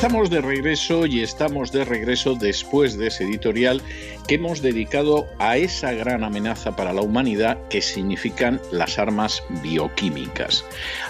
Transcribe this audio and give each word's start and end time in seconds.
Estamos 0.00 0.30
de 0.30 0.40
regreso 0.40 1.04
y 1.04 1.20
estamos 1.20 1.72
de 1.72 1.84
regreso 1.84 2.34
después 2.34 2.96
de 2.96 3.08
ese 3.08 3.24
editorial 3.24 3.82
que 4.26 4.36
hemos 4.36 4.62
dedicado 4.62 5.26
a 5.38 5.58
esa 5.58 5.92
gran 5.92 6.24
amenaza 6.24 6.74
para 6.74 6.94
la 6.94 7.02
humanidad 7.02 7.58
que 7.68 7.82
significan 7.82 8.62
las 8.72 8.98
armas 8.98 9.42
bioquímicas. 9.62 10.64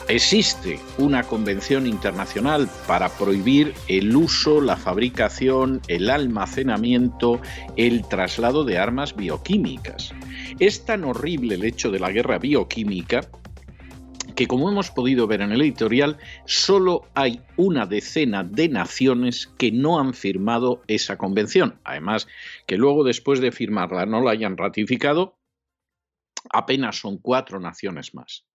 Existe 0.09 0.81
una 0.99 1.23
convención 1.23 1.87
internacional 1.87 2.69
para 2.89 3.09
prohibir 3.11 3.75
el 3.87 4.17
uso, 4.17 4.61
la 4.61 4.77
fabricación, 4.77 5.81
el 5.87 6.11
almacenamiento, 6.11 7.41
el 7.77 8.05
traslado 8.09 8.65
de 8.65 8.79
armas 8.79 9.15
bioquímicas. 9.15 10.13
Es 10.59 10.85
tan 10.85 11.05
horrible 11.05 11.55
el 11.55 11.65
hecho 11.65 11.93
de 11.93 12.01
la 12.01 12.11
guerra 12.11 12.41
bioquímica 12.41 13.21
que 14.33 14.47
como 14.47 14.71
hemos 14.71 14.91
podido 14.91 15.27
ver 15.27 15.43
en 15.43 15.53
el 15.53 15.61
editorial, 15.61 16.19
solo 16.45 17.09
hay 17.15 17.43
una 17.57 17.87
decena 17.87 18.45
de 18.45 18.69
naciones 18.69 19.47
que 19.59 19.73
no 19.73 19.99
han 19.99 20.15
firmado 20.15 20.83
esa 20.87 21.17
convención. 21.19 21.81
Además, 21.85 22.27
que 22.67 22.77
luego 22.77 23.05
después 23.05 23.41
de 23.41 23.53
firmarla 23.53 24.07
no 24.07 24.23
la 24.23 24.33
hayan 24.33 24.57
ratificado, 24.57 25.39
apenas 26.53 26.99
son 26.99 27.19
cuatro 27.19 27.61
naciones 27.61 28.15
más. 28.15 28.47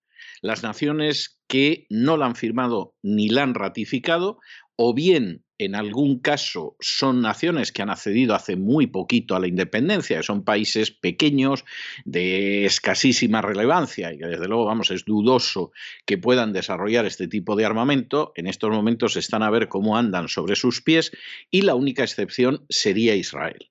Las 0.42 0.64
naciones 0.64 1.40
que 1.48 1.86
no 1.90 2.18
la 2.18 2.26
han 2.26 2.36
firmado 2.36 2.96
ni 3.02 3.30
la 3.30 3.44
han 3.44 3.54
ratificado, 3.54 4.40
o 4.76 4.94
bien 4.94 5.45
en 5.58 5.76
algún 5.76 6.20
caso 6.20 6.76
son 6.80 7.22
naciones 7.22 7.72
que 7.72 7.82
han 7.82 7.90
accedido 7.90 8.36
hace 8.36 8.56
muy 8.56 8.88
poquito 8.88 9.36
a 9.36 9.40
la 9.40 9.48
independencia, 9.48 10.18
que 10.18 10.24
son 10.24 10.44
países 10.44 10.92
pequeños 10.92 11.66
de 12.04 12.66
escasísima 12.66 13.42
relevancia 13.42 14.14
y 14.14 14.18
que 14.18 14.28
desde 14.28 14.48
luego, 14.48 14.66
vamos, 14.66 14.92
es 14.92 15.06
dudoso 15.06 15.72
que 16.06 16.18
puedan 16.18 16.54
desarrollar 16.54 17.06
este 17.06 17.28
tipo 17.28 17.56
de 17.56 17.66
armamento. 17.66 18.34
En 18.36 18.48
estos 18.48 18.72
momentos 18.72 19.16
están 19.16 19.44
a 19.44 19.50
ver 19.50 19.68
cómo 19.68 19.98
andan 19.98 20.28
sobre 20.28 20.56
sus 20.56 20.82
pies 20.82 21.12
y 21.52 21.62
la 21.62 21.76
única 21.76 22.04
excepción 22.04 22.66
sería 22.70 23.16
Israel. 23.16 23.70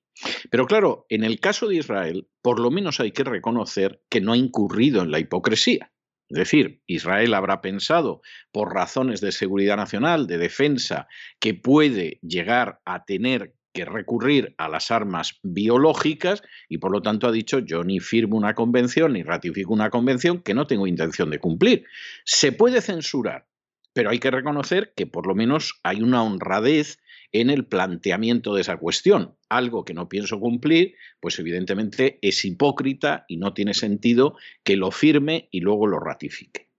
Pero 0.49 0.65
claro, 0.65 1.05
en 1.09 1.23
el 1.23 1.39
caso 1.39 1.67
de 1.67 1.75
Israel, 1.75 2.27
por 2.41 2.59
lo 2.59 2.71
menos 2.71 2.99
hay 2.99 3.11
que 3.11 3.23
reconocer 3.23 4.01
que 4.09 4.21
no 4.21 4.31
ha 4.33 4.37
incurrido 4.37 5.01
en 5.01 5.11
la 5.11 5.19
hipocresía. 5.19 5.91
Es 6.29 6.37
decir, 6.37 6.81
Israel 6.87 7.33
habrá 7.33 7.61
pensado, 7.61 8.21
por 8.51 8.73
razones 8.73 9.21
de 9.21 9.31
seguridad 9.31 9.77
nacional, 9.77 10.25
de 10.25 10.37
defensa, 10.37 11.07
que 11.39 11.53
puede 11.53 12.19
llegar 12.21 12.81
a 12.85 13.05
tener 13.05 13.53
que 13.73 13.85
recurrir 13.85 14.55
a 14.57 14.69
las 14.69 14.89
armas 14.89 15.37
biológicas 15.43 16.41
y 16.69 16.77
por 16.77 16.91
lo 16.91 17.01
tanto 17.01 17.27
ha 17.27 17.31
dicho 17.31 17.59
yo 17.59 17.83
ni 17.83 17.99
firmo 17.99 18.37
una 18.37 18.55
convención 18.55 19.13
ni 19.13 19.21
ratifico 19.21 19.73
una 19.73 19.89
convención 19.89 20.41
que 20.41 20.53
no 20.53 20.65
tengo 20.65 20.87
intención 20.87 21.29
de 21.29 21.39
cumplir. 21.39 21.85
Se 22.23 22.53
puede 22.53 22.81
censurar, 22.81 23.47
pero 23.93 24.09
hay 24.09 24.19
que 24.19 24.31
reconocer 24.31 24.93
que 24.95 25.05
por 25.05 25.27
lo 25.27 25.35
menos 25.35 25.79
hay 25.83 26.01
una 26.01 26.23
honradez 26.23 26.99
en 27.41 27.49
el 27.49 27.65
planteamiento 27.65 28.55
de 28.55 28.61
esa 28.61 28.77
cuestión. 28.77 29.35
Algo 29.49 29.83
que 29.83 29.93
no 29.93 30.07
pienso 30.07 30.39
cumplir, 30.39 30.95
pues 31.19 31.37
evidentemente 31.37 32.17
es 32.21 32.45
hipócrita 32.45 33.25
y 33.27 33.35
no 33.35 33.53
tiene 33.53 33.73
sentido 33.73 34.37
que 34.63 34.77
lo 34.77 34.89
firme 34.91 35.49
y 35.51 35.59
luego 35.59 35.85
lo 35.87 35.99
ratifique. 35.99 36.69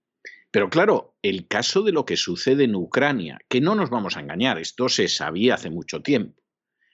Pero 0.50 0.70
claro, 0.70 1.14
el 1.20 1.46
caso 1.46 1.82
de 1.82 1.92
lo 1.92 2.06
que 2.06 2.16
sucede 2.16 2.64
en 2.64 2.74
Ucrania, 2.74 3.38
que 3.50 3.60
no 3.60 3.74
nos 3.74 3.90
vamos 3.90 4.16
a 4.16 4.20
engañar, 4.20 4.58
esto 4.58 4.88
se 4.88 5.08
sabía 5.08 5.54
hace 5.54 5.68
mucho 5.68 6.00
tiempo. 6.00 6.42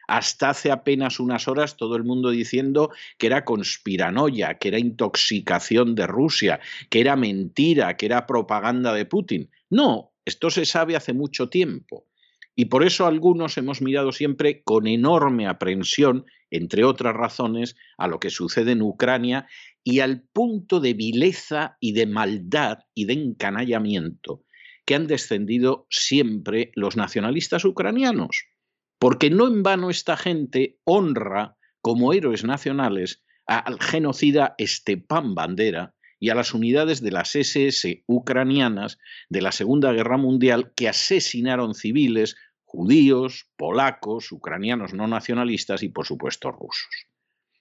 Hasta 0.09 0.51
hace 0.51 0.73
apenas 0.73 1.21
unas 1.21 1.47
horas 1.47 1.77
todo 1.77 1.95
el 1.95 2.03
mundo 2.03 2.31
diciendo 2.31 2.91
que 3.17 3.29
era 3.29 3.45
conspiranoia, 3.45 4.59
que 4.59 4.69
era 4.69 4.81
intoxicación 4.81 5.95
de 5.95 6.09
Rusia, 6.09 6.59
que 6.91 7.01
era 7.01 7.15
mentira, 7.15 7.97
que 7.97 8.07
era 8.07 8.27
propaganda 8.27 8.93
de 8.93 9.07
Putin. 9.07 9.51
No, 9.71 10.13
esto 10.25 10.51
se 10.51 10.67
sabe 10.67 10.97
hace 10.97 11.13
mucho 11.13 11.49
tiempo. 11.49 12.09
Y 12.55 12.67
por 12.67 12.85
eso 12.85 13.07
algunos 13.07 13.57
hemos 13.57 13.81
mirado 13.81 14.13
siempre 14.13 14.63
con 14.63 14.87
enorme 14.87 15.47
aprensión, 15.47 16.27
entre 16.51 16.85
otras 16.85 17.15
razones, 17.15 17.77
a 17.97 18.09
lo 18.09 18.19
que 18.21 18.31
sucede 18.31 18.73
en 18.73 18.83
Ucrania 18.83 19.47
y 19.83 20.01
al 20.01 20.23
punto 20.23 20.81
de 20.81 20.95
vileza 20.95 21.77
y 21.81 21.93
de 21.93 22.07
maldad 22.07 22.81
y 22.95 23.07
de 23.07 23.15
encanallamiento 23.15 24.45
que 24.85 24.95
han 24.95 25.07
descendido 25.07 25.87
siempre 25.91 26.73
los 26.75 26.97
nacionalistas 26.97 27.65
ucranianos. 27.65 28.47
Porque 28.99 29.31
no 29.31 29.49
en 29.49 29.63
vano 29.63 29.91
esta 29.91 30.17
gente 30.17 30.79
honra 30.85 31.57
como 31.81 32.13
héroes 32.13 32.45
nacionales 32.45 33.25
al 33.47 33.81
genocida 33.81 34.55
Stepan 34.61 35.35
Bandera 35.35 35.95
y 36.23 36.31
a 36.31 36.37
las 36.37 36.55
unidades 36.55 37.03
de 37.03 37.11
las 37.11 37.35
SS 37.35 38.05
ucranianas 38.07 39.01
de 39.29 39.43
la 39.43 39.51
Segunda 39.51 39.91
Guerra 39.91 40.19
Mundial 40.19 40.73
que 40.77 40.89
asesinaron 40.89 41.75
civiles, 41.75 42.37
judíos, 42.63 43.51
polacos, 43.57 44.31
ucranianos 44.31 44.95
no 44.95 45.09
nacionalistas 45.09 45.83
y 45.83 45.89
por 45.89 46.07
supuesto 46.07 46.53
rusos. 46.53 47.09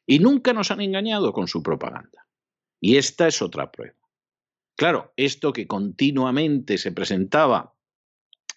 Y 0.05 0.19
nunca 0.19 0.53
nos 0.53 0.69
han 0.69 0.79
engañado 0.79 1.33
con 1.33 1.47
su 1.47 1.63
propaganda. 1.63 2.27
Y 2.79 2.97
esta 2.97 3.27
es 3.27 3.41
otra 3.41 3.71
prueba. 3.71 3.97
Claro, 4.75 5.11
esto 5.17 5.53
que 5.53 5.65
continuamente 5.65 6.77
se 6.77 6.91
presentaba 6.91 7.73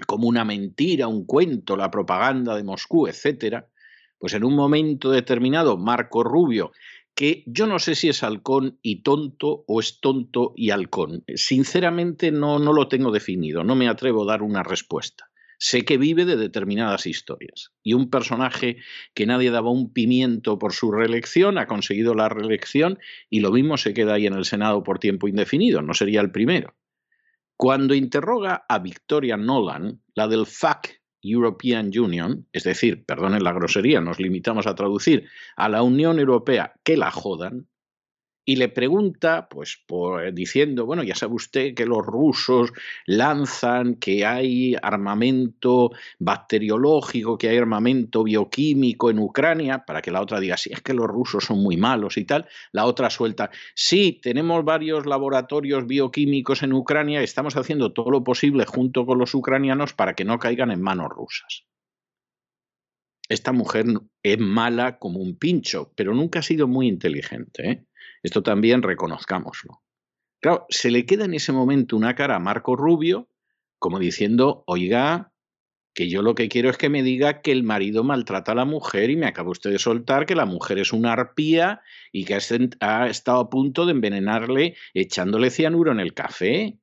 como 0.06 0.28
una 0.28 0.44
mentira, 0.44 1.08
un 1.08 1.24
cuento, 1.24 1.78
la 1.78 1.90
propaganda 1.90 2.54
de 2.56 2.64
Moscú, 2.64 3.06
etcétera, 3.06 3.70
pues 4.18 4.34
en 4.34 4.44
un 4.44 4.54
momento 4.54 5.10
determinado 5.10 5.78
Marco 5.78 6.22
Rubio 6.22 6.72
que 7.14 7.44
yo 7.46 7.66
no 7.66 7.78
sé 7.78 7.94
si 7.94 8.08
es 8.08 8.22
halcón 8.22 8.78
y 8.82 9.02
tonto 9.02 9.64
o 9.66 9.80
es 9.80 10.00
tonto 10.00 10.52
y 10.56 10.70
halcón. 10.70 11.24
Sinceramente 11.34 12.32
no, 12.32 12.58
no 12.58 12.72
lo 12.72 12.88
tengo 12.88 13.12
definido, 13.12 13.62
no 13.64 13.76
me 13.76 13.88
atrevo 13.88 14.24
a 14.24 14.32
dar 14.32 14.42
una 14.42 14.62
respuesta. 14.62 15.30
Sé 15.58 15.84
que 15.84 15.96
vive 15.96 16.24
de 16.24 16.36
determinadas 16.36 17.06
historias. 17.06 17.72
Y 17.82 17.94
un 17.94 18.10
personaje 18.10 18.78
que 19.14 19.26
nadie 19.26 19.50
daba 19.50 19.70
un 19.70 19.92
pimiento 19.92 20.58
por 20.58 20.72
su 20.72 20.90
reelección 20.90 21.58
ha 21.58 21.66
conseguido 21.66 22.14
la 22.14 22.28
reelección 22.28 22.98
y 23.30 23.40
lo 23.40 23.52
mismo 23.52 23.76
se 23.76 23.94
queda 23.94 24.14
ahí 24.14 24.26
en 24.26 24.34
el 24.34 24.44
Senado 24.44 24.82
por 24.82 24.98
tiempo 24.98 25.28
indefinido. 25.28 25.80
No 25.80 25.94
sería 25.94 26.20
el 26.20 26.32
primero. 26.32 26.74
Cuando 27.56 27.94
interroga 27.94 28.66
a 28.68 28.80
Victoria 28.80 29.36
Nolan, 29.36 30.02
la 30.14 30.26
del 30.26 30.46
FAC 30.46 31.03
European 31.24 31.90
Union, 31.98 32.46
es 32.52 32.64
decir, 32.64 33.04
perdonen 33.04 33.42
la 33.42 33.52
grosería, 33.52 34.00
nos 34.00 34.20
limitamos 34.20 34.66
a 34.66 34.74
traducir 34.74 35.26
a 35.56 35.68
la 35.68 35.82
Unión 35.82 36.18
Europea 36.18 36.74
que 36.82 36.96
la 36.96 37.10
jodan, 37.10 37.66
y 38.44 38.56
le 38.56 38.68
pregunta, 38.68 39.48
pues 39.48 39.82
por, 39.86 40.32
diciendo, 40.34 40.84
bueno, 40.84 41.02
ya 41.02 41.14
sabe 41.14 41.34
usted 41.34 41.74
que 41.74 41.86
los 41.86 42.04
rusos 42.04 42.72
lanzan, 43.06 43.94
que 43.94 44.26
hay 44.26 44.76
armamento 44.82 45.92
bacteriológico, 46.18 47.38
que 47.38 47.48
hay 47.48 47.56
armamento 47.56 48.22
bioquímico 48.22 49.10
en 49.10 49.18
Ucrania, 49.18 49.84
para 49.86 50.02
que 50.02 50.10
la 50.10 50.20
otra 50.20 50.40
diga, 50.40 50.58
sí, 50.58 50.70
es 50.72 50.82
que 50.82 50.92
los 50.92 51.06
rusos 51.06 51.44
son 51.44 51.62
muy 51.62 51.76
malos 51.78 52.18
y 52.18 52.24
tal. 52.24 52.46
La 52.72 52.84
otra 52.84 53.08
suelta, 53.08 53.50
sí, 53.74 54.20
tenemos 54.22 54.64
varios 54.64 55.06
laboratorios 55.06 55.86
bioquímicos 55.86 56.62
en 56.62 56.74
Ucrania, 56.74 57.22
estamos 57.22 57.56
haciendo 57.56 57.92
todo 57.92 58.10
lo 58.10 58.24
posible 58.24 58.66
junto 58.66 59.06
con 59.06 59.18
los 59.18 59.34
ucranianos 59.34 59.94
para 59.94 60.14
que 60.14 60.24
no 60.24 60.38
caigan 60.38 60.70
en 60.70 60.82
manos 60.82 61.08
rusas. 61.08 61.64
Esta 63.28 63.52
mujer 63.52 63.86
es 64.22 64.38
mala 64.38 64.98
como 64.98 65.20
un 65.20 65.38
pincho, 65.38 65.92
pero 65.96 66.14
nunca 66.14 66.40
ha 66.40 66.42
sido 66.42 66.68
muy 66.68 66.88
inteligente. 66.88 67.70
¿eh? 67.70 67.86
Esto 68.24 68.42
también 68.42 68.82
reconozcámoslo. 68.82 69.82
Claro, 70.40 70.66
se 70.68 70.90
le 70.90 71.06
queda 71.06 71.26
en 71.26 71.34
ese 71.34 71.52
momento 71.52 71.96
una 71.96 72.16
cara 72.16 72.36
a 72.36 72.40
Marco 72.40 72.74
Rubio 72.74 73.28
como 73.78 73.98
diciendo, 73.98 74.64
oiga, 74.66 75.34
que 75.94 76.08
yo 76.08 76.22
lo 76.22 76.34
que 76.34 76.48
quiero 76.48 76.70
es 76.70 76.78
que 76.78 76.88
me 76.88 77.02
diga 77.02 77.42
que 77.42 77.52
el 77.52 77.64
marido 77.64 78.02
maltrata 78.02 78.52
a 78.52 78.54
la 78.54 78.64
mujer 78.64 79.10
y 79.10 79.16
me 79.16 79.26
acaba 79.26 79.50
usted 79.50 79.70
de 79.70 79.78
soltar 79.78 80.24
que 80.24 80.34
la 80.34 80.46
mujer 80.46 80.78
es 80.78 80.94
una 80.94 81.12
arpía 81.12 81.82
y 82.10 82.24
que 82.24 82.38
ha 82.80 83.06
estado 83.06 83.40
a 83.40 83.50
punto 83.50 83.84
de 83.84 83.92
envenenarle 83.92 84.74
echándole 84.94 85.50
cianuro 85.50 85.92
en 85.92 86.00
el 86.00 86.14
café. 86.14 86.78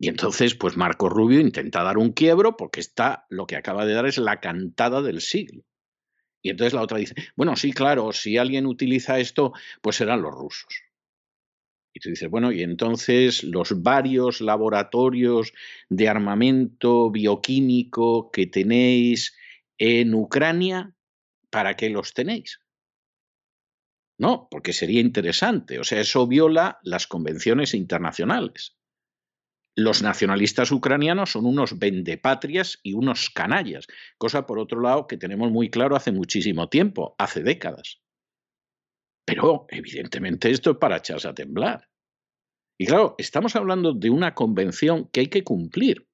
Y 0.00 0.08
entonces, 0.08 0.56
pues 0.56 0.76
Marco 0.76 1.08
Rubio 1.08 1.38
intenta 1.38 1.84
dar 1.84 1.96
un 1.96 2.10
quiebro 2.10 2.56
porque 2.56 2.80
está, 2.80 3.26
lo 3.28 3.46
que 3.46 3.54
acaba 3.54 3.86
de 3.86 3.94
dar 3.94 4.06
es 4.06 4.18
la 4.18 4.40
cantada 4.40 5.00
del 5.00 5.20
siglo. 5.20 5.62
Y 6.42 6.50
entonces 6.50 6.72
la 6.72 6.82
otra 6.82 6.98
dice, 6.98 7.14
bueno, 7.36 7.56
sí, 7.56 7.72
claro, 7.72 8.12
si 8.12 8.38
alguien 8.38 8.66
utiliza 8.66 9.18
esto, 9.18 9.52
pues 9.82 9.96
serán 9.96 10.22
los 10.22 10.34
rusos. 10.34 10.82
Y 11.92 12.00
tú 12.00 12.10
dices, 12.10 12.30
bueno, 12.30 12.52
y 12.52 12.62
entonces 12.62 13.42
los 13.42 13.82
varios 13.82 14.40
laboratorios 14.40 15.52
de 15.88 16.08
armamento 16.08 17.10
bioquímico 17.10 18.30
que 18.30 18.46
tenéis 18.46 19.36
en 19.76 20.14
Ucrania, 20.14 20.94
¿para 21.50 21.74
qué 21.76 21.90
los 21.90 22.14
tenéis? 22.14 22.60
No, 24.18 24.48
porque 24.50 24.72
sería 24.72 25.00
interesante. 25.00 25.78
O 25.78 25.84
sea, 25.84 26.00
eso 26.00 26.26
viola 26.26 26.78
las 26.82 27.06
convenciones 27.06 27.74
internacionales. 27.74 28.76
Los 29.76 30.02
nacionalistas 30.02 30.72
ucranianos 30.72 31.30
son 31.30 31.46
unos 31.46 31.78
vendepatrias 31.78 32.80
y 32.82 32.94
unos 32.94 33.30
canallas, 33.30 33.86
cosa 34.18 34.46
por 34.46 34.58
otro 34.58 34.80
lado 34.80 35.06
que 35.06 35.16
tenemos 35.16 35.50
muy 35.50 35.70
claro 35.70 35.96
hace 35.96 36.12
muchísimo 36.12 36.68
tiempo, 36.68 37.14
hace 37.18 37.42
décadas. 37.42 38.00
Pero 39.24 39.66
evidentemente 39.68 40.50
esto 40.50 40.72
es 40.72 40.76
para 40.78 40.96
echarse 40.96 41.28
a 41.28 41.34
temblar. 41.34 41.88
Y 42.78 42.86
claro, 42.86 43.14
estamos 43.18 43.54
hablando 43.56 43.92
de 43.92 44.10
una 44.10 44.34
convención 44.34 45.08
que 45.12 45.20
hay 45.20 45.26
que 45.28 45.44
cumplir, 45.44 46.08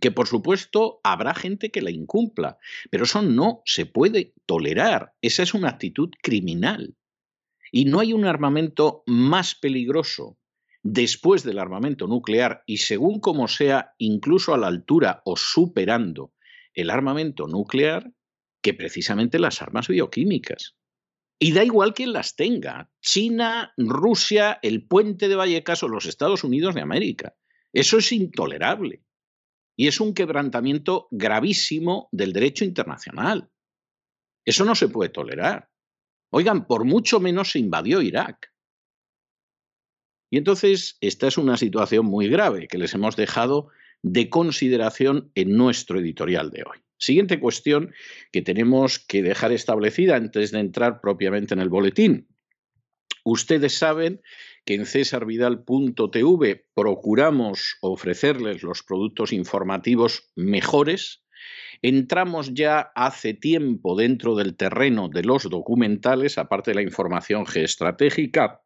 que 0.00 0.12
por 0.12 0.28
supuesto 0.28 1.00
habrá 1.02 1.34
gente 1.34 1.70
que 1.70 1.82
la 1.82 1.90
incumpla, 1.90 2.58
pero 2.90 3.04
eso 3.04 3.22
no 3.22 3.62
se 3.64 3.86
puede 3.86 4.34
tolerar, 4.46 5.14
esa 5.20 5.42
es 5.42 5.54
una 5.54 5.70
actitud 5.70 6.10
criminal. 6.22 6.94
Y 7.72 7.86
no 7.86 8.00
hay 8.00 8.12
un 8.12 8.24
armamento 8.24 9.02
más 9.06 9.54
peligroso 9.54 10.37
después 10.82 11.42
del 11.42 11.58
armamento 11.58 12.06
nuclear 12.06 12.62
y 12.66 12.78
según 12.78 13.20
como 13.20 13.48
sea, 13.48 13.94
incluso 13.98 14.54
a 14.54 14.58
la 14.58 14.68
altura 14.68 15.22
o 15.24 15.36
superando 15.36 16.32
el 16.74 16.90
armamento 16.90 17.46
nuclear, 17.46 18.12
que 18.62 18.74
precisamente 18.74 19.38
las 19.38 19.62
armas 19.62 19.88
bioquímicas. 19.88 20.76
Y 21.40 21.52
da 21.52 21.64
igual 21.64 21.94
quien 21.94 22.12
las 22.12 22.34
tenga, 22.34 22.90
China, 23.00 23.72
Rusia, 23.76 24.58
el 24.62 24.86
puente 24.86 25.28
de 25.28 25.36
Vallecas 25.36 25.82
o 25.82 25.88
los 25.88 26.06
Estados 26.06 26.42
Unidos 26.42 26.74
de 26.74 26.80
América. 26.80 27.36
Eso 27.72 27.98
es 27.98 28.10
intolerable. 28.12 29.04
Y 29.76 29.86
es 29.86 30.00
un 30.00 30.14
quebrantamiento 30.14 31.06
gravísimo 31.12 32.08
del 32.10 32.32
derecho 32.32 32.64
internacional. 32.64 33.48
Eso 34.44 34.64
no 34.64 34.74
se 34.74 34.88
puede 34.88 35.10
tolerar. 35.10 35.70
Oigan, 36.30 36.66
por 36.66 36.84
mucho 36.84 37.20
menos 37.20 37.52
se 37.52 37.60
invadió 37.60 38.02
Irak. 38.02 38.52
Y 40.30 40.38
entonces 40.38 40.96
esta 41.00 41.26
es 41.26 41.38
una 41.38 41.56
situación 41.56 42.06
muy 42.06 42.28
grave 42.28 42.68
que 42.68 42.78
les 42.78 42.94
hemos 42.94 43.16
dejado 43.16 43.68
de 44.02 44.28
consideración 44.28 45.30
en 45.34 45.56
nuestro 45.56 45.98
editorial 45.98 46.50
de 46.50 46.62
hoy. 46.62 46.78
Siguiente 46.98 47.40
cuestión 47.40 47.92
que 48.32 48.42
tenemos 48.42 48.98
que 48.98 49.22
dejar 49.22 49.52
establecida 49.52 50.16
antes 50.16 50.50
de 50.50 50.60
entrar 50.60 51.00
propiamente 51.00 51.54
en 51.54 51.60
el 51.60 51.68
boletín. 51.68 52.28
Ustedes 53.24 53.74
saben 53.74 54.20
que 54.64 54.74
en 54.74 54.86
cesarvidal.tv 54.86 56.66
procuramos 56.74 57.76
ofrecerles 57.80 58.62
los 58.62 58.82
productos 58.82 59.32
informativos 59.32 60.30
mejores, 60.34 61.22
Entramos 61.80 62.54
ya 62.54 62.90
hace 62.96 63.34
tiempo 63.34 63.94
dentro 63.94 64.34
del 64.34 64.56
terreno 64.56 65.08
de 65.08 65.22
los 65.22 65.48
documentales, 65.48 66.36
aparte 66.36 66.72
de 66.72 66.74
la 66.74 66.82
información 66.82 67.46
geoestratégica, 67.46 68.62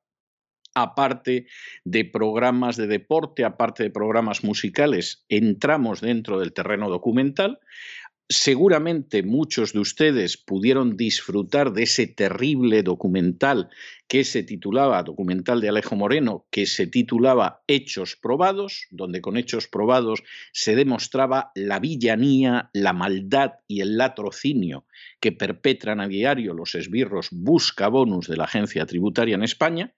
aparte 0.75 1.47
de 1.85 2.05
programas 2.05 2.77
de 2.77 2.87
deporte, 2.87 3.45
aparte 3.45 3.83
de 3.83 3.91
programas 3.91 4.45
musicales, 4.45 5.25
entramos 5.29 6.01
dentro 6.01 6.39
del 6.39 6.53
terreno 6.53 6.89
documental. 6.89 7.61
Seguramente 8.29 9.23
muchos 9.23 9.73
de 9.73 9.81
ustedes 9.81 10.37
pudieron 10.39 10.97
disfrutar 10.97 11.73
de 11.73 11.83
ese 11.83 12.07
terrible 12.07 12.83
documental 12.83 13.69
que 14.09 14.25
se 14.25 14.43
titulaba, 14.43 15.03
documental 15.03 15.61
de 15.61 15.69
Alejo 15.69 15.97
Moreno, 15.97 16.47
que 16.51 16.67
se 16.67 16.87
titulaba 16.87 17.63
Hechos 17.67 18.17
Probados, 18.17 18.87
donde 18.91 19.21
con 19.21 19.37
hechos 19.37 19.69
probados 19.69 20.23
se 20.53 20.77
demostraba 20.77 21.51
la 21.55 21.79
villanía, 21.79 22.71
la 22.73 22.93
maldad 22.93 23.53
y 23.69 23.81
el 23.81 23.97
latrocinio 23.97 24.87
que 25.21 25.33
perpetran 25.33 26.01
a 26.01 26.09
diario 26.09 26.53
los 26.53 26.75
esbirros 26.75 27.29
busca 27.31 27.89
bonus 27.89 28.29
de 28.29 28.37
la 28.37 28.45
agencia 28.45 28.87
tributaria 28.87 29.35
en 29.35 29.45
España. 29.45 29.95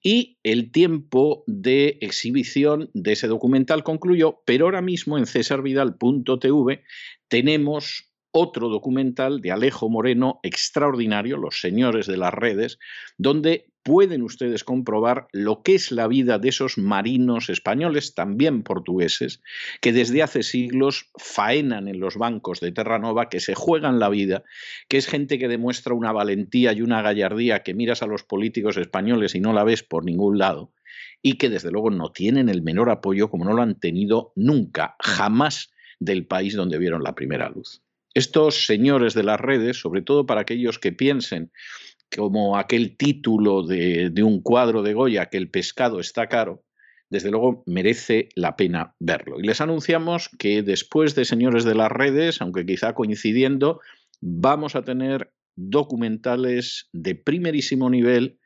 Y 0.00 0.38
el 0.44 0.70
tiempo 0.70 1.42
de 1.48 1.98
exhibición 2.00 2.90
de 2.94 3.12
ese 3.12 3.26
documental 3.26 3.82
concluyó, 3.82 4.42
pero 4.44 4.66
ahora 4.66 4.80
mismo 4.80 5.18
en 5.18 5.26
cesarvidal.tv 5.26 6.84
tenemos 7.28 8.10
otro 8.38 8.68
documental 8.68 9.40
de 9.40 9.50
Alejo 9.50 9.88
Moreno 9.88 10.40
extraordinario, 10.42 11.38
Los 11.38 11.60
Señores 11.60 12.06
de 12.06 12.18
las 12.18 12.34
Redes, 12.34 12.78
donde 13.16 13.70
pueden 13.82 14.22
ustedes 14.22 14.64
comprobar 14.64 15.28
lo 15.32 15.62
que 15.62 15.76
es 15.76 15.92
la 15.92 16.08
vida 16.08 16.38
de 16.38 16.48
esos 16.48 16.76
marinos 16.76 17.48
españoles, 17.48 18.14
también 18.14 18.62
portugueses, 18.62 19.40
que 19.80 19.92
desde 19.92 20.22
hace 20.22 20.42
siglos 20.42 21.08
faenan 21.16 21.88
en 21.88 22.00
los 22.00 22.16
bancos 22.16 22.60
de 22.60 22.72
Terranova, 22.72 23.28
que 23.28 23.40
se 23.40 23.54
juegan 23.54 24.00
la 24.00 24.08
vida, 24.08 24.42
que 24.88 24.98
es 24.98 25.06
gente 25.06 25.38
que 25.38 25.48
demuestra 25.48 25.94
una 25.94 26.12
valentía 26.12 26.72
y 26.72 26.82
una 26.82 27.00
gallardía 27.00 27.62
que 27.62 27.74
miras 27.74 28.02
a 28.02 28.06
los 28.06 28.24
políticos 28.24 28.76
españoles 28.76 29.34
y 29.34 29.40
no 29.40 29.52
la 29.52 29.64
ves 29.64 29.82
por 29.82 30.04
ningún 30.04 30.36
lado, 30.36 30.72
y 31.22 31.38
que 31.38 31.48
desde 31.48 31.70
luego 31.70 31.90
no 31.90 32.10
tienen 32.10 32.48
el 32.48 32.62
menor 32.62 32.90
apoyo 32.90 33.30
como 33.30 33.44
no 33.44 33.54
lo 33.54 33.62
han 33.62 33.78
tenido 33.78 34.32
nunca, 34.34 34.96
jamás 34.98 35.70
del 35.98 36.26
país 36.26 36.54
donde 36.54 36.78
vieron 36.78 37.02
la 37.02 37.14
primera 37.14 37.48
luz. 37.48 37.82
Estos 38.14 38.66
señores 38.66 39.14
de 39.14 39.24
las 39.24 39.40
redes, 39.40 39.78
sobre 39.78 40.02
todo 40.02 40.24
para 40.26 40.40
aquellos 40.40 40.78
que 40.78 40.92
piensen 40.92 41.50
como 42.14 42.56
aquel 42.56 42.96
título 42.96 43.62
de, 43.62 44.10
un 44.22 44.40
cuadro 44.40 44.82
de 44.82 44.94
Goya, 44.94 45.26
que 45.26 45.36
el 45.36 45.50
pescado 45.50 46.00
está 46.00 46.28
caro, 46.28 46.64
desde 47.10 47.30
luego 47.30 47.62
merece 47.66 48.28
la 48.34 48.56
pena 48.56 48.94
verlo. 48.98 49.38
Y 49.38 49.42
les 49.42 49.60
anunciamos 49.60 50.30
que 50.38 50.62
después 50.62 51.14
de 51.14 51.24
Señores 51.24 51.64
de 51.64 51.74
las 51.74 51.90
Redes, 51.90 52.40
aunque 52.40 52.64
quizá 52.64 52.94
coincidiendo, 52.94 53.80
vamos 54.20 54.76
a 54.76 54.82
tener 54.82 55.32
documentales 55.56 56.88
de 56.92 57.14
primerísimo 57.14 57.90
nivel, 57.90 58.38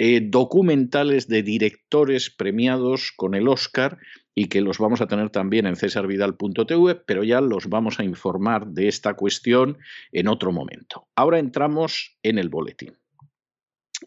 eh, 0.00 0.20
documentales 0.22 1.26
de 1.26 1.42
directores 1.42 2.30
premiados 2.30 3.10
con 3.10 3.34
el 3.34 3.48
Oscar 3.48 3.98
y 4.32 4.46
que 4.46 4.60
los 4.60 4.78
vamos 4.78 5.00
a 5.00 5.08
tener 5.08 5.30
también 5.30 5.66
en 5.66 5.74
cesarvidal.tv, 5.74 6.94
pero 7.04 7.24
ya 7.24 7.40
los 7.40 7.68
vamos 7.68 7.98
a 7.98 8.04
informar 8.04 8.68
de 8.68 8.86
esta 8.86 9.14
cuestión 9.14 9.78
en 10.12 10.28
otro 10.28 10.52
momento. 10.52 11.08
Ahora 11.16 11.40
entramos 11.40 12.16
en 12.22 12.38
el 12.38 12.48
boletín. 12.48 12.96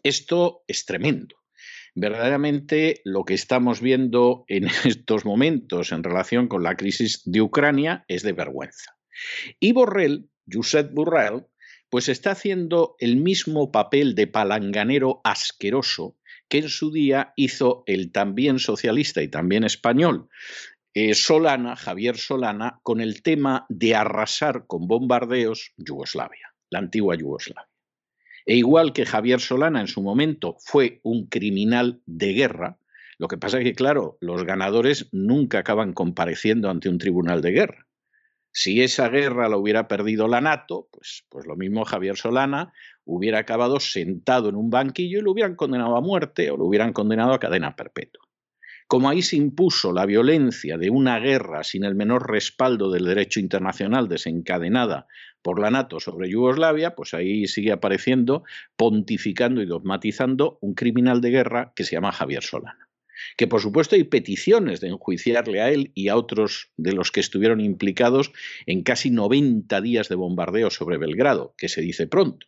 Esto 0.02 0.64
es 0.66 0.86
tremendo. 0.86 1.36
Verdaderamente 1.94 3.02
lo 3.04 3.26
que 3.26 3.34
estamos 3.34 3.82
viendo 3.82 4.46
en 4.48 4.68
estos 4.86 5.26
momentos 5.26 5.92
en 5.92 6.02
relación 6.02 6.48
con 6.48 6.62
la 6.62 6.74
crisis 6.74 7.20
de 7.26 7.42
Ucrania 7.42 8.06
es 8.08 8.22
de 8.22 8.32
vergüenza. 8.32 8.96
Y 9.60 9.72
Borrell, 9.72 10.30
Josep 10.50 10.90
Borrell, 10.94 11.44
pues 11.92 12.08
está 12.08 12.30
haciendo 12.30 12.96
el 13.00 13.16
mismo 13.16 13.70
papel 13.70 14.14
de 14.14 14.26
palanganero 14.26 15.20
asqueroso 15.24 16.16
que 16.48 16.56
en 16.56 16.70
su 16.70 16.90
día 16.90 17.34
hizo 17.36 17.82
el 17.84 18.12
también 18.12 18.60
socialista 18.60 19.20
y 19.20 19.28
también 19.28 19.62
español 19.62 20.30
eh, 20.94 21.12
Solana, 21.12 21.76
Javier 21.76 22.16
Solana, 22.16 22.80
con 22.82 23.02
el 23.02 23.22
tema 23.22 23.66
de 23.68 23.94
arrasar 23.94 24.66
con 24.66 24.86
bombardeos 24.86 25.74
Yugoslavia, 25.76 26.54
la 26.70 26.78
antigua 26.78 27.14
Yugoslavia. 27.14 27.68
E 28.46 28.56
igual 28.56 28.94
que 28.94 29.04
Javier 29.04 29.40
Solana 29.40 29.82
en 29.82 29.88
su 29.88 30.00
momento 30.00 30.56
fue 30.64 31.00
un 31.02 31.26
criminal 31.26 32.00
de 32.06 32.32
guerra, 32.32 32.78
lo 33.18 33.28
que 33.28 33.36
pasa 33.36 33.58
es 33.58 33.64
que, 33.64 33.74
claro, 33.74 34.16
los 34.20 34.44
ganadores 34.44 35.10
nunca 35.12 35.58
acaban 35.58 35.92
compareciendo 35.92 36.70
ante 36.70 36.88
un 36.88 36.96
tribunal 36.96 37.42
de 37.42 37.50
guerra. 37.50 37.86
Si 38.52 38.82
esa 38.82 39.08
guerra 39.08 39.48
la 39.48 39.56
hubiera 39.56 39.88
perdido 39.88 40.28
la 40.28 40.42
NATO, 40.42 40.88
pues, 40.92 41.24
pues 41.30 41.46
lo 41.46 41.56
mismo 41.56 41.86
Javier 41.86 42.16
Solana 42.16 42.72
hubiera 43.04 43.38
acabado 43.38 43.80
sentado 43.80 44.50
en 44.50 44.56
un 44.56 44.68
banquillo 44.68 45.18
y 45.18 45.22
lo 45.22 45.32
hubieran 45.32 45.56
condenado 45.56 45.96
a 45.96 46.02
muerte 46.02 46.50
o 46.50 46.58
lo 46.58 46.66
hubieran 46.66 46.92
condenado 46.92 47.32
a 47.32 47.40
cadena 47.40 47.74
perpetua. 47.74 48.22
Como 48.86 49.08
ahí 49.08 49.22
se 49.22 49.36
impuso 49.36 49.90
la 49.90 50.04
violencia 50.04 50.76
de 50.76 50.90
una 50.90 51.18
guerra 51.18 51.64
sin 51.64 51.84
el 51.84 51.94
menor 51.94 52.30
respaldo 52.30 52.90
del 52.90 53.06
derecho 53.06 53.40
internacional 53.40 54.06
desencadenada 54.06 55.06
por 55.40 55.58
la 55.58 55.70
NATO 55.70 55.98
sobre 55.98 56.28
Yugoslavia, 56.28 56.94
pues 56.94 57.14
ahí 57.14 57.46
sigue 57.46 57.72
apareciendo, 57.72 58.44
pontificando 58.76 59.62
y 59.62 59.66
dogmatizando 59.66 60.58
un 60.60 60.74
criminal 60.74 61.22
de 61.22 61.30
guerra 61.30 61.72
que 61.74 61.84
se 61.84 61.92
llama 61.92 62.12
Javier 62.12 62.42
Solana 62.42 62.91
que 63.36 63.46
por 63.46 63.60
supuesto 63.60 63.96
hay 63.96 64.04
peticiones 64.04 64.80
de 64.80 64.88
enjuiciarle 64.88 65.60
a 65.60 65.70
él 65.70 65.92
y 65.94 66.08
a 66.08 66.16
otros 66.16 66.70
de 66.76 66.92
los 66.92 67.10
que 67.10 67.20
estuvieron 67.20 67.60
implicados 67.60 68.32
en 68.66 68.82
casi 68.82 69.10
90 69.10 69.80
días 69.80 70.08
de 70.08 70.14
bombardeo 70.14 70.70
sobre 70.70 70.98
Belgrado, 70.98 71.54
que 71.56 71.68
se 71.68 71.80
dice 71.80 72.06
pronto, 72.06 72.46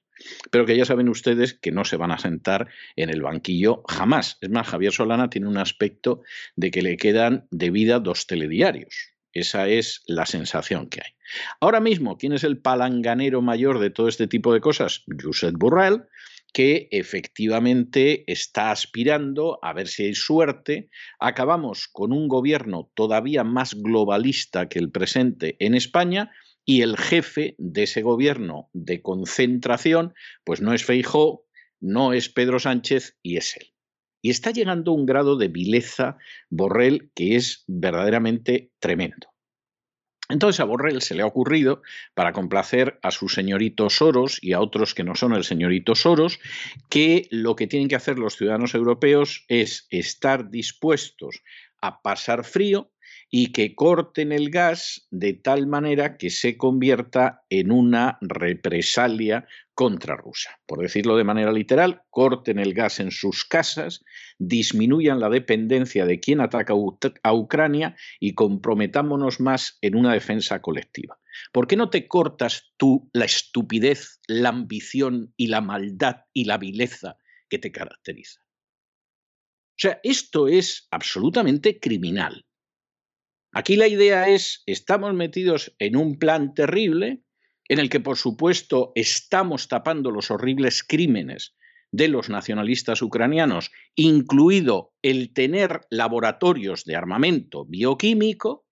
pero 0.51 0.67
que 0.67 0.77
ya 0.77 0.85
saben 0.85 1.09
ustedes 1.09 1.55
que 1.55 1.73
no 1.73 1.85
se 1.85 1.97
van 1.97 2.11
a 2.11 2.19
sentar 2.19 2.69
en 2.97 3.11
el 3.11 3.23
banquillo 3.23 3.83
jamás. 3.89 4.39
Es 4.41 4.51
más, 4.51 4.67
Javier 4.69 4.93
Solana 4.93 5.31
tiene 5.31 5.49
un 5.49 5.59
aspecto 5.59 6.23
de 6.57 6.71
que 6.71 6.83
le 6.83 6.97
quedan 6.97 7.47
de 7.51 7.71
vida 7.71 8.01
dos 8.01 8.27
telediarios. 8.27 9.15
Esa 9.33 9.67
es 9.69 10.03
la 10.07 10.27
sensación 10.27 10.89
que 10.89 11.01
hay. 11.05 11.13
Ahora 11.61 11.81
mismo, 11.81 12.17
¿quién 12.19 12.33
es 12.33 12.45
el 12.45 12.59
palanganero 12.59 13.43
mayor 13.43 13.81
de 13.81 13.91
todo 13.91 14.07
este 14.07 14.29
tipo 14.29 14.55
de 14.55 14.61
cosas? 14.61 15.03
Josep 15.21 15.57
Borrell, 15.57 16.05
que 16.55 16.87
efectivamente 16.93 18.25
está 18.31 18.71
aspirando 18.71 19.59
a 19.61 19.73
ver 19.73 19.89
si 19.89 20.05
hay 20.05 20.15
suerte. 20.15 20.89
Acabamos 21.19 21.89
con 21.89 22.13
un 22.13 22.29
gobierno 22.29 22.93
todavía 22.95 23.43
más 23.43 23.75
globalista 23.75 24.69
que 24.69 24.79
el 24.79 24.93
presente 24.93 25.57
en 25.59 25.75
España 25.75 26.31
y 26.65 26.83
el 26.83 26.97
jefe 26.97 27.57
de 27.59 27.83
ese 27.83 28.03
gobierno 28.03 28.71
de 28.73 29.03
concentración, 29.03 30.15
pues 30.45 30.61
no 30.61 30.73
es 30.73 30.85
Feijó, 30.85 31.45
no 31.81 32.13
es 32.13 32.29
Pedro 32.29 32.61
Sánchez 32.61 33.19
y 33.21 33.37
es 33.37 33.57
él. 33.57 33.73
Y 34.23 34.31
está 34.31 34.53
llegando 34.53 34.93
a 34.93 34.95
un 34.95 35.07
grado 35.07 35.37
de 35.37 35.49
vileza 35.49 36.17
Borrell 36.51 37.11
que 37.17 37.35
es 37.35 37.65
verdaderamente 37.67 38.71
tremendo. 38.79 39.34
Entonces 40.29 40.61
a 40.61 40.65
Borrell 40.65 41.03
se 41.03 41.15
le 41.15 41.23
ha 41.23 41.27
ocurrido, 41.27 41.83
para 42.15 42.33
complacer 42.33 42.99
a 43.03 43.11
su 43.11 43.29
señorito 43.29 43.91
Soros 43.91 44.39
y 44.41 44.55
a 44.55 44.61
otros 44.61 44.95
que 44.95 45.05
no 45.05 45.15
son 45.15 45.35
el 45.35 45.45
señorito 45.45 45.95
Soros, 45.95 46.41
que 46.89 47.29
lo 47.31 47.57
que 47.57 47.67
tienen 47.67 47.89
que 47.89 47.97
hacer 47.97 48.19
los 48.19 48.37
ciudadanos 48.37 48.75
europeos 48.75 49.45
es 49.49 49.87
estar 49.91 50.51
dispuestos 50.51 51.43
a 51.83 52.01
pasar 52.01 52.45
frío 52.45 52.91
y 53.31 53.53
que 53.53 53.75
corten 53.75 54.33
el 54.33 54.49
gas 54.49 55.07
de 55.11 55.35
tal 55.35 55.67
manera 55.67 56.17
que 56.17 56.31
se 56.31 56.57
convierta 56.57 57.43
en 57.51 57.73
una 57.73 58.17
represalia 58.21 59.47
contra 59.75 60.17
Rusia. 60.17 60.59
Por 60.67 60.81
decirlo 60.81 61.17
de 61.17 61.25
manera 61.25 61.53
literal, 61.53 62.03
corten 62.11 62.59
el 62.59 62.73
gas 62.75 63.01
en 63.01 63.11
sus 63.11 63.45
casas, 63.45 64.05
disminuyan 64.39 65.21
la 65.21 65.29
dependencia 65.29 66.07
de 66.07 66.21
quien 66.21 66.41
ataca 66.41 66.75
a 67.23 67.35
Ucrania 67.35 67.97
y 68.21 68.35
comprometámonos 68.35 69.41
más 69.41 69.79
en 69.83 69.97
una 69.97 70.13
defensa 70.13 70.63
colectiva. 70.63 71.19
¿Por 71.53 71.67
qué 71.67 71.77
no 71.77 71.91
te 71.91 72.07
cortas 72.07 72.73
tú 72.77 73.11
la 73.13 73.25
estupidez, 73.25 74.21
la 74.29 74.51
ambición 74.51 75.35
y 75.37 75.49
la 75.49 75.61
maldad 75.61 76.23
y 76.33 76.45
la 76.45 76.59
vileza 76.59 77.19
que 77.49 77.59
te 77.59 77.73
caracteriza? 77.73 78.41
O 78.43 79.77
sea, 79.77 79.99
esto 80.05 80.47
es 80.47 80.87
absolutamente 80.93 81.81
criminal. 81.81 82.47
Aquí 83.51 83.77
la 83.77 83.89
idea 83.89 84.29
es, 84.29 84.63
estamos 84.67 85.15
metidos 85.15 85.75
en 85.81 85.97
un 85.97 86.19
plan 86.19 86.55
terrible 86.55 87.24
en 87.69 87.79
el 87.79 87.89
que, 87.89 88.01
por 88.01 88.17
supuesto, 88.17 88.93
estamos 88.95 89.69
tapando 89.69 90.11
los 90.11 90.31
horribles 90.31 90.83
crímenes 90.83 91.55
de 91.91 92.09
los 92.09 92.29
nacionalistas 92.29 93.03
ucranianos, 93.03 93.71
incluido 93.95 94.93
el 95.03 95.33
tener 95.33 95.83
laboratorios 95.91 96.85
de 96.85 96.97
armamento 96.97 97.65
bioquímico, 97.67 98.67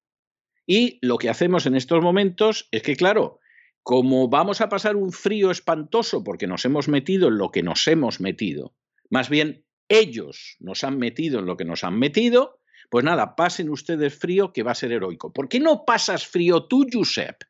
y 0.67 0.99
lo 1.03 1.19
que 1.19 1.31
hacemos 1.31 1.67
en 1.67 1.75
estos 1.75 2.03
momentos 2.03 2.69
es 2.71 2.83
que, 2.83 2.97
claro, 2.97 3.41
como 3.83 4.29
vamos 4.29 4.61
a 4.61 4.69
pasar 4.69 4.97
un 4.97 5.13
frío 5.13 5.51
espantoso 5.51 6.23
porque 6.23 6.47
nos 6.47 6.65
hemos 6.65 6.89
metido 6.89 7.29
en 7.29 7.39
lo 7.39 7.51
que 7.51 7.63
nos 7.63 7.87
hemos 7.89 8.21
metido, 8.21 8.75
más 9.11 9.29
bien 9.29 9.65
ellos 9.89 10.57
nos 10.61 10.85
han 10.85 10.99
metido 10.99 11.41
en 11.41 11.47
lo 11.47 11.57
que 11.57 11.65
nos 11.65 11.85
han 11.85 11.99
metido, 11.99 12.61
pues 12.91 13.05
nada, 13.05 13.37
pasen 13.37 13.71
ustedes 13.71 14.19
frío 14.19 14.53
que 14.53 14.63
va 14.63 14.73
a 14.73 14.77
ser 14.77 14.93
heroico. 14.93 15.33
¿Por 15.33 15.49
qué 15.49 15.61
no 15.61 15.85
pasas 15.85 16.27
frío 16.27 16.65
tú, 16.65 16.87
Josep? 16.93 17.43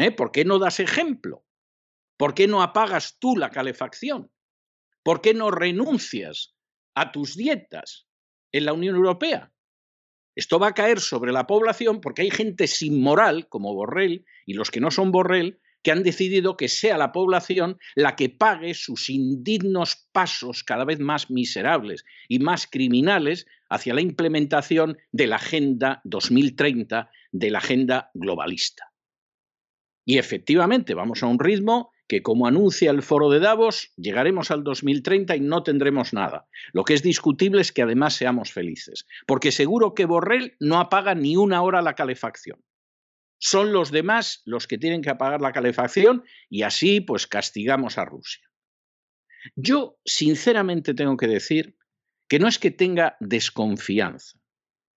¿Eh? 0.00 0.12
¿Por 0.12 0.32
qué 0.32 0.46
no 0.46 0.58
das 0.58 0.80
ejemplo? 0.80 1.44
¿Por 2.16 2.32
qué 2.32 2.48
no 2.48 2.62
apagas 2.62 3.18
tú 3.20 3.36
la 3.36 3.50
calefacción? 3.50 4.30
¿Por 5.02 5.20
qué 5.20 5.34
no 5.34 5.50
renuncias 5.50 6.54
a 6.94 7.12
tus 7.12 7.36
dietas 7.36 8.06
en 8.50 8.64
la 8.64 8.72
Unión 8.72 8.96
Europea? 8.96 9.52
Esto 10.34 10.58
va 10.58 10.68
a 10.68 10.74
caer 10.74 11.00
sobre 11.00 11.32
la 11.32 11.46
población 11.46 12.00
porque 12.00 12.22
hay 12.22 12.30
gente 12.30 12.66
sin 12.66 13.02
moral, 13.02 13.46
como 13.50 13.74
Borrell, 13.74 14.24
y 14.46 14.54
los 14.54 14.70
que 14.70 14.80
no 14.80 14.90
son 14.90 15.12
Borrell, 15.12 15.60
que 15.82 15.92
han 15.92 16.02
decidido 16.02 16.56
que 16.56 16.68
sea 16.68 16.96
la 16.96 17.12
población 17.12 17.76
la 17.94 18.16
que 18.16 18.30
pague 18.30 18.72
sus 18.72 19.10
indignos 19.10 20.08
pasos 20.12 20.64
cada 20.64 20.86
vez 20.86 20.98
más 20.98 21.30
miserables 21.30 22.06
y 22.26 22.38
más 22.38 22.66
criminales 22.66 23.46
hacia 23.68 23.92
la 23.92 24.00
implementación 24.00 24.96
de 25.12 25.26
la 25.26 25.36
Agenda 25.36 26.00
2030, 26.04 27.10
de 27.32 27.50
la 27.50 27.58
Agenda 27.58 28.10
globalista. 28.14 28.89
Y 30.04 30.18
efectivamente 30.18 30.94
vamos 30.94 31.22
a 31.22 31.26
un 31.26 31.38
ritmo 31.38 31.92
que, 32.08 32.22
como 32.22 32.46
anuncia 32.46 32.90
el 32.90 33.02
foro 33.02 33.30
de 33.30 33.38
Davos, 33.38 33.92
llegaremos 33.96 34.50
al 34.50 34.64
2030 34.64 35.36
y 35.36 35.40
no 35.40 35.62
tendremos 35.62 36.12
nada. 36.12 36.48
Lo 36.72 36.84
que 36.84 36.94
es 36.94 37.02
discutible 37.02 37.60
es 37.60 37.72
que 37.72 37.82
además 37.82 38.14
seamos 38.14 38.52
felices, 38.52 39.06
porque 39.26 39.52
seguro 39.52 39.94
que 39.94 40.06
Borrell 40.06 40.56
no 40.58 40.80
apaga 40.80 41.14
ni 41.14 41.36
una 41.36 41.62
hora 41.62 41.82
la 41.82 41.94
calefacción 41.94 42.60
son 43.40 43.72
los 43.72 43.90
demás 43.90 44.42
los 44.44 44.66
que 44.66 44.78
tienen 44.78 45.02
que 45.02 45.10
apagar 45.10 45.40
la 45.40 45.52
calefacción 45.52 46.24
y 46.48 46.62
así 46.62 47.00
pues 47.00 47.26
castigamos 47.26 47.98
a 47.98 48.04
Rusia. 48.04 48.46
Yo 49.56 49.98
sinceramente 50.04 50.94
tengo 50.94 51.16
que 51.16 51.26
decir 51.26 51.76
que 52.28 52.38
no 52.38 52.46
es 52.46 52.58
que 52.58 52.70
tenga 52.70 53.16
desconfianza, 53.18 54.38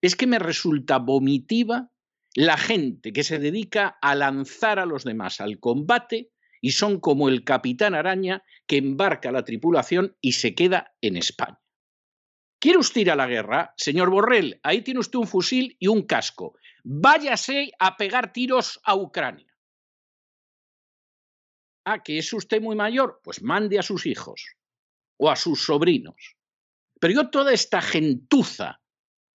es 0.01 0.15
que 0.17 0.27
me 0.27 0.39
resulta 0.39 1.00
vomitiva 1.00 1.89
la 2.36 2.58
gente 2.58 3.13
que 3.13 3.24
se 3.24 3.40
dedica 3.40 3.98
a 4.02 4.16
lanzar 4.16 4.80
a 4.80 4.86
los 4.86 5.04
demás 5.04 5.42
al 5.42 5.60
combate 5.60 6.32
y 6.62 6.72
son 6.72 7.00
como 7.00 7.30
el 7.30 7.44
capitán 7.44 7.94
araña 7.94 8.44
que 8.68 8.78
embarca 8.78 9.32
la 9.32 9.44
tripulación 9.44 10.18
y 10.22 10.34
se 10.34 10.56
queda 10.56 10.96
en 11.02 11.18
España. 11.18 11.60
¿Quiere 12.60 12.80
usted 12.80 13.02
ir 13.02 13.12
a 13.12 13.16
la 13.16 13.28
guerra? 13.28 13.74
Señor 13.75 14.10
Borrell, 14.10 14.60
ahí 14.63 14.82
tiene 14.82 15.02
usted 15.02 15.20
un 15.20 15.28
fusil 15.28 15.75
y 15.80 15.88
un 15.88 16.04
casco 16.04 16.56
váyase 16.84 17.72
a 17.80 17.98
pegar 17.98 18.34
tiros 18.34 18.80
a 18.84 18.96
Ucrania. 18.96 19.48
Ah, 21.86 22.04
que 22.04 22.18
es 22.18 22.32
usted 22.32 22.62
muy 22.62 22.75
mayor, 22.75 23.22
pues 23.24 23.42
mande 23.42 23.80
a 23.80 23.84
sus 23.84 24.06
hijos 24.06 24.56
o 25.18 25.30
a 25.30 25.36
sus 25.36 25.63
sobrinos. 25.63 26.38
Pero 27.00 27.13
yo 27.13 27.30
toda 27.30 27.54
esta 27.54 27.82
gentuza 27.82 28.82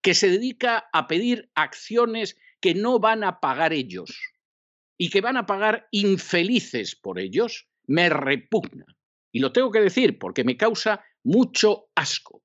que 0.00 0.14
se 0.14 0.30
dedica 0.30 0.88
a 0.92 1.06
pedir 1.06 1.50
acciones 1.54 2.38
que 2.60 2.74
no 2.74 2.98
van 2.98 3.24
a 3.24 3.40
pagar 3.40 3.72
ellos 3.72 4.18
y 4.96 5.10
que 5.10 5.20
van 5.20 5.36
a 5.36 5.46
pagar 5.46 5.88
infelices 5.90 6.96
por 6.96 7.18
ellos, 7.18 7.68
me 7.86 8.08
repugna. 8.08 8.84
Y 9.30 9.40
lo 9.40 9.52
tengo 9.52 9.70
que 9.70 9.80
decir 9.80 10.18
porque 10.18 10.44
me 10.44 10.56
causa 10.56 11.04
mucho 11.22 11.88
asco. 11.94 12.42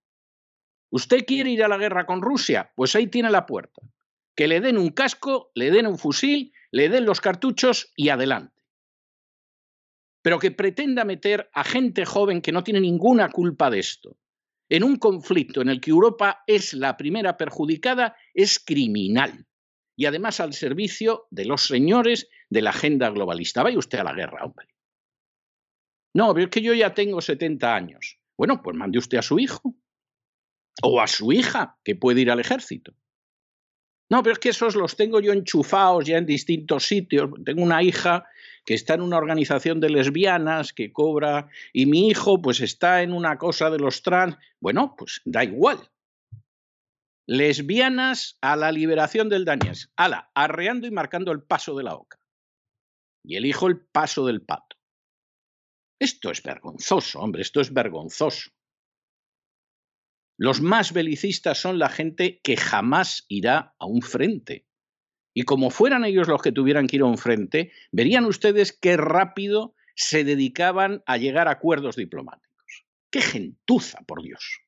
¿Usted 0.90 1.26
quiere 1.26 1.50
ir 1.50 1.64
a 1.64 1.68
la 1.68 1.78
guerra 1.78 2.06
con 2.06 2.22
Rusia? 2.22 2.72
Pues 2.76 2.96
ahí 2.96 3.08
tiene 3.08 3.32
la 3.32 3.46
puerta 3.46 3.82
que 4.36 4.48
le 4.48 4.62
den 4.62 4.78
un 4.78 4.90
casco, 4.90 5.52
le 5.54 5.72
den 5.72 5.88
un 5.88 5.98
fusil, 5.98 6.54
le 6.72 6.90
den 6.90 7.06
los 7.06 7.22
cartuchos 7.22 7.92
y 7.96 8.10
adelante. 8.10 8.62
Pero 10.22 10.40
que 10.40 10.52
pretenda 10.52 11.06
meter 11.06 11.50
a 11.54 11.64
gente 11.64 12.06
joven 12.06 12.42
que 12.42 12.52
no 12.52 12.64
tiene 12.64 12.80
ninguna 12.80 13.30
culpa 13.30 13.70
de 13.70 13.80
esto 13.80 14.18
en 14.70 14.84
un 14.84 14.96
conflicto 14.96 15.62
en 15.62 15.70
el 15.70 15.82
que 15.82 15.92
Europa 15.92 16.44
es 16.48 16.74
la 16.74 16.98
primera 16.98 17.38
perjudicada 17.38 18.16
es 18.34 18.60
criminal 18.60 19.46
y 19.96 20.06
además 20.06 20.40
al 20.40 20.54
servicio 20.54 21.28
de 21.30 21.46
los 21.46 21.66
señores 21.66 22.30
de 22.50 22.62
la 22.62 22.72
agenda 22.72 23.10
globalista. 23.10 23.64
Vaya 23.64 23.78
usted 23.78 24.00
a 24.00 24.04
la 24.04 24.14
guerra, 24.14 24.46
hombre. 24.46 24.68
No, 26.16 26.34
pero 26.34 26.46
es 26.46 26.52
que 26.52 26.62
yo 26.62 26.74
ya 26.74 26.94
tengo 26.94 27.22
70 27.22 27.76
años. 27.76 28.20
Bueno, 28.38 28.62
pues 28.62 28.76
mande 28.76 29.00
usted 29.00 29.18
a 29.18 29.24
su 29.24 29.40
hijo 29.40 29.76
o 30.82 31.02
a 31.02 31.08
su 31.08 31.32
hija 31.32 31.78
que 31.84 31.96
puede 31.96 32.22
ir 32.22 32.32
al 32.32 32.40
ejército. 32.40 32.94
No, 34.10 34.22
pero 34.22 34.34
es 34.34 34.40
que 34.40 34.50
esos 34.50 34.76
los 34.76 34.96
tengo 34.96 35.22
yo 35.22 35.34
enchufados 35.34 36.06
ya 36.06 36.18
en 36.18 36.26
distintos 36.26 36.86
sitios. 36.86 37.32
Tengo 37.46 37.64
una 37.64 37.82
hija 37.82 38.26
que 38.66 38.76
está 38.76 38.94
en 38.94 39.02
una 39.02 39.18
organización 39.18 39.80
de 39.80 39.90
lesbianas 39.90 40.74
que 40.74 40.92
cobra 40.92 41.50
y 41.72 41.86
mi 41.86 42.10
hijo 42.10 42.42
pues 42.42 42.62
está 42.62 43.02
en 43.02 43.12
una 43.12 43.38
cosa 43.38 43.70
de 43.70 43.80
los 43.80 44.04
trans. 44.04 44.38
Bueno, 44.60 44.96
pues 44.98 45.22
da 45.26 45.44
igual. 45.44 45.90
Lesbianas 47.34 48.38
a 48.42 48.56
la 48.56 48.72
liberación 48.72 49.28
del 49.28 49.44
Daniels. 49.44 49.92
Ala, 49.96 50.30
arreando 50.36 50.86
y 50.86 50.92
marcando 50.92 51.32
el 51.32 51.42
paso 51.42 51.76
de 51.76 51.84
la 51.84 51.96
oca. 51.96 52.20
Y 53.26 53.38
el 53.38 53.48
hijo 53.48 53.66
el 53.66 53.84
paso 53.88 54.28
del 54.28 54.44
pato. 54.44 54.78
Esto 56.00 56.30
es 56.30 56.44
vergonzoso, 56.44 57.20
hombre, 57.20 57.42
esto 57.42 57.60
es 57.60 57.74
vergonzoso. 57.74 58.52
Los 60.38 60.62
más 60.62 60.94
belicistas 60.94 61.58
son 61.58 61.80
la 61.80 61.90
gente 61.90 62.40
que 62.44 62.56
jamás 62.56 63.26
irá 63.30 63.74
a 63.80 63.88
un 63.88 64.04
frente. 64.04 64.68
Y 65.34 65.42
como 65.42 65.72
fueran 65.72 66.06
ellos 66.06 66.28
los 66.28 66.40
que 66.40 66.52
tuvieran 66.52 66.86
que 66.86 66.98
ir 66.98 67.02
a 67.02 67.06
un 67.06 67.18
frente, 67.18 67.72
verían 67.92 68.26
ustedes 68.26 68.78
qué 68.80 68.96
rápido 68.96 69.74
se 69.96 70.24
dedicaban 70.24 71.02
a 71.08 71.18
llegar 71.18 71.48
a 71.48 71.54
acuerdos 71.54 71.96
diplomáticos. 71.96 72.86
¡Qué 73.10 73.22
gentuza, 73.22 74.02
por 74.06 74.22
Dios! 74.22 74.63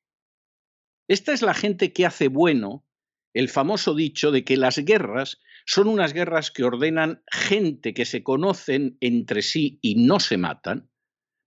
Esta 1.08 1.32
es 1.32 1.42
la 1.42 1.54
gente 1.54 1.92
que 1.92 2.06
hace 2.06 2.28
bueno 2.28 2.84
el 3.32 3.48
famoso 3.48 3.94
dicho 3.94 4.30
de 4.30 4.44
que 4.44 4.56
las 4.56 4.78
guerras 4.78 5.40
son 5.66 5.88
unas 5.88 6.12
guerras 6.12 6.50
que 6.50 6.64
ordenan 6.64 7.22
gente 7.30 7.92
que 7.92 8.04
se 8.04 8.22
conocen 8.22 8.96
entre 9.00 9.42
sí 9.42 9.78
y 9.82 10.06
no 10.06 10.20
se 10.20 10.36
matan, 10.36 10.88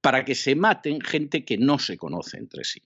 para 0.02 0.24
que 0.24 0.36
se 0.36 0.56
maten 0.56 1.02
gente 1.02 1.46
que 1.46 1.58
no 1.58 1.80
se 1.80 1.98
conoce 1.98 2.38
entre 2.38 2.64
sí. 2.64 2.84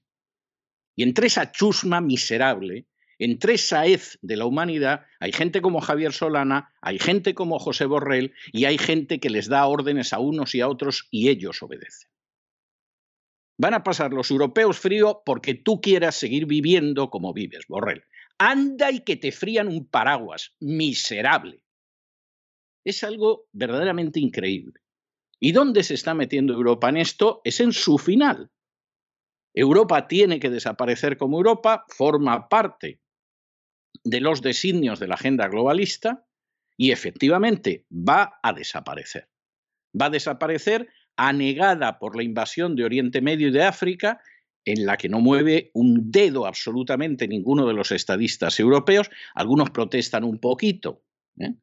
Y 0.95 1.03
entre 1.03 1.27
esa 1.27 1.51
chusma 1.51 2.01
miserable, 2.01 2.87
entre 3.19 3.55
esa 3.55 3.85
hez 3.85 4.17
de 4.21 4.37
la 4.37 4.45
humanidad, 4.45 5.05
hay 5.19 5.31
gente 5.31 5.61
como 5.61 5.81
Javier 5.81 6.13
Solana, 6.13 6.73
hay 6.81 6.99
gente 6.99 7.33
como 7.33 7.59
José 7.59 7.85
Borrell 7.85 8.33
y 8.51 8.65
hay 8.65 8.77
gente 8.77 9.19
que 9.19 9.29
les 9.29 9.47
da 9.47 9.65
órdenes 9.65 10.13
a 10.13 10.19
unos 10.19 10.55
y 10.55 10.61
a 10.61 10.67
otros 10.67 11.07
y 11.11 11.29
ellos 11.29 11.61
obedecen. 11.61 12.12
Van 13.57 13.73
a 13.73 13.83
pasar 13.83 14.13
los 14.13 14.31
europeos 14.31 14.79
frío 14.79 15.21
porque 15.25 15.53
tú 15.53 15.79
quieras 15.79 16.15
seguir 16.15 16.45
viviendo 16.45 17.09
como 17.09 17.33
vives, 17.33 17.65
Borrell. 17.67 18.03
Anda 18.37 18.91
y 18.91 19.01
que 19.01 19.15
te 19.15 19.31
frían 19.31 19.67
un 19.67 19.87
paraguas, 19.87 20.55
miserable. 20.59 21.61
Es 22.83 23.03
algo 23.03 23.47
verdaderamente 23.51 24.19
increíble. 24.19 24.81
¿Y 25.39 25.51
dónde 25.51 25.83
se 25.83 25.93
está 25.93 26.13
metiendo 26.13 26.53
Europa 26.53 26.89
en 26.89 26.97
esto? 26.97 27.41
Es 27.43 27.59
en 27.59 27.73
su 27.73 27.97
final. 27.97 28.49
Europa 29.53 30.07
tiene 30.07 30.39
que 30.39 30.49
desaparecer 30.49 31.17
como 31.17 31.37
Europa, 31.37 31.85
forma 31.89 32.49
parte 32.49 33.01
de 34.03 34.19
los 34.19 34.41
designios 34.41 34.99
de 34.99 35.07
la 35.07 35.15
agenda 35.15 35.47
globalista 35.47 36.25
y 36.75 36.91
efectivamente 36.91 37.85
va 37.91 38.39
a 38.41 38.53
desaparecer. 38.53 39.29
Va 39.99 40.07
a 40.07 40.09
desaparecer 40.09 40.89
anegada 41.17 41.99
por 41.99 42.15
la 42.15 42.23
invasión 42.23 42.75
de 42.75 42.85
Oriente 42.85 43.21
Medio 43.21 43.47
y 43.49 43.51
de 43.51 43.63
África, 43.63 44.21
en 44.65 44.85
la 44.85 44.97
que 44.97 45.09
no 45.09 45.19
mueve 45.19 45.71
un 45.73 46.11
dedo 46.11 46.45
absolutamente 46.45 47.27
ninguno 47.27 47.67
de 47.67 47.73
los 47.73 47.91
estadistas 47.91 48.59
europeos. 48.59 49.09
Algunos 49.35 49.69
protestan 49.71 50.23
un 50.23 50.39
poquito. 50.39 51.03
¿eh? 51.39 51.55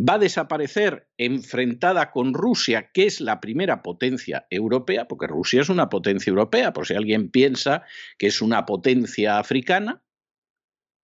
Va 0.00 0.14
a 0.14 0.18
desaparecer 0.18 1.08
enfrentada 1.18 2.10
con 2.10 2.32
Rusia, 2.32 2.90
que 2.92 3.06
es 3.06 3.20
la 3.20 3.40
primera 3.40 3.82
potencia 3.82 4.46
europea, 4.48 5.06
porque 5.06 5.26
Rusia 5.26 5.60
es 5.60 5.68
una 5.68 5.90
potencia 5.90 6.30
europea, 6.30 6.72
por 6.72 6.86
si 6.86 6.94
alguien 6.94 7.30
piensa 7.30 7.84
que 8.16 8.28
es 8.28 8.40
una 8.40 8.64
potencia 8.64 9.38
africana, 9.38 10.02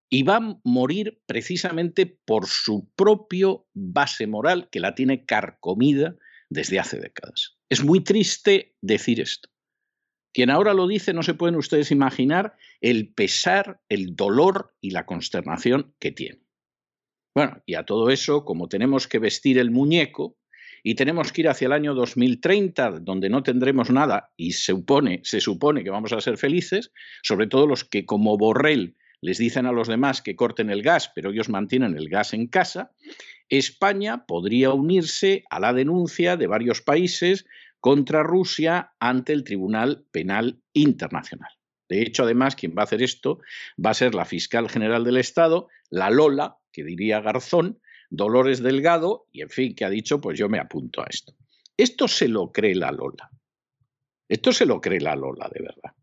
y 0.09 0.23
va 0.23 0.37
a 0.37 0.59
morir 0.63 1.21
precisamente 1.25 2.05
por 2.05 2.45
su 2.45 2.89
propio 2.95 3.67
base 3.73 4.27
moral, 4.27 4.69
que 4.69 4.79
la 4.79 4.95
tiene 4.95 5.25
carcomida 5.25 6.15
desde 6.49 6.79
hace 6.79 6.99
décadas. 6.99 7.54
Es 7.69 7.83
muy 7.83 8.01
triste 8.01 8.75
decir 8.81 9.19
esto. 9.19 9.49
Quien 10.33 10.49
ahora 10.49 10.73
lo 10.73 10.87
dice 10.87 11.13
no 11.13 11.23
se 11.23 11.33
pueden 11.33 11.55
ustedes 11.55 11.91
imaginar 11.91 12.57
el 12.81 13.13
pesar, 13.13 13.79
el 13.89 14.15
dolor 14.15 14.75
y 14.81 14.91
la 14.91 15.05
consternación 15.05 15.95
que 15.99 16.11
tiene. 16.11 16.41
Bueno, 17.33 17.61
y 17.65 17.75
a 17.75 17.83
todo 17.83 18.09
eso, 18.09 18.45
como 18.45 18.67
tenemos 18.67 19.07
que 19.07 19.19
vestir 19.19 19.57
el 19.57 19.71
muñeco 19.71 20.37
y 20.83 20.95
tenemos 20.95 21.31
que 21.31 21.41
ir 21.41 21.49
hacia 21.49 21.65
el 21.65 21.73
año 21.73 21.93
2030, 21.93 22.99
donde 22.99 23.29
no 23.29 23.43
tendremos 23.43 23.89
nada 23.89 24.31
y 24.37 24.51
se 24.51 24.73
supone, 24.73 25.21
se 25.23 25.41
supone 25.41 25.83
que 25.83 25.89
vamos 25.89 26.13
a 26.13 26.21
ser 26.21 26.37
felices, 26.37 26.91
sobre 27.23 27.47
todo 27.47 27.65
los 27.65 27.83
que 27.83 28.05
como 28.05 28.37
Borrell 28.37 28.95
les 29.25 29.39
dicen 29.39 29.65
a 29.65 29.71
los 29.71 29.87
demás 29.87 30.21
que 30.21 30.35
corten 30.35 30.69
el 30.69 30.83
gas, 30.83 31.11
pero 31.15 31.31
ellos 31.31 31.49
mantienen 31.49 31.97
el 31.97 32.09
gas 32.09 32.35
en 32.35 32.45
casa, 32.45 32.91
España 33.49 34.27
podría 34.27 34.71
unirse 34.71 35.43
a 35.49 35.59
la 35.59 35.73
denuncia 35.73 36.37
de 36.37 36.45
varios 36.45 36.83
países 36.83 37.47
contra 37.79 38.21
Rusia 38.21 38.93
ante 38.99 39.33
el 39.33 39.43
Tribunal 39.43 40.05
Penal 40.11 40.61
Internacional. 40.73 41.49
De 41.89 42.03
hecho, 42.03 42.21
además, 42.21 42.55
quien 42.55 42.75
va 42.77 42.81
a 42.81 42.85
hacer 42.85 43.01
esto 43.01 43.39
va 43.83 43.89
a 43.89 43.95
ser 43.95 44.13
la 44.13 44.25
fiscal 44.25 44.69
general 44.69 45.03
del 45.03 45.17
Estado, 45.17 45.69
la 45.89 46.11
Lola, 46.11 46.57
que 46.71 46.83
diría 46.83 47.19
Garzón, 47.19 47.79
Dolores 48.11 48.61
Delgado, 48.61 49.27
y 49.31 49.41
en 49.41 49.49
fin, 49.49 49.73
que 49.73 49.85
ha 49.85 49.89
dicho, 49.89 50.21
pues 50.21 50.37
yo 50.37 50.49
me 50.49 50.59
apunto 50.59 51.01
a 51.01 51.07
esto. 51.09 51.33
Esto 51.75 52.07
se 52.07 52.27
lo 52.27 52.51
cree 52.51 52.75
la 52.75 52.91
Lola. 52.91 53.31
Esto 54.29 54.51
se 54.51 54.67
lo 54.67 54.79
cree 54.79 55.01
la 55.01 55.15
Lola, 55.15 55.49
de 55.51 55.63
verdad. 55.63 55.95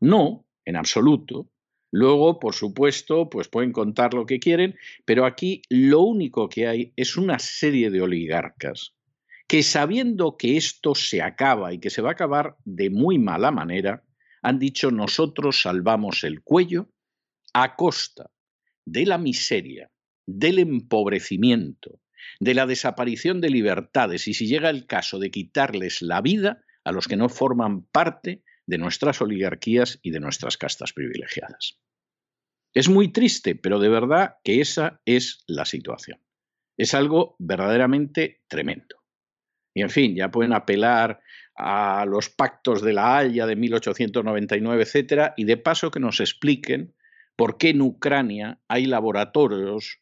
No, 0.00 0.46
en 0.66 0.76
absoluto. 0.76 1.48
Luego, 1.92 2.40
por 2.40 2.54
supuesto, 2.54 3.28
pues 3.28 3.48
pueden 3.48 3.70
contar 3.70 4.14
lo 4.14 4.26
que 4.26 4.40
quieren, 4.40 4.76
pero 5.04 5.26
aquí 5.26 5.62
lo 5.68 6.00
único 6.00 6.48
que 6.48 6.66
hay 6.66 6.92
es 6.96 7.16
una 7.16 7.38
serie 7.38 7.90
de 7.90 8.00
oligarcas 8.00 8.94
que 9.52 9.62
sabiendo 9.62 10.38
que 10.38 10.56
esto 10.56 10.94
se 10.94 11.20
acaba 11.20 11.74
y 11.74 11.78
que 11.78 11.90
se 11.90 12.00
va 12.00 12.08
a 12.08 12.12
acabar 12.12 12.56
de 12.64 12.88
muy 12.88 13.18
mala 13.18 13.50
manera, 13.50 14.02
han 14.40 14.58
dicho 14.58 14.90
nosotros 14.90 15.60
salvamos 15.60 16.24
el 16.24 16.42
cuello 16.42 16.88
a 17.52 17.76
costa 17.76 18.30
de 18.86 19.04
la 19.04 19.18
miseria, 19.18 19.90
del 20.26 20.58
empobrecimiento, 20.58 22.00
de 22.40 22.54
la 22.54 22.64
desaparición 22.64 23.42
de 23.42 23.50
libertades 23.50 24.26
y 24.26 24.32
si 24.32 24.46
llega 24.46 24.70
el 24.70 24.86
caso 24.86 25.18
de 25.18 25.30
quitarles 25.30 26.00
la 26.00 26.22
vida 26.22 26.64
a 26.82 26.92
los 26.92 27.06
que 27.06 27.16
no 27.16 27.28
forman 27.28 27.82
parte 27.82 28.42
de 28.72 28.78
nuestras 28.78 29.20
oligarquías 29.20 29.98
y 30.00 30.12
de 30.12 30.20
nuestras 30.20 30.56
castas 30.56 30.94
privilegiadas. 30.94 31.78
Es 32.72 32.88
muy 32.88 33.12
triste, 33.12 33.54
pero 33.54 33.78
de 33.78 33.90
verdad 33.90 34.36
que 34.42 34.62
esa 34.62 35.02
es 35.04 35.44
la 35.46 35.66
situación. 35.66 36.22
Es 36.78 36.94
algo 36.94 37.36
verdaderamente 37.38 38.40
tremendo. 38.48 38.96
Y 39.74 39.82
en 39.82 39.90
fin, 39.90 40.16
ya 40.16 40.30
pueden 40.30 40.54
apelar 40.54 41.20
a 41.54 42.06
los 42.06 42.30
pactos 42.30 42.80
de 42.80 42.94
la 42.94 43.18
Haya 43.18 43.44
de 43.44 43.56
1899, 43.56 44.82
etcétera, 44.82 45.34
y 45.36 45.44
de 45.44 45.58
paso 45.58 45.90
que 45.90 46.00
nos 46.00 46.20
expliquen 46.20 46.94
por 47.36 47.58
qué 47.58 47.70
en 47.70 47.82
Ucrania 47.82 48.62
hay 48.68 48.86
laboratorios 48.86 50.00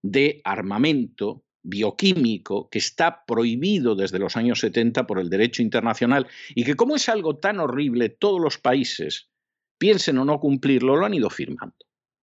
de 0.00 0.40
armamento 0.44 1.44
bioquímico 1.62 2.68
que 2.68 2.78
está 2.78 3.24
prohibido 3.24 3.94
desde 3.94 4.18
los 4.18 4.36
años 4.36 4.60
70 4.60 5.06
por 5.06 5.18
el 5.18 5.30
derecho 5.30 5.62
internacional 5.62 6.26
y 6.54 6.64
que 6.64 6.74
como 6.74 6.96
es 6.96 7.08
algo 7.08 7.38
tan 7.38 7.60
horrible, 7.60 8.08
todos 8.08 8.40
los 8.40 8.58
países, 8.58 9.30
piensen 9.78 10.18
o 10.18 10.24
no 10.24 10.40
cumplirlo, 10.40 10.96
lo 10.96 11.06
han 11.06 11.14
ido 11.14 11.30
firmando, 11.30 11.76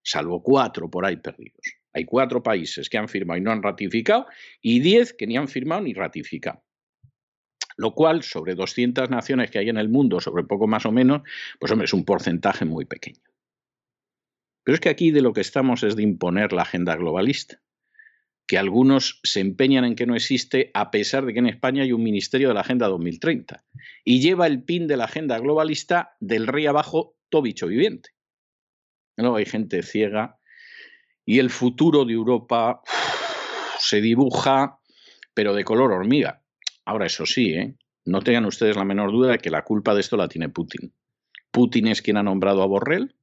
salvo 0.03 0.43
cuatro 0.43 0.89
por 0.89 1.05
ahí 1.05 1.17
perdidos. 1.17 1.75
Hay 1.93 2.05
cuatro 2.05 2.43
países 2.43 2.87
que 2.87 2.97
han 2.97 3.09
firmado 3.09 3.39
y 3.39 3.41
no 3.41 3.51
han 3.51 3.63
ratificado 3.63 4.27
y 4.61 4.79
diez 4.79 5.13
que 5.13 5.25
ni 5.25 5.37
han 5.37 5.47
firmado 5.47 5.81
ni 5.81 5.93
ratificado. 5.93 6.63
Lo 7.77 7.95
cual, 7.95 8.23
sobre 8.23 8.55
200 8.55 9.09
naciones 9.09 9.49
que 9.49 9.57
hay 9.57 9.69
en 9.69 9.77
el 9.77 9.89
mundo, 9.89 10.19
sobre 10.19 10.43
poco 10.43 10.67
más 10.67 10.85
o 10.85 10.91
menos, 10.91 11.21
pues 11.59 11.71
hombre, 11.71 11.85
es 11.85 11.93
un 11.93 12.05
porcentaje 12.05 12.65
muy 12.65 12.85
pequeño. 12.85 13.21
Pero 14.63 14.75
es 14.75 14.81
que 14.81 14.89
aquí 14.89 15.11
de 15.11 15.21
lo 15.21 15.33
que 15.33 15.41
estamos 15.41 15.81
es 15.83 15.95
de 15.95 16.03
imponer 16.03 16.51
la 16.53 16.63
agenda 16.63 16.95
globalista 16.95 17.61
que 18.49 18.57
algunos 18.57 19.19
se 19.21 19.41
empeñan 19.41 19.85
en 19.85 19.93
que 19.93 20.07
no 20.07 20.15
existe, 20.15 20.71
a 20.73 20.89
pesar 20.89 21.23
de 21.23 21.33
que 21.33 21.39
en 21.39 21.45
España 21.45 21.83
hay 21.83 21.93
un 21.93 22.01
Ministerio 22.01 22.47
de 22.47 22.55
la 22.55 22.61
Agenda 22.61 22.87
2030. 22.87 23.63
Y 24.03 24.21
lleva 24.21 24.47
el 24.47 24.63
pin 24.63 24.87
de 24.87 24.97
la 24.97 25.03
agenda 25.03 25.37
globalista 25.37 26.15
del 26.19 26.47
rey 26.47 26.65
abajo, 26.65 27.15
todo 27.29 27.43
bicho 27.43 27.67
viviente. 27.67 28.09
Luego 29.17 29.35
hay 29.35 29.45
gente 29.45 29.83
ciega 29.83 30.39
y 31.27 31.37
el 31.37 31.51
futuro 31.51 32.05
de 32.05 32.13
Europa 32.13 32.81
se 33.77 34.01
dibuja, 34.01 34.79
pero 35.35 35.53
de 35.53 35.63
color 35.63 35.91
hormiga. 35.91 36.41
Ahora, 36.85 37.05
eso 37.05 37.27
sí, 37.27 37.53
¿eh? 37.53 37.75
no 38.05 38.21
tengan 38.21 38.45
ustedes 38.45 38.75
la 38.75 38.83
menor 38.83 39.11
duda 39.11 39.33
de 39.33 39.37
que 39.37 39.51
la 39.51 39.63
culpa 39.63 39.93
de 39.93 40.01
esto 40.01 40.17
la 40.17 40.27
tiene 40.27 40.49
Putin. 40.49 40.91
Putin 41.51 41.85
es 41.85 42.01
quien 42.01 42.17
ha 42.17 42.23
nombrado 42.23 42.63
a 42.63 42.65
Borrell, 42.65 43.13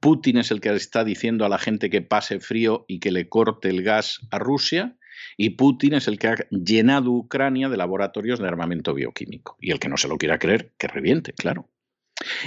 Putin 0.00 0.38
es 0.38 0.50
el 0.50 0.60
que 0.60 0.74
está 0.74 1.04
diciendo 1.04 1.44
a 1.44 1.48
la 1.48 1.58
gente 1.58 1.90
que 1.90 2.02
pase 2.02 2.40
frío 2.40 2.84
y 2.88 3.00
que 3.00 3.12
le 3.12 3.28
corte 3.28 3.68
el 3.68 3.82
gas 3.82 4.20
a 4.30 4.38
Rusia. 4.38 4.96
Y 5.36 5.50
Putin 5.50 5.94
es 5.94 6.08
el 6.08 6.18
que 6.18 6.28
ha 6.28 6.36
llenado 6.50 7.10
Ucrania 7.10 7.68
de 7.68 7.76
laboratorios 7.76 8.38
de 8.38 8.48
armamento 8.48 8.94
bioquímico. 8.94 9.56
Y 9.60 9.70
el 9.70 9.78
que 9.78 9.88
no 9.88 9.96
se 9.96 10.08
lo 10.08 10.18
quiera 10.18 10.38
creer, 10.38 10.72
que 10.78 10.88
reviente, 10.88 11.32
claro. 11.32 11.70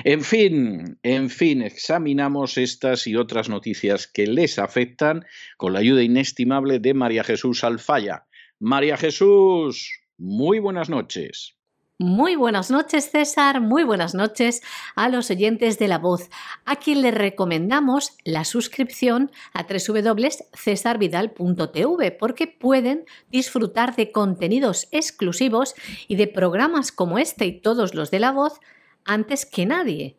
En 0.04 0.24
fin, 0.24 0.98
en 1.04 1.30
fin, 1.30 1.62
examinamos 1.62 2.58
estas 2.58 3.06
y 3.08 3.16
otras 3.16 3.50
noticias 3.50 4.08
que 4.08 4.26
les 4.26 4.60
afectan 4.60 5.26
con 5.58 5.74
la 5.74 5.80
ayuda 5.80 6.04
inestimable 6.04 6.80
de 6.80 6.94
María 6.94 7.24
Jesús 7.24 7.64
Alfaya. 7.64 8.26
María 8.60 8.98
Jesús, 8.98 10.02
muy 10.18 10.60
buenas 10.60 10.90
noches. 10.90 11.57
Muy 12.00 12.36
buenas 12.36 12.70
noches 12.70 13.10
César, 13.10 13.60
muy 13.60 13.84
buenas 13.84 14.14
noches 14.14 14.62
a 14.96 15.10
los 15.10 15.32
oyentes 15.32 15.80
de 15.80 15.88
La 15.88 15.98
Voz, 15.98 16.30
a 16.64 16.76
quien 16.76 17.02
les 17.02 17.12
recomendamos 17.12 18.16
la 18.24 18.46
suscripción 18.46 19.32
a 19.52 19.64
www.cesarvidal.tv 19.64 22.12
porque 22.12 22.46
pueden 22.46 23.06
disfrutar 23.32 23.96
de 23.96 24.12
contenidos 24.12 24.88
exclusivos 24.92 25.74
y 26.08 26.18
de 26.18 26.28
programas 26.28 26.92
como 26.92 27.18
este 27.18 27.48
y 27.48 27.62
todos 27.62 27.96
los 27.96 28.12
de 28.12 28.20
La 28.20 28.32
Voz 28.32 28.60
antes 29.04 29.48
que 29.48 29.66
nadie. 29.66 30.18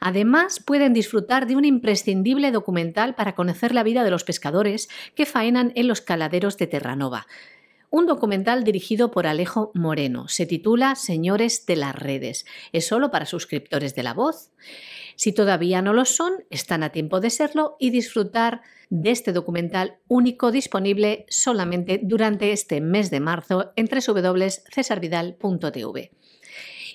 Además, 0.00 0.60
pueden 0.60 0.92
disfrutar 0.92 1.46
de 1.46 1.56
un 1.56 1.64
imprescindible 1.64 2.52
documental 2.52 3.14
para 3.14 3.34
conocer 3.34 3.72
la 3.72 3.82
vida 3.82 4.04
de 4.04 4.10
los 4.10 4.24
pescadores 4.24 4.90
que 5.14 5.24
faenan 5.24 5.72
en 5.74 5.88
los 5.88 6.02
caladeros 6.02 6.58
de 6.58 6.66
Terranova 6.66 7.26
un 7.94 8.06
documental 8.06 8.64
dirigido 8.64 9.12
por 9.12 9.28
Alejo 9.28 9.70
Moreno. 9.72 10.26
Se 10.26 10.46
titula 10.46 10.96
Señores 10.96 11.64
de 11.64 11.76
las 11.76 11.94
redes. 11.94 12.44
Es 12.72 12.88
solo 12.88 13.12
para 13.12 13.24
suscriptores 13.24 13.94
de 13.94 14.02
la 14.02 14.14
voz. 14.14 14.50
Si 15.14 15.32
todavía 15.32 15.80
no 15.80 15.92
lo 15.92 16.04
son, 16.04 16.42
están 16.50 16.82
a 16.82 16.90
tiempo 16.90 17.20
de 17.20 17.30
serlo 17.30 17.76
y 17.78 17.90
disfrutar 17.90 18.62
de 18.90 19.12
este 19.12 19.32
documental 19.32 19.98
único 20.08 20.50
disponible 20.50 21.24
solamente 21.28 22.00
durante 22.02 22.50
este 22.50 22.80
mes 22.80 23.12
de 23.12 23.20
marzo 23.20 23.72
en 23.76 23.86
www.cesarvidal.tv. 23.86 26.10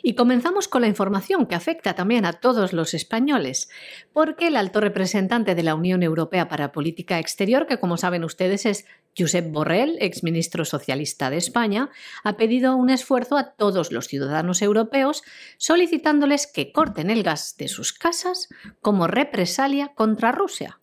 Y 0.02 0.16
comenzamos 0.16 0.68
con 0.68 0.82
la 0.82 0.88
información 0.88 1.46
que 1.46 1.56
afecta 1.56 1.94
también 1.94 2.26
a 2.26 2.34
todos 2.34 2.74
los 2.74 2.94
españoles, 2.94 3.70
porque 4.14 4.48
el 4.48 4.56
alto 4.56 4.80
representante 4.80 5.56
de 5.56 5.64
la 5.64 5.76
Unión 5.76 6.04
Europea 6.04 6.48
para 6.48 6.72
Política 6.72 7.20
Exterior, 7.20 7.68
que 7.68 7.80
como 7.80 7.98
saben 7.98 8.24
ustedes 8.24 8.66
es 8.66 8.86
Josep 9.20 9.52
Borrell, 9.52 9.98
exministro 10.00 10.64
socialista 10.64 11.30
de 11.30 11.38
España, 11.38 11.90
ha 12.24 12.38
pedido 12.38 12.76
un 12.76 12.90
esfuerzo 12.90 13.38
a 13.38 13.52
todos 13.52 13.92
los 13.92 14.08
ciudadanos 14.08 14.62
europeos 14.62 15.24
solicitándoles 15.58 16.48
que 16.48 16.72
corten 16.72 17.10
el 17.10 17.24
gas 17.24 17.56
de 17.58 17.68
sus 17.68 17.92
casas 17.92 18.48
como 18.82 19.08
represalia 19.08 19.90
contra 19.96 20.32
Rusia. 20.32 20.80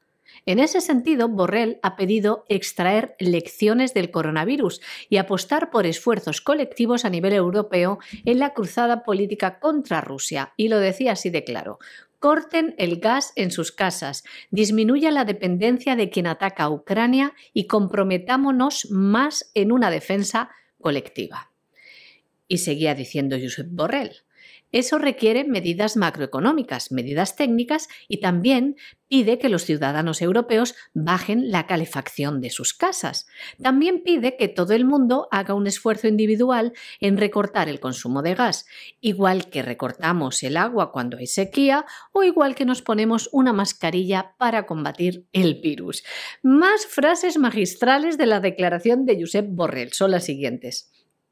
En 0.48 0.60
ese 0.60 0.80
sentido, 0.80 1.28
Borrell 1.28 1.80
ha 1.82 1.96
pedido 1.96 2.44
extraer 2.48 3.16
lecciones 3.18 3.94
del 3.94 4.12
coronavirus 4.12 4.80
y 5.08 5.16
apostar 5.16 5.70
por 5.70 5.86
esfuerzos 5.86 6.40
colectivos 6.40 7.04
a 7.04 7.10
nivel 7.10 7.32
europeo 7.32 7.98
en 8.24 8.38
la 8.38 8.54
cruzada 8.54 9.02
política 9.02 9.58
contra 9.58 10.00
Rusia. 10.00 10.52
Y 10.56 10.68
lo 10.68 10.78
decía 10.78 11.12
así 11.12 11.30
de 11.30 11.42
claro. 11.42 11.80
Corten 12.18 12.74
el 12.78 12.98
gas 12.98 13.32
en 13.36 13.50
sus 13.50 13.72
casas, 13.72 14.24
disminuya 14.50 15.10
la 15.10 15.24
dependencia 15.24 15.96
de 15.96 16.10
quien 16.10 16.26
ataca 16.26 16.64
a 16.64 16.70
Ucrania 16.70 17.34
y 17.52 17.66
comprometámonos 17.66 18.90
más 18.90 19.50
en 19.54 19.72
una 19.72 19.90
defensa 19.90 20.50
colectiva. 20.80 21.52
Y 22.48 22.58
seguía 22.58 22.94
diciendo 22.94 23.36
Josep 23.40 23.68
Borrell. 23.70 24.25
Eso 24.72 24.98
requiere 24.98 25.44
medidas 25.44 25.96
macroeconómicas, 25.96 26.92
medidas 26.92 27.36
técnicas 27.36 27.88
y 28.08 28.20
también 28.20 28.76
pide 29.08 29.38
que 29.38 29.48
los 29.48 29.64
ciudadanos 29.64 30.20
europeos 30.20 30.74
bajen 30.92 31.50
la 31.50 31.66
calefacción 31.66 32.40
de 32.40 32.50
sus 32.50 32.74
casas. 32.74 33.26
También 33.62 34.02
pide 34.02 34.36
que 34.36 34.48
todo 34.48 34.72
el 34.74 34.84
mundo 34.84 35.28
haga 35.30 35.54
un 35.54 35.66
esfuerzo 35.66 36.08
individual 36.08 36.72
en 37.00 37.16
recortar 37.16 37.68
el 37.68 37.80
consumo 37.80 38.22
de 38.22 38.34
gas, 38.34 38.66
igual 39.00 39.48
que 39.48 39.62
recortamos 39.62 40.42
el 40.42 40.56
agua 40.56 40.92
cuando 40.92 41.18
hay 41.18 41.26
sequía 41.26 41.86
o 42.12 42.24
igual 42.24 42.54
que 42.54 42.64
nos 42.64 42.82
ponemos 42.82 43.28
una 43.32 43.52
mascarilla 43.52 44.34
para 44.38 44.66
combatir 44.66 45.26
el 45.32 45.60
virus. 45.60 46.02
Más 46.42 46.86
frases 46.86 47.38
magistrales 47.38 48.18
de 48.18 48.26
la 48.26 48.40
declaración 48.40 49.06
de 49.06 49.20
Josep 49.20 49.46
Borrell 49.48 49.92
son 49.92 50.10
las 50.10 50.24
siguientes. 50.24 50.90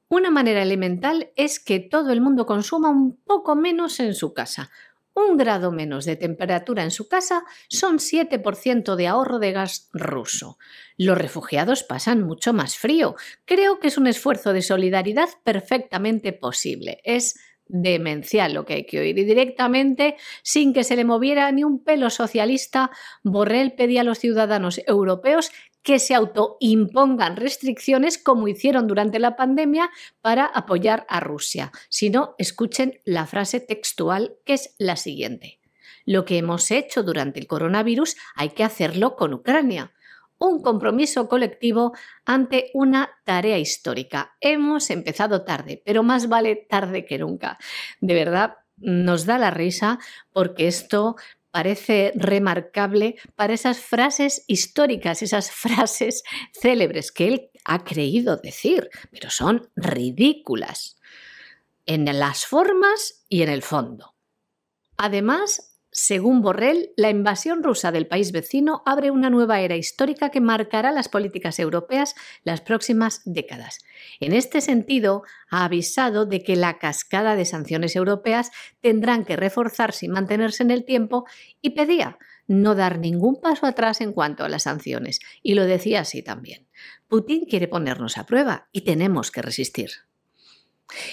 Una 0.08 0.30
manera 0.30 0.62
elemental 0.62 1.30
es 1.36 1.58
que 1.60 1.80
todo 1.80 2.12
el 2.12 2.20
mundo 2.20 2.46
consuma 2.46 2.90
un 2.90 3.16
poco 3.24 3.56
menos 3.56 4.00
en 4.00 4.14
su 4.14 4.34
casa. 4.34 4.70
Un 5.14 5.36
grado 5.36 5.70
menos 5.70 6.04
de 6.04 6.16
temperatura 6.16 6.82
en 6.82 6.90
su 6.90 7.08
casa 7.08 7.44
son 7.68 7.98
7% 7.98 8.96
de 8.96 9.06
ahorro 9.06 9.38
de 9.38 9.52
gas 9.52 9.88
ruso. 9.92 10.58
Los 10.96 11.16
refugiados 11.16 11.84
pasan 11.84 12.22
mucho 12.22 12.52
más 12.52 12.76
frío. 12.76 13.14
Creo 13.44 13.78
que 13.78 13.86
es 13.86 13.96
un 13.96 14.08
esfuerzo 14.08 14.52
de 14.52 14.62
solidaridad 14.62 15.28
perfectamente 15.44 16.32
posible. 16.32 17.00
Es 17.04 17.36
demencial 17.66 18.54
lo 18.54 18.64
que 18.64 18.74
hay 18.74 18.86
que 18.86 19.00
oír. 19.00 19.16
Y 19.18 19.24
directamente, 19.24 20.16
sin 20.42 20.72
que 20.72 20.84
se 20.84 20.96
le 20.96 21.04
moviera 21.04 21.50
ni 21.52 21.64
un 21.64 21.82
pelo 21.82 22.10
socialista, 22.10 22.90
Borrell 23.22 23.72
pedía 23.72 24.02
a 24.02 24.04
los 24.04 24.18
ciudadanos 24.18 24.80
europeos 24.86 25.50
que 25.84 26.00
se 26.00 26.14
autoimpongan 26.14 27.36
restricciones 27.36 28.18
como 28.18 28.48
hicieron 28.48 28.88
durante 28.88 29.20
la 29.20 29.36
pandemia 29.36 29.90
para 30.20 30.46
apoyar 30.46 31.06
a 31.08 31.20
Rusia. 31.20 31.70
Si 31.88 32.10
no, 32.10 32.34
escuchen 32.38 33.00
la 33.04 33.26
frase 33.26 33.60
textual 33.60 34.34
que 34.44 34.54
es 34.54 34.74
la 34.78 34.96
siguiente. 34.96 35.60
Lo 36.06 36.24
que 36.24 36.38
hemos 36.38 36.70
hecho 36.72 37.02
durante 37.02 37.38
el 37.38 37.46
coronavirus 37.46 38.16
hay 38.34 38.50
que 38.50 38.64
hacerlo 38.64 39.14
con 39.14 39.34
Ucrania 39.34 39.92
un 40.36 40.62
compromiso 40.62 41.28
colectivo 41.28 41.92
ante 42.24 42.70
una 42.74 43.10
tarea 43.24 43.58
histórica. 43.58 44.36
Hemos 44.40 44.90
empezado 44.90 45.44
tarde, 45.44 45.80
pero 45.84 46.02
más 46.02 46.28
vale 46.28 46.56
tarde 46.56 47.06
que 47.06 47.18
nunca. 47.18 47.56
De 48.00 48.14
verdad, 48.14 48.56
nos 48.76 49.26
da 49.26 49.38
la 49.38 49.50
risa 49.50 49.98
porque 50.32 50.66
esto 50.66 51.16
parece 51.54 52.10
remarcable 52.16 53.14
para 53.36 53.54
esas 53.54 53.78
frases 53.78 54.44
históricas, 54.48 55.22
esas 55.22 55.50
frases 55.52 56.24
célebres 56.52 57.12
que 57.12 57.28
él 57.28 57.50
ha 57.64 57.84
creído 57.84 58.38
decir, 58.38 58.90
pero 59.12 59.30
son 59.30 59.70
ridículas 59.76 60.98
en 61.86 62.06
las 62.18 62.44
formas 62.44 63.24
y 63.28 63.42
en 63.42 63.50
el 63.50 63.62
fondo. 63.62 64.16
Además, 64.96 65.73
según 65.96 66.42
Borrell, 66.42 66.90
la 66.96 67.08
invasión 67.08 67.62
rusa 67.62 67.92
del 67.92 68.08
país 68.08 68.32
vecino 68.32 68.82
abre 68.84 69.12
una 69.12 69.30
nueva 69.30 69.60
era 69.60 69.76
histórica 69.76 70.30
que 70.30 70.40
marcará 70.40 70.90
las 70.90 71.08
políticas 71.08 71.60
europeas 71.60 72.16
las 72.42 72.60
próximas 72.62 73.22
décadas. 73.24 73.78
En 74.18 74.32
este 74.32 74.60
sentido, 74.60 75.22
ha 75.48 75.64
avisado 75.64 76.26
de 76.26 76.42
que 76.42 76.56
la 76.56 76.80
cascada 76.80 77.36
de 77.36 77.44
sanciones 77.44 77.94
europeas 77.94 78.50
tendrán 78.80 79.24
que 79.24 79.36
reforzarse 79.36 80.06
y 80.06 80.08
mantenerse 80.08 80.64
en 80.64 80.72
el 80.72 80.84
tiempo 80.84 81.26
y 81.62 81.70
pedía 81.70 82.18
no 82.48 82.74
dar 82.74 82.98
ningún 82.98 83.40
paso 83.40 83.64
atrás 83.64 84.00
en 84.00 84.12
cuanto 84.12 84.42
a 84.44 84.48
las 84.48 84.64
sanciones. 84.64 85.20
Y 85.44 85.54
lo 85.54 85.64
decía 85.64 86.00
así 86.00 86.24
también. 86.24 86.66
Putin 87.06 87.44
quiere 87.44 87.68
ponernos 87.68 88.18
a 88.18 88.26
prueba 88.26 88.68
y 88.72 88.80
tenemos 88.80 89.30
que 89.30 89.42
resistir. 89.42 89.90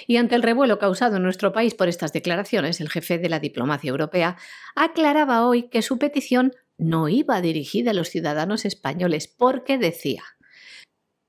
Y 0.08 0.18
ante 0.18 0.36
el 0.36 0.44
revuelo 0.44 0.80
causado 0.80 1.18
en 1.18 1.24
nuestro 1.24 1.54
país 1.54 1.74
por 1.74 1.88
estas 1.88 2.14
declaraciones, 2.14 2.82
el 2.82 2.90
jefe 2.90 3.18
de 3.18 3.30
la 3.30 3.40
diplomacia 3.40 3.90
europea 3.90 4.38
aclaraba 4.76 5.48
hoy 5.48 5.70
que 5.70 5.82
su 5.82 5.98
petición 5.98 6.54
no 6.78 7.10
iba 7.10 7.42
dirigida 7.42 7.92
a 7.92 7.94
los 7.94 8.10
ciudadanos 8.10 8.66
españoles 8.66 9.28
porque 9.28 9.78
decía 9.78 10.24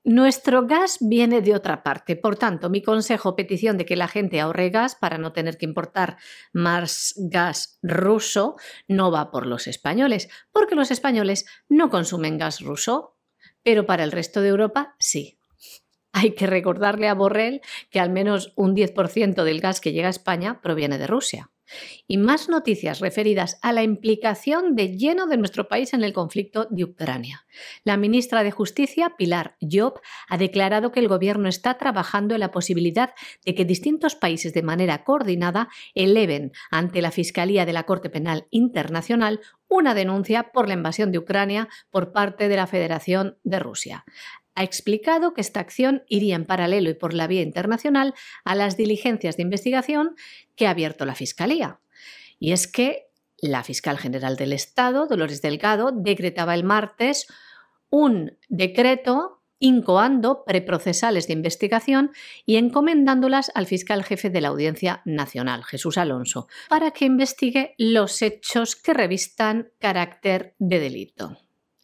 nuestro 0.04 0.66
gas 0.66 0.98
viene 1.00 1.42
de 1.42 1.54
otra 1.54 1.82
parte, 1.82 2.16
por 2.16 2.36
tanto, 2.36 2.70
mi 2.70 2.82
consejo 2.82 3.36
petición 3.36 3.78
de 3.78 3.86
que 3.86 3.96
la 3.96 4.08
gente 4.08 4.40
ahorre 4.40 4.70
gas 4.70 4.96
para 4.96 5.18
no 5.18 5.32
tener 5.32 5.58
que 5.58 5.66
importar 5.66 6.16
más 6.52 7.14
gas 7.16 7.78
ruso 7.82 8.56
no 8.88 9.12
va 9.12 9.30
por 9.30 9.46
los 9.46 9.68
españoles, 9.68 10.28
porque 10.50 10.74
los 10.74 10.90
españoles 10.90 11.46
no 11.68 11.88
consumen 11.88 12.38
gas 12.38 12.60
ruso, 12.60 13.16
pero 13.62 13.86
para 13.86 14.02
el 14.02 14.12
resto 14.12 14.40
de 14.40 14.48
Europa 14.48 14.96
sí. 14.98 15.38
Hay 16.12 16.34
que 16.34 16.46
recordarle 16.46 17.08
a 17.08 17.14
Borrell 17.14 17.62
que 17.90 17.98
al 17.98 18.10
menos 18.10 18.52
un 18.54 18.76
10% 18.76 19.44
del 19.44 19.60
gas 19.60 19.80
que 19.80 19.92
llega 19.92 20.08
a 20.08 20.10
España 20.10 20.60
proviene 20.60 20.98
de 20.98 21.06
Rusia. 21.06 21.50
Y 22.06 22.18
más 22.18 22.50
noticias 22.50 23.00
referidas 23.00 23.58
a 23.62 23.72
la 23.72 23.82
implicación 23.82 24.74
de 24.76 24.96
lleno 24.96 25.26
de 25.26 25.38
nuestro 25.38 25.68
país 25.68 25.94
en 25.94 26.04
el 26.04 26.12
conflicto 26.12 26.66
de 26.70 26.84
Ucrania. 26.84 27.46
La 27.82 27.96
ministra 27.96 28.42
de 28.42 28.50
Justicia, 28.50 29.14
Pilar 29.16 29.56
Job, 29.60 30.00
ha 30.28 30.36
declarado 30.36 30.92
que 30.92 31.00
el 31.00 31.08
Gobierno 31.08 31.48
está 31.48 31.78
trabajando 31.78 32.34
en 32.34 32.40
la 32.40 32.50
posibilidad 32.50 33.14
de 33.46 33.54
que 33.54 33.64
distintos 33.64 34.14
países 34.14 34.52
de 34.52 34.62
manera 34.62 35.04
coordinada 35.04 35.68
eleven 35.94 36.52
ante 36.70 37.00
la 37.00 37.10
Fiscalía 37.10 37.64
de 37.64 37.72
la 37.72 37.84
Corte 37.84 38.10
Penal 38.10 38.46
Internacional 38.50 39.40
una 39.68 39.94
denuncia 39.94 40.52
por 40.52 40.68
la 40.68 40.74
invasión 40.74 41.12
de 41.12 41.18
Ucrania 41.18 41.68
por 41.90 42.12
parte 42.12 42.48
de 42.48 42.56
la 42.56 42.66
Federación 42.66 43.38
de 43.42 43.58
Rusia 43.58 44.04
ha 44.54 44.64
explicado 44.64 45.34
que 45.34 45.40
esta 45.40 45.60
acción 45.60 46.04
iría 46.08 46.36
en 46.36 46.44
paralelo 46.44 46.90
y 46.90 46.94
por 46.94 47.14
la 47.14 47.26
vía 47.26 47.42
internacional 47.42 48.14
a 48.44 48.54
las 48.54 48.76
diligencias 48.76 49.36
de 49.36 49.42
investigación 49.42 50.16
que 50.56 50.66
ha 50.66 50.70
abierto 50.70 51.04
la 51.04 51.14
Fiscalía. 51.14 51.80
Y 52.38 52.52
es 52.52 52.66
que 52.66 53.06
la 53.38 53.64
fiscal 53.64 53.98
general 53.98 54.36
del 54.36 54.52
Estado, 54.52 55.06
Dolores 55.06 55.42
Delgado, 55.42 55.90
decretaba 55.92 56.54
el 56.54 56.64
martes 56.64 57.26
un 57.90 58.38
decreto 58.48 59.42
incoando 59.58 60.44
preprocesales 60.44 61.28
de 61.28 61.34
investigación 61.34 62.10
y 62.44 62.56
encomendándolas 62.56 63.52
al 63.54 63.66
fiscal 63.66 64.02
jefe 64.02 64.28
de 64.28 64.40
la 64.40 64.48
Audiencia 64.48 65.02
Nacional, 65.04 65.62
Jesús 65.62 65.98
Alonso, 65.98 66.48
para 66.68 66.90
que 66.90 67.04
investigue 67.04 67.74
los 67.78 68.22
hechos 68.22 68.74
que 68.74 68.92
revistan 68.92 69.70
carácter 69.78 70.56
de 70.58 70.80
delito 70.80 71.38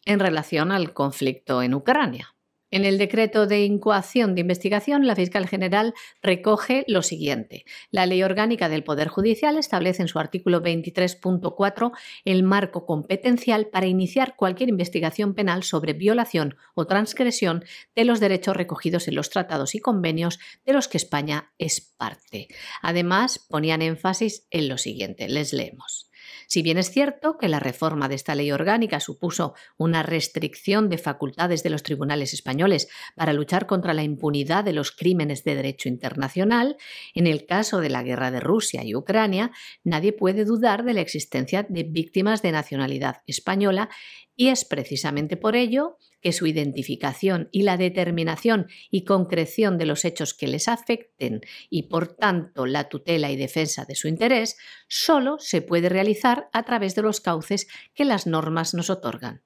en 0.04 0.18
relación 0.18 0.72
al 0.72 0.92
conflicto 0.92 1.62
en 1.62 1.74
Ucrania. 1.74 2.34
En 2.70 2.84
el 2.84 2.98
decreto 2.98 3.46
de 3.46 3.64
incoación 3.64 4.34
de 4.34 4.42
investigación, 4.42 5.06
la 5.06 5.16
fiscal 5.16 5.46
general 5.46 5.94
recoge 6.22 6.84
lo 6.86 7.02
siguiente. 7.02 7.64
La 7.90 8.04
Ley 8.04 8.22
Orgánica 8.22 8.68
del 8.68 8.84
Poder 8.84 9.08
Judicial 9.08 9.56
establece 9.56 10.02
en 10.02 10.08
su 10.08 10.18
artículo 10.18 10.62
23.4 10.62 11.92
el 12.24 12.42
marco 12.42 12.84
competencial 12.84 13.68
para 13.68 13.86
iniciar 13.86 14.36
cualquier 14.36 14.68
investigación 14.68 15.34
penal 15.34 15.62
sobre 15.62 15.94
violación 15.94 16.56
o 16.74 16.86
transgresión 16.86 17.64
de 17.94 18.04
los 18.04 18.20
derechos 18.20 18.56
recogidos 18.56 19.08
en 19.08 19.14
los 19.14 19.30
tratados 19.30 19.74
y 19.74 19.80
convenios 19.80 20.38
de 20.66 20.74
los 20.74 20.88
que 20.88 20.98
España 20.98 21.52
es 21.58 21.80
parte. 21.80 22.48
Además, 22.82 23.38
ponían 23.38 23.82
énfasis 23.82 24.46
en 24.50 24.68
lo 24.68 24.76
siguiente. 24.76 25.28
Les 25.28 25.52
leemos. 25.52 26.07
Si 26.48 26.62
bien 26.62 26.78
es 26.78 26.90
cierto 26.90 27.36
que 27.36 27.46
la 27.46 27.60
reforma 27.60 28.08
de 28.08 28.14
esta 28.14 28.34
ley 28.34 28.50
orgánica 28.52 29.00
supuso 29.00 29.52
una 29.76 30.02
restricción 30.02 30.88
de 30.88 30.96
facultades 30.96 31.62
de 31.62 31.68
los 31.68 31.82
tribunales 31.82 32.32
españoles 32.32 32.88
para 33.14 33.34
luchar 33.34 33.66
contra 33.66 33.92
la 33.92 34.02
impunidad 34.02 34.64
de 34.64 34.72
los 34.72 34.90
crímenes 34.90 35.44
de 35.44 35.54
derecho 35.54 35.90
internacional, 35.90 36.78
en 37.12 37.26
el 37.26 37.44
caso 37.44 37.82
de 37.82 37.90
la 37.90 38.02
guerra 38.02 38.30
de 38.30 38.40
Rusia 38.40 38.82
y 38.82 38.94
Ucrania, 38.94 39.50
nadie 39.84 40.14
puede 40.14 40.46
dudar 40.46 40.84
de 40.84 40.94
la 40.94 41.02
existencia 41.02 41.66
de 41.68 41.82
víctimas 41.82 42.40
de 42.40 42.52
nacionalidad 42.52 43.22
española 43.26 43.90
y 44.38 44.50
es 44.50 44.64
precisamente 44.64 45.36
por 45.36 45.56
ello 45.56 45.98
que 46.20 46.32
su 46.32 46.46
identificación 46.46 47.48
y 47.50 47.62
la 47.62 47.76
determinación 47.76 48.68
y 48.88 49.04
concreción 49.04 49.78
de 49.78 49.84
los 49.84 50.04
hechos 50.04 50.32
que 50.32 50.46
les 50.46 50.68
afecten 50.68 51.40
y 51.68 51.88
por 51.88 52.06
tanto 52.14 52.64
la 52.64 52.88
tutela 52.88 53.32
y 53.32 53.36
defensa 53.36 53.84
de 53.84 53.96
su 53.96 54.06
interés 54.06 54.56
solo 54.86 55.38
se 55.40 55.60
puede 55.60 55.88
realizar 55.88 56.48
a 56.52 56.62
través 56.62 56.94
de 56.94 57.02
los 57.02 57.20
cauces 57.20 57.66
que 57.94 58.04
las 58.04 58.28
normas 58.28 58.74
nos 58.74 58.90
otorgan. 58.90 59.42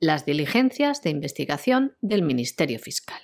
Las 0.00 0.24
diligencias 0.24 1.02
de 1.02 1.10
investigación 1.10 1.94
del 2.00 2.22
Ministerio 2.22 2.78
Fiscal. 2.78 3.20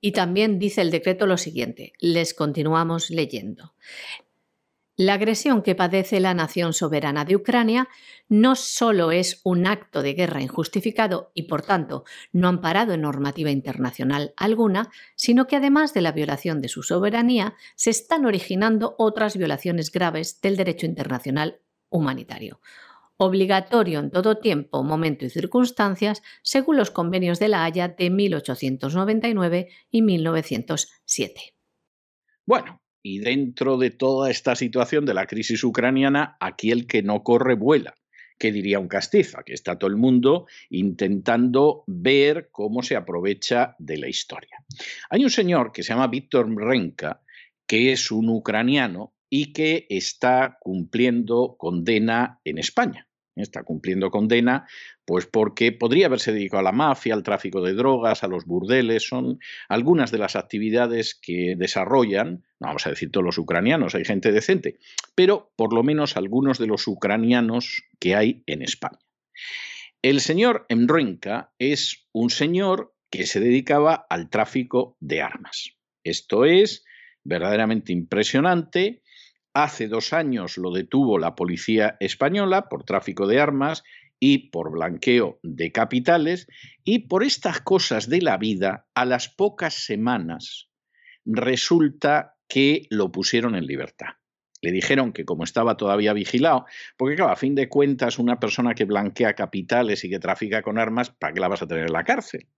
Y 0.00 0.10
también 0.10 0.58
dice 0.58 0.82
el 0.82 0.90
decreto 0.90 1.26
lo 1.26 1.38
siguiente, 1.38 1.92
les 2.00 2.34
continuamos 2.34 3.10
leyendo. 3.10 3.74
La 4.98 5.14
agresión 5.14 5.60
que 5.60 5.74
padece 5.74 6.20
la 6.20 6.32
nación 6.32 6.72
soberana 6.72 7.26
de 7.26 7.36
Ucrania 7.36 7.86
no 8.30 8.56
solo 8.56 9.12
es 9.12 9.42
un 9.44 9.66
acto 9.66 10.00
de 10.00 10.14
guerra 10.14 10.40
injustificado 10.40 11.32
y, 11.34 11.42
por 11.42 11.60
tanto, 11.60 12.04
no 12.32 12.48
amparado 12.48 12.94
en 12.94 13.02
normativa 13.02 13.50
internacional 13.50 14.32
alguna, 14.38 14.90
sino 15.14 15.46
que 15.46 15.56
además 15.56 15.92
de 15.92 16.00
la 16.00 16.12
violación 16.12 16.62
de 16.62 16.68
su 16.68 16.82
soberanía, 16.82 17.56
se 17.74 17.90
están 17.90 18.24
originando 18.24 18.94
otras 18.96 19.36
violaciones 19.36 19.92
graves 19.92 20.40
del 20.40 20.56
derecho 20.56 20.86
internacional 20.86 21.60
humanitario 21.90 22.60
obligatorio 23.18 24.00
en 24.00 24.10
todo 24.10 24.38
tiempo, 24.38 24.82
momento 24.82 25.24
y 25.24 25.30
circunstancias, 25.30 26.22
según 26.42 26.76
los 26.76 26.90
convenios 26.90 27.38
de 27.38 27.48
La 27.48 27.64
Haya 27.64 27.88
de 27.88 28.10
1899 28.10 29.68
y 29.90 30.02
1907. 30.02 31.54
Bueno, 32.44 32.82
y 33.08 33.20
dentro 33.20 33.78
de 33.78 33.90
toda 33.90 34.32
esta 34.32 34.56
situación 34.56 35.06
de 35.06 35.14
la 35.14 35.26
crisis 35.26 35.62
ucraniana, 35.62 36.36
aquí 36.40 36.72
el 36.72 36.88
que 36.88 37.04
no 37.04 37.22
corre 37.22 37.54
vuela. 37.54 37.94
¿Qué 38.36 38.50
diría 38.50 38.80
un 38.80 38.88
castiza? 38.88 39.44
Que 39.44 39.54
está 39.54 39.78
todo 39.78 39.88
el 39.88 39.96
mundo 39.96 40.46
intentando 40.70 41.84
ver 41.86 42.48
cómo 42.50 42.82
se 42.82 42.96
aprovecha 42.96 43.76
de 43.78 43.98
la 43.98 44.08
historia. 44.08 44.58
Hay 45.08 45.22
un 45.22 45.30
señor 45.30 45.70
que 45.70 45.84
se 45.84 45.92
llama 45.92 46.08
Víctor 46.08 46.48
Mrenka, 46.48 47.22
que 47.64 47.92
es 47.92 48.10
un 48.10 48.28
ucraniano 48.28 49.14
y 49.30 49.52
que 49.52 49.86
está 49.88 50.58
cumpliendo 50.60 51.54
condena 51.56 52.40
en 52.44 52.58
España 52.58 53.06
está 53.42 53.64
cumpliendo 53.64 54.10
condena, 54.10 54.66
pues 55.04 55.26
porque 55.26 55.70
podría 55.70 56.06
haberse 56.06 56.32
dedicado 56.32 56.60
a 56.60 56.64
la 56.64 56.72
mafia, 56.72 57.12
al 57.12 57.22
tráfico 57.22 57.60
de 57.60 57.74
drogas, 57.74 58.24
a 58.24 58.28
los 58.28 58.46
burdeles, 58.46 59.06
son 59.06 59.38
algunas 59.68 60.10
de 60.10 60.18
las 60.18 60.36
actividades 60.36 61.14
que 61.14 61.54
desarrollan, 61.56 62.44
no 62.60 62.68
vamos 62.68 62.86
a 62.86 62.90
decir 62.90 63.10
todos 63.10 63.24
los 63.24 63.38
ucranianos, 63.38 63.94
hay 63.94 64.04
gente 64.04 64.32
decente, 64.32 64.78
pero 65.14 65.52
por 65.56 65.72
lo 65.72 65.82
menos 65.82 66.16
algunos 66.16 66.58
de 66.58 66.66
los 66.66 66.86
ucranianos 66.86 67.82
que 67.98 68.14
hay 68.14 68.42
en 68.46 68.62
España. 68.62 68.98
El 70.02 70.20
señor 70.20 70.66
Emrenka 70.68 71.52
es 71.58 72.08
un 72.12 72.30
señor 72.30 72.94
que 73.10 73.26
se 73.26 73.40
dedicaba 73.40 74.06
al 74.08 74.30
tráfico 74.30 74.96
de 75.00 75.22
armas. 75.22 75.76
Esto 76.04 76.44
es 76.44 76.84
verdaderamente 77.24 77.92
impresionante 77.92 79.02
Hace 79.56 79.88
dos 79.88 80.12
años 80.12 80.58
lo 80.58 80.70
detuvo 80.70 81.18
la 81.18 81.34
policía 81.34 81.96
española 81.98 82.68
por 82.68 82.84
tráfico 82.84 83.26
de 83.26 83.40
armas 83.40 83.84
y 84.20 84.50
por 84.50 84.70
blanqueo 84.70 85.40
de 85.42 85.72
capitales, 85.72 86.46
y 86.84 87.08
por 87.08 87.24
estas 87.24 87.62
cosas 87.62 88.10
de 88.10 88.20
la 88.20 88.36
vida, 88.36 88.86
a 88.94 89.06
las 89.06 89.30
pocas 89.30 89.86
semanas 89.86 90.68
resulta 91.24 92.35
que 92.48 92.86
lo 92.90 93.10
pusieron 93.10 93.54
en 93.54 93.66
libertad. 93.66 94.08
Le 94.62 94.72
dijeron 94.72 95.12
que 95.12 95.24
como 95.24 95.44
estaba 95.44 95.76
todavía 95.76 96.12
vigilado, 96.12 96.66
porque 96.96 97.16
claro, 97.16 97.32
a 97.32 97.36
fin 97.36 97.54
de 97.54 97.68
cuentas 97.68 98.18
una 98.18 98.40
persona 98.40 98.74
que 98.74 98.84
blanquea 98.84 99.34
capitales 99.34 100.04
y 100.04 100.10
que 100.10 100.18
trafica 100.18 100.62
con 100.62 100.78
armas, 100.78 101.10
¿para 101.10 101.34
qué 101.34 101.40
la 101.40 101.48
vas 101.48 101.62
a 101.62 101.66
tener 101.66 101.86
en 101.86 101.92
la 101.92 102.04
cárcel? 102.04 102.48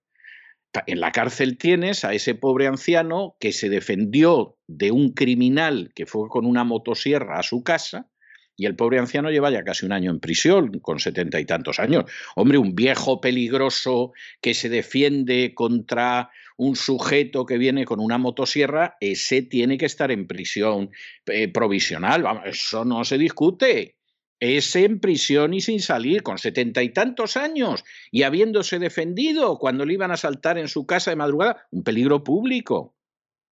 En 0.87 1.01
la 1.01 1.13
cárcel 1.13 1.57
tienes 1.57 2.05
a 2.05 2.13
ese 2.13 2.35
pobre 2.35 2.67
anciano 2.67 3.37
que 3.41 3.53
se 3.53 3.69
defendió 3.69 4.59
de 4.67 4.91
un 4.93 5.13
criminal 5.13 5.91
que 5.95 6.07
fue 6.07 6.29
con 6.29 6.45
una 6.45 6.63
motosierra 6.63 7.39
a 7.39 7.43
su 7.43 7.65
casa 7.65 8.11
y 8.55 8.67
el 8.67 8.75
pobre 8.75 8.99
anciano 8.99 9.31
lleva 9.31 9.51
ya 9.51 9.63
casi 9.63 9.87
un 9.87 9.93
año 9.93 10.11
en 10.11 10.19
prisión, 10.19 10.81
con 10.81 10.99
setenta 10.99 11.39
y 11.39 11.45
tantos 11.45 11.79
años. 11.79 12.11
Hombre, 12.35 12.59
un 12.59 12.75
viejo 12.75 13.21
peligroso 13.21 14.13
que 14.41 14.53
se 14.53 14.69
defiende 14.69 15.55
contra 15.55 16.31
un 16.59 16.77
sujeto 16.77 17.47
que 17.47 17.57
viene 17.57 17.87
con 17.87 18.01
una 18.01 18.19
motosierra, 18.19 18.97
ese 19.01 19.41
tiene 19.43 19.79
que 19.79 19.87
estar 19.87 20.11
en 20.11 20.27
prisión 20.27 20.91
eh, 21.27 21.49
provisional. 21.49 22.25
eso 22.45 22.85
no 22.85 23.05
se 23.05 23.17
discute 23.17 23.99
es 24.41 24.77
en 24.77 25.01
prisión 25.01 25.53
y 25.55 25.61
sin 25.61 25.81
salir, 25.81 26.23
con 26.23 26.39
setenta 26.39 26.83
y 26.83 26.91
tantos 26.91 27.37
años, 27.37 27.85
y 28.11 28.23
habiéndose 28.23 28.79
defendido 28.79 29.59
cuando 29.59 29.85
le 29.85 29.95
iban 29.95 30.13
a 30.13 30.17
saltar 30.17 30.59
en 30.59 30.69
su 30.69 30.87
casa 30.87 31.11
de 31.11 31.17
madrugada, 31.17 31.67
un 31.71 31.83
peligro 31.83 32.23
público. 32.23 32.95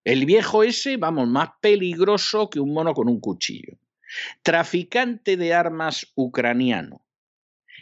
El 0.04 0.26
viejo 0.26 0.62
ese, 0.62 0.96
vamos, 0.96 1.28
más 1.28 1.50
peligroso 1.60 2.48
que 2.48 2.60
un 2.60 2.72
mono 2.72 2.94
con 2.94 3.08
un 3.08 3.18
cuchillo. 3.18 3.78
Traficante 4.42 5.36
de 5.36 5.52
armas 5.52 6.12
ucraniano, 6.14 7.04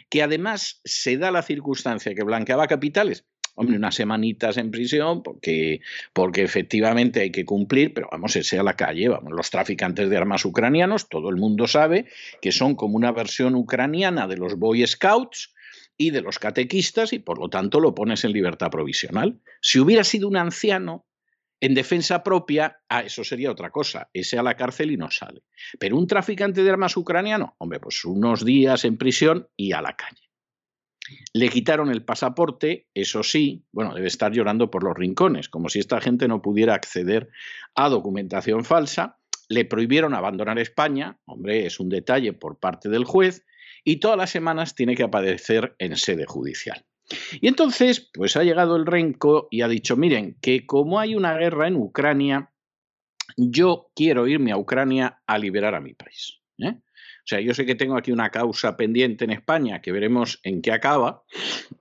que 0.09 0.23
además 0.23 0.81
se 0.83 1.17
da 1.17 1.29
la 1.29 1.43
circunstancia 1.43 2.15
que 2.15 2.23
blanqueaba 2.23 2.67
capitales, 2.67 3.25
hombre, 3.55 3.77
unas 3.77 3.95
semanitas 3.95 4.57
en 4.57 4.71
prisión 4.71 5.23
porque, 5.23 5.81
porque 6.13 6.43
efectivamente 6.43 7.21
hay 7.21 7.31
que 7.31 7.45
cumplir, 7.45 7.93
pero 7.93 8.09
vamos, 8.11 8.35
ese 8.35 8.59
a 8.59 8.63
la 8.63 8.75
calle, 8.75 9.09
vamos, 9.09 9.33
los 9.33 9.49
traficantes 9.49 10.09
de 10.09 10.17
armas 10.17 10.45
ucranianos, 10.45 11.09
todo 11.09 11.29
el 11.29 11.37
mundo 11.37 11.67
sabe 11.67 12.05
que 12.41 12.51
son 12.51 12.75
como 12.75 12.97
una 12.97 13.11
versión 13.11 13.55
ucraniana 13.55 14.27
de 14.27 14.37
los 14.37 14.55
Boy 14.55 14.85
Scouts 14.85 15.53
y 15.97 16.11
de 16.11 16.21
los 16.21 16.39
catequistas 16.39 17.13
y 17.13 17.19
por 17.19 17.39
lo 17.39 17.49
tanto 17.49 17.79
lo 17.79 17.95
pones 17.95 18.23
en 18.25 18.33
libertad 18.33 18.69
provisional. 18.69 19.39
Si 19.61 19.79
hubiera 19.79 20.03
sido 20.03 20.27
un 20.27 20.37
anciano, 20.37 21.05
en 21.61 21.73
defensa 21.73 22.21
propia, 22.21 22.81
ah, 22.89 23.01
eso 23.01 23.23
sería 23.23 23.49
otra 23.49 23.71
cosa, 23.71 24.09
ese 24.13 24.37
a 24.37 24.43
la 24.43 24.55
cárcel 24.55 24.91
y 24.91 24.97
no 24.97 25.09
sale. 25.09 25.41
Pero 25.79 25.97
un 25.97 26.05
traficante 26.05 26.63
de 26.63 26.69
armas 26.69 26.97
ucraniano, 26.97 27.55
hombre, 27.59 27.79
pues 27.79 28.03
unos 28.03 28.43
días 28.43 28.83
en 28.83 28.97
prisión 28.97 29.47
y 29.55 29.71
a 29.71 29.81
la 29.81 29.95
calle. 29.95 30.24
Le 31.33 31.49
quitaron 31.49 31.91
el 31.91 32.03
pasaporte, 32.03 32.87
eso 32.93 33.23
sí, 33.23 33.65
bueno, 33.71 33.93
debe 33.93 34.07
estar 34.07 34.31
llorando 34.31 34.71
por 34.71 34.83
los 34.83 34.95
rincones, 34.95 35.49
como 35.49 35.69
si 35.69 35.79
esta 35.79 36.01
gente 36.01 36.27
no 36.27 36.41
pudiera 36.41 36.73
acceder 36.73 37.29
a 37.75 37.89
documentación 37.89 38.63
falsa. 38.63 39.17
Le 39.47 39.65
prohibieron 39.65 40.13
abandonar 40.13 40.57
España, 40.59 41.19
hombre, 41.25 41.65
es 41.65 41.79
un 41.79 41.89
detalle 41.89 42.33
por 42.33 42.59
parte 42.59 42.89
del 42.89 43.03
juez, 43.03 43.45
y 43.83 43.97
todas 43.97 44.17
las 44.17 44.31
semanas 44.31 44.73
tiene 44.73 44.95
que 44.95 45.03
aparecer 45.03 45.75
en 45.77 45.95
sede 45.95 46.25
judicial. 46.25 46.83
Y 47.39 47.47
entonces, 47.47 48.09
pues 48.13 48.35
ha 48.35 48.43
llegado 48.43 48.75
el 48.75 48.85
renco 48.85 49.47
y 49.51 49.61
ha 49.61 49.67
dicho, 49.67 49.95
miren, 49.95 50.37
que 50.41 50.65
como 50.65 50.99
hay 50.99 51.15
una 51.15 51.37
guerra 51.37 51.67
en 51.67 51.75
Ucrania, 51.75 52.51
yo 53.37 53.91
quiero 53.95 54.27
irme 54.27 54.51
a 54.51 54.57
Ucrania 54.57 55.21
a 55.27 55.37
liberar 55.37 55.75
a 55.75 55.81
mi 55.81 55.93
país. 55.93 56.39
¿eh? 56.57 56.79
O 57.25 57.27
sea, 57.27 57.41
yo 57.41 57.55
sé 57.55 57.65
que 57.65 57.73
tengo 57.73 57.97
aquí 57.97 58.11
una 58.11 58.29
causa 58.29 58.77
pendiente 58.77 59.25
en 59.25 59.31
España 59.31 59.81
que 59.81 59.91
veremos 59.91 60.39
en 60.43 60.61
qué 60.61 60.71
acaba, 60.71 61.23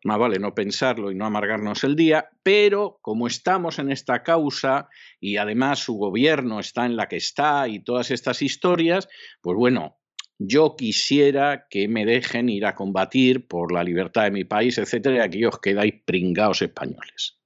más 0.02 0.18
vale 0.18 0.38
no 0.38 0.54
pensarlo 0.54 1.12
y 1.12 1.14
no 1.14 1.26
amargarnos 1.26 1.84
el 1.84 1.96
día, 1.96 2.30
pero 2.42 2.98
como 3.02 3.26
estamos 3.26 3.78
en 3.78 3.92
esta 3.92 4.22
causa 4.22 4.88
y 5.20 5.36
además 5.36 5.80
su 5.80 5.96
gobierno 5.96 6.60
está 6.60 6.86
en 6.86 6.96
la 6.96 7.08
que 7.08 7.16
está 7.16 7.68
y 7.68 7.80
todas 7.80 8.10
estas 8.10 8.40
historias, 8.40 9.06
pues 9.42 9.54
bueno, 9.54 9.98
yo 10.38 10.76
quisiera 10.76 11.66
que 11.68 11.88
me 11.88 12.06
dejen 12.06 12.48
ir 12.48 12.64
a 12.64 12.74
combatir 12.74 13.46
por 13.46 13.70
la 13.70 13.84
libertad 13.84 14.24
de 14.24 14.30
mi 14.30 14.44
país, 14.44 14.78
etcétera, 14.78 15.16
y 15.16 15.20
aquí 15.20 15.44
os 15.44 15.60
quedáis 15.60 15.92
pringados 16.06 16.62
españoles. 16.62 17.38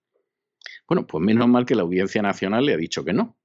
Bueno, 0.87 1.05
pues 1.05 1.25
menos 1.25 1.49
mal 1.49 1.67
que 1.67 1.75
la 1.75 1.83
Audiencia 1.83 2.23
Nacional 2.23 2.65
le 2.65 2.75
ha 2.75 2.77
dicho 2.77 3.05
que 3.05 3.13
no. 3.13 3.37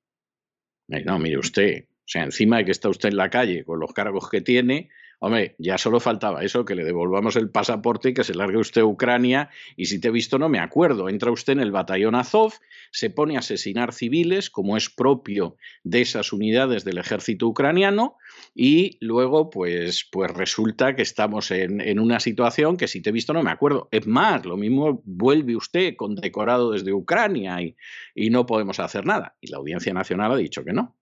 No, 0.87 1.17
mire 1.17 1.39
usted, 1.39 1.87
o 2.05 2.07
sea, 2.07 2.23
encima 2.23 2.57
de 2.57 2.65
que 2.65 2.71
está 2.71 2.89
usted 2.89 3.09
en 3.09 3.17
la 3.17 3.29
calle 3.29 3.63
con 3.63 3.79
los 3.79 3.93
cargos 3.93 4.29
que 4.29 4.41
tiene, 4.41 4.89
hombre, 5.19 5.55
ya 5.57 5.77
solo 5.77 6.01
faltaba 6.01 6.43
eso, 6.43 6.65
que 6.65 6.75
le 6.75 6.83
devolvamos 6.83 7.37
el 7.37 7.49
pasaporte 7.49 8.09
y 8.09 8.13
que 8.13 8.25
se 8.25 8.35
largue 8.35 8.57
usted 8.57 8.81
a 8.81 8.85
Ucrania. 8.85 9.49
Y 9.77 9.85
si 9.85 10.01
te 10.01 10.09
he 10.09 10.11
visto, 10.11 10.37
no 10.37 10.49
me 10.49 10.59
acuerdo. 10.59 11.07
Entra 11.07 11.31
usted 11.31 11.53
en 11.53 11.61
el 11.61 11.71
batallón 11.71 12.15
Azov, 12.15 12.55
se 12.91 13.09
pone 13.09 13.37
a 13.37 13.39
asesinar 13.39 13.93
civiles, 13.93 14.49
como 14.49 14.75
es 14.75 14.89
propio 14.89 15.55
de 15.85 16.01
esas 16.01 16.33
unidades 16.33 16.83
del 16.83 16.97
ejército 16.97 17.47
ucraniano, 17.47 18.17
y 18.53 18.97
luego, 18.99 19.49
pues, 19.49 20.05
pues 20.11 20.29
resulta 20.29 20.93
que 20.93 21.03
estamos 21.03 21.51
en, 21.51 21.79
en 21.79 21.99
una 21.99 22.19
situación 22.19 22.75
que 22.75 22.89
si 22.89 23.01
te 23.01 23.09
he 23.09 23.13
visto, 23.13 23.31
no 23.31 23.43
me 23.43 23.51
acuerdo. 23.51 23.87
Es 23.91 24.05
más, 24.05 24.45
lo 24.45 24.57
mismo 24.57 25.01
vuelve 25.05 25.55
usted 25.55 25.95
condecorado 25.95 26.71
desde 26.71 26.91
Ucrania 26.91 27.61
y, 27.61 27.77
y 28.13 28.29
no 28.29 28.45
podemos 28.45 28.81
hacer 28.81 29.05
nada. 29.05 29.37
Y 29.39 29.47
la 29.47 29.57
Audiencia 29.57 29.93
Nacional 29.93 30.33
ha 30.33 30.37
dicho 30.37 30.65
que 30.65 30.73
no. 30.73 30.97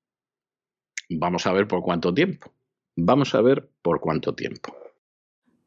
Vamos 1.17 1.45
a 1.47 1.53
ver 1.53 1.67
por 1.67 1.81
cuánto 1.81 2.13
tiempo. 2.13 2.51
Vamos 2.95 3.35
a 3.35 3.41
ver 3.41 3.69
por 3.81 3.99
cuánto 3.99 4.33
tiempo. 4.33 4.75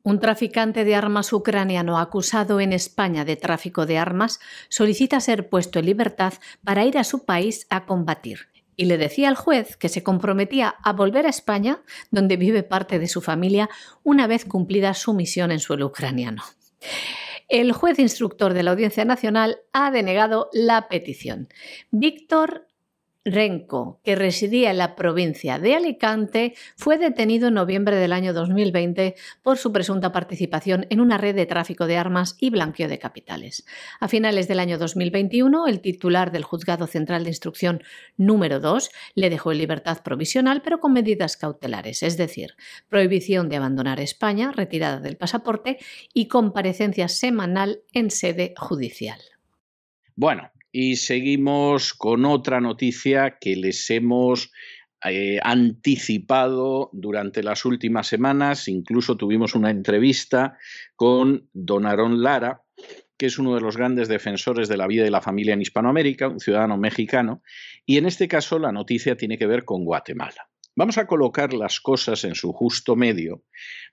Un 0.03 0.21
traficante 0.21 0.85
de 0.85 0.95
armas 0.95 1.33
ucraniano 1.33 1.99
acusado 1.99 2.61
en 2.61 2.73
España 2.73 3.25
de 3.25 3.37
tráfico 3.37 3.87
de 3.87 3.97
armas 3.97 4.39
solicita 4.69 5.21
ser 5.21 5.49
puesto 5.49 5.79
en 5.79 5.87
libertad 5.87 6.35
para 6.63 6.85
ir 6.85 6.99
a 6.99 7.05
su 7.05 7.25
país 7.25 7.67
a 7.71 7.87
combatir. 7.87 8.49
Y 8.77 8.87
le 8.87 8.99
decía 8.99 9.29
al 9.29 9.37
juez 9.37 9.77
que 9.77 9.89
se 9.89 10.03
comprometía 10.03 10.75
a 10.83 10.93
volver 10.93 11.27
a 11.27 11.31
España, 11.31 11.81
donde 12.11 12.37
vive 12.37 12.63
parte 12.63 12.99
de 12.99 13.09
su 13.09 13.21
familia, 13.21 13.71
una 14.03 14.27
vez 14.27 14.45
cumplida 14.45 14.93
su 14.95 15.15
misión 15.15 15.53
en 15.53 15.61
suelo 15.61 15.87
ucraniano. 15.87 16.43
El 17.49 17.73
juez 17.73 17.99
instructor 17.99 18.53
de 18.53 18.63
la 18.63 18.73
Audiencia 18.73 19.05
Nacional 19.05 19.59
ha 19.73 19.91
denegado 19.91 20.49
la 20.53 20.89
petición. 20.89 21.49
Víctor 21.91 22.67
Renco, 23.25 24.01
que 24.05 24.17
residía 24.17 24.71
en 24.71 24.77
la 24.77 24.97
provincia 24.97 25.59
de 25.59 25.75
Alicante, 25.75 26.55
fue 26.77 26.99
detenido 26.99 27.49
en 27.49 27.55
noviembre 27.55 27.97
del 27.97 28.13
año 28.13 28.35
2020 28.35 29.15
por 29.43 29.57
su 29.57 29.73
presunta 29.73 30.13
participación 30.13 30.87
en 30.91 31.01
una 31.01 31.17
red 31.17 31.35
de 31.35 31.47
tráfico 31.47 31.87
de 31.87 31.97
armas 31.97 32.37
y 32.39 32.51
blanqueo 32.51 32.87
de 32.87 32.99
capitales. 32.99 33.65
A 33.99 34.09
finales 34.09 34.47
del 34.47 34.61
año 34.61 34.77
2021, 34.77 35.67
el 35.67 35.81
titular 35.81 36.33
del 36.33 36.45
Juzgado 36.45 36.87
Central 36.87 37.25
de 37.25 37.31
Instrucción 37.31 37.83
número 38.19 38.61
2 38.61 38.91
le 39.15 39.31
dejó 39.31 39.53
en 39.53 39.59
libertad 39.59 40.03
provisional, 40.03 40.61
pero 40.63 40.79
con 40.79 40.93
medidas 40.93 41.39
cautelares, 41.39 42.03
es 42.03 42.19
decir, 42.19 42.57
prohibición 42.91 43.49
de 43.49 43.57
abandonar 43.57 44.01
España, 44.01 44.53
retirada 44.53 45.01
del 45.01 45.17
pasaporte 45.17 45.79
y 46.13 46.29
comparecencia 46.29 47.09
semanal 47.09 47.81
en 47.95 48.11
sede 48.11 48.53
judicial. 48.59 49.21
Bueno, 50.15 50.51
y 50.77 50.97
seguimos 50.97 51.95
con 51.95 52.25
otra 52.25 52.61
noticia 52.61 53.39
que 53.41 53.55
les 53.55 53.89
hemos 53.91 54.51
eh, 55.05 55.39
anticipado 55.41 56.91
durante 56.93 57.45
las 57.45 57.65
últimas 57.65 58.09
semanas. 58.09 58.67
Incluso 58.67 59.17
tuvimos 59.17 59.55
una 59.55 59.71
entrevista 59.71 60.59
con 60.97 61.49
Don 61.53 61.87
Aarón 61.87 62.25
Lara, 62.25 62.65
que 63.17 63.27
es 63.27 63.39
uno 63.39 63.55
de 63.55 63.61
los 63.61 63.77
grandes 63.77 64.09
defensores 64.09 64.69
de 64.69 64.77
la 64.77 64.89
vida 64.89 65.07
y 65.07 65.11
la 65.11 65.21
familia 65.21 65.55
en 65.55 65.63
Hispanoamérica, 65.63 66.27
un 66.27 66.41
ciudadano 66.41 66.77
mexicano, 66.77 67.41
y 67.87 67.99
en 67.99 68.07
este 68.07 68.27
caso 68.27 68.59
la 68.59 68.73
noticia 68.73 69.17
tiene 69.17 69.39
que 69.39 69.47
ver 69.47 69.65
con 69.65 69.85
Guatemala. 69.85 70.49
Vamos 70.75 70.99
a 70.99 71.07
colocar 71.07 71.55
las 71.55 71.79
cosas 71.79 72.25
en 72.25 72.35
su 72.35 72.53
justo 72.53 72.97
medio 72.97 73.45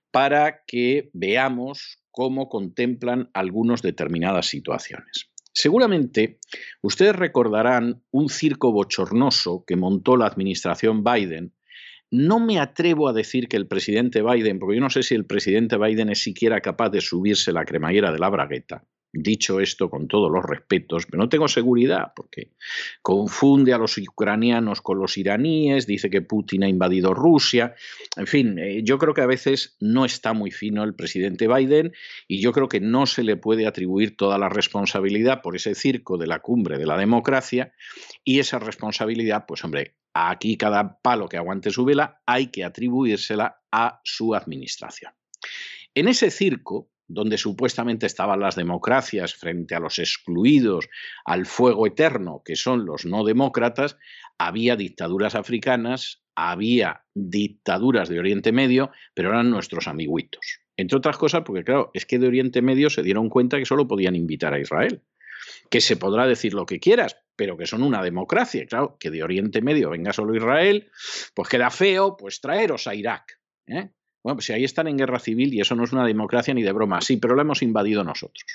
para 0.09 0.63
que 0.65 1.11
veamos 1.13 2.01
cómo 2.09 2.49
contemplan 2.49 3.29
algunas 3.35 3.83
determinadas 3.83 4.47
situaciones. 4.47 5.30
Seguramente 5.53 6.39
ustedes 6.81 7.15
recordarán 7.15 8.03
un 8.11 8.29
circo 8.29 8.71
bochornoso 8.71 9.63
que 9.65 9.75
montó 9.75 10.15
la 10.15 10.27
administración 10.27 11.03
Biden. 11.03 11.53
No 12.09 12.39
me 12.39 12.59
atrevo 12.59 13.07
a 13.07 13.13
decir 13.13 13.47
que 13.47 13.57
el 13.57 13.67
presidente 13.67 14.21
Biden, 14.21 14.59
porque 14.59 14.75
yo 14.75 14.81
no 14.81 14.89
sé 14.89 15.03
si 15.03 15.15
el 15.15 15.25
presidente 15.25 15.77
Biden 15.77 16.09
es 16.09 16.21
siquiera 16.21 16.61
capaz 16.61 16.89
de 16.89 17.01
subirse 17.01 17.51
la 17.51 17.65
cremallera 17.65 18.11
de 18.11 18.19
la 18.19 18.29
bragueta, 18.29 18.85
Dicho 19.13 19.59
esto 19.59 19.89
con 19.89 20.07
todos 20.07 20.31
los 20.31 20.43
respetos, 20.45 21.05
pero 21.05 21.21
no 21.21 21.27
tengo 21.27 21.49
seguridad 21.49 22.13
porque 22.15 22.51
confunde 23.01 23.73
a 23.73 23.77
los 23.77 23.97
ucranianos 23.97 24.81
con 24.81 24.99
los 24.99 25.17
iraníes, 25.17 25.85
dice 25.85 26.09
que 26.09 26.21
Putin 26.21 26.63
ha 26.63 26.69
invadido 26.69 27.13
Rusia, 27.13 27.75
en 28.15 28.27
fin, 28.27 28.57
eh, 28.57 28.83
yo 28.83 28.97
creo 28.97 29.13
que 29.13 29.21
a 29.21 29.25
veces 29.25 29.75
no 29.81 30.05
está 30.05 30.31
muy 30.31 30.49
fino 30.49 30.83
el 30.85 30.95
presidente 30.95 31.49
Biden 31.49 31.91
y 32.27 32.39
yo 32.39 32.53
creo 32.53 32.69
que 32.69 32.79
no 32.79 33.05
se 33.05 33.23
le 33.23 33.35
puede 33.35 33.67
atribuir 33.67 34.15
toda 34.15 34.37
la 34.37 34.47
responsabilidad 34.47 35.41
por 35.41 35.57
ese 35.57 35.75
circo 35.75 36.17
de 36.17 36.27
la 36.27 36.39
cumbre 36.39 36.77
de 36.77 36.85
la 36.85 36.97
democracia 36.97 37.73
y 38.23 38.39
esa 38.39 38.59
responsabilidad, 38.59 39.45
pues 39.45 39.63
hombre, 39.65 39.95
aquí 40.13 40.55
cada 40.55 40.99
palo 41.01 41.27
que 41.27 41.37
aguante 41.37 41.71
su 41.71 41.83
vela 41.83 42.21
hay 42.25 42.47
que 42.47 42.63
atribuírsela 42.63 43.61
a 43.71 43.99
su 44.03 44.35
administración. 44.35 45.11
En 45.93 46.07
ese 46.07 46.31
circo, 46.31 46.89
donde 47.13 47.37
supuestamente 47.37 48.05
estaban 48.05 48.39
las 48.39 48.55
democracias 48.55 49.35
frente 49.35 49.75
a 49.75 49.79
los 49.79 49.99
excluidos 49.99 50.89
al 51.25 51.45
fuego 51.45 51.87
eterno, 51.87 52.41
que 52.43 52.55
son 52.55 52.85
los 52.85 53.05
no 53.05 53.23
demócratas, 53.23 53.97
había 54.37 54.75
dictaduras 54.75 55.35
africanas, 55.35 56.23
había 56.35 57.03
dictaduras 57.13 58.09
de 58.09 58.19
Oriente 58.19 58.51
Medio, 58.51 58.91
pero 59.13 59.29
eran 59.29 59.49
nuestros 59.49 59.87
amiguitos. 59.87 60.61
Entre 60.77 60.97
otras 60.97 61.17
cosas, 61.17 61.43
porque 61.45 61.63
claro, 61.63 61.91
es 61.93 62.05
que 62.05 62.17
de 62.17 62.27
Oriente 62.27 62.61
Medio 62.61 62.89
se 62.89 63.03
dieron 63.03 63.29
cuenta 63.29 63.57
que 63.57 63.65
solo 63.65 63.87
podían 63.87 64.15
invitar 64.15 64.53
a 64.53 64.59
Israel. 64.59 65.01
Que 65.69 65.81
se 65.81 65.97
podrá 65.97 66.27
decir 66.27 66.53
lo 66.53 66.65
que 66.65 66.79
quieras, 66.79 67.17
pero 67.35 67.57
que 67.57 67.65
son 67.65 67.83
una 67.83 68.01
democracia. 68.01 68.65
Claro, 68.65 68.97
que 68.99 69.11
de 69.11 69.23
Oriente 69.23 69.61
Medio 69.61 69.89
venga 69.89 70.13
solo 70.13 70.35
Israel, 70.35 70.89
pues 71.33 71.49
queda 71.49 71.69
feo, 71.69 72.17
pues 72.17 72.41
traeros 72.41 72.87
a 72.87 72.95
Irak. 72.95 73.39
¿eh? 73.67 73.91
Bueno, 74.23 74.37
pues 74.37 74.45
si 74.45 74.53
ahí 74.53 74.63
están 74.63 74.87
en 74.87 74.97
guerra 74.97 75.19
civil 75.19 75.53
y 75.53 75.61
eso 75.61 75.75
no 75.75 75.83
es 75.83 75.93
una 75.93 76.05
democracia 76.05 76.53
ni 76.53 76.61
de 76.61 76.71
broma, 76.71 77.01
sí, 77.01 77.17
pero 77.17 77.35
lo 77.35 77.41
hemos 77.41 77.61
invadido 77.61 78.03
nosotros, 78.03 78.45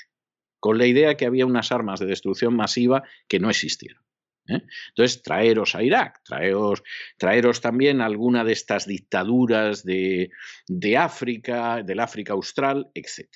con 0.61 0.79
la 0.79 0.87
idea 0.87 1.17
que 1.17 1.27
había 1.27 1.47
unas 1.47 1.73
armas 1.73 2.01
de 2.01 2.07
destrucción 2.07 2.55
masiva 2.55 3.03
que 3.29 3.41
no 3.41 3.51
existieron. 3.51 4.03
¿eh? 4.49 4.63
Entonces, 4.89 5.23
traeros 5.23 5.75
a 5.75 5.83
Irak, 5.83 6.23
traeros, 6.25 6.83
traeros 7.19 7.61
también 7.61 8.01
alguna 8.01 8.45
de 8.45 8.53
estas 8.53 8.87
dictaduras 8.87 9.85
de, 9.85 10.31
de 10.69 10.97
África, 10.97 11.83
del 11.83 12.01
África 12.01 12.35
Austral, 12.35 12.91
etc. 12.95 13.29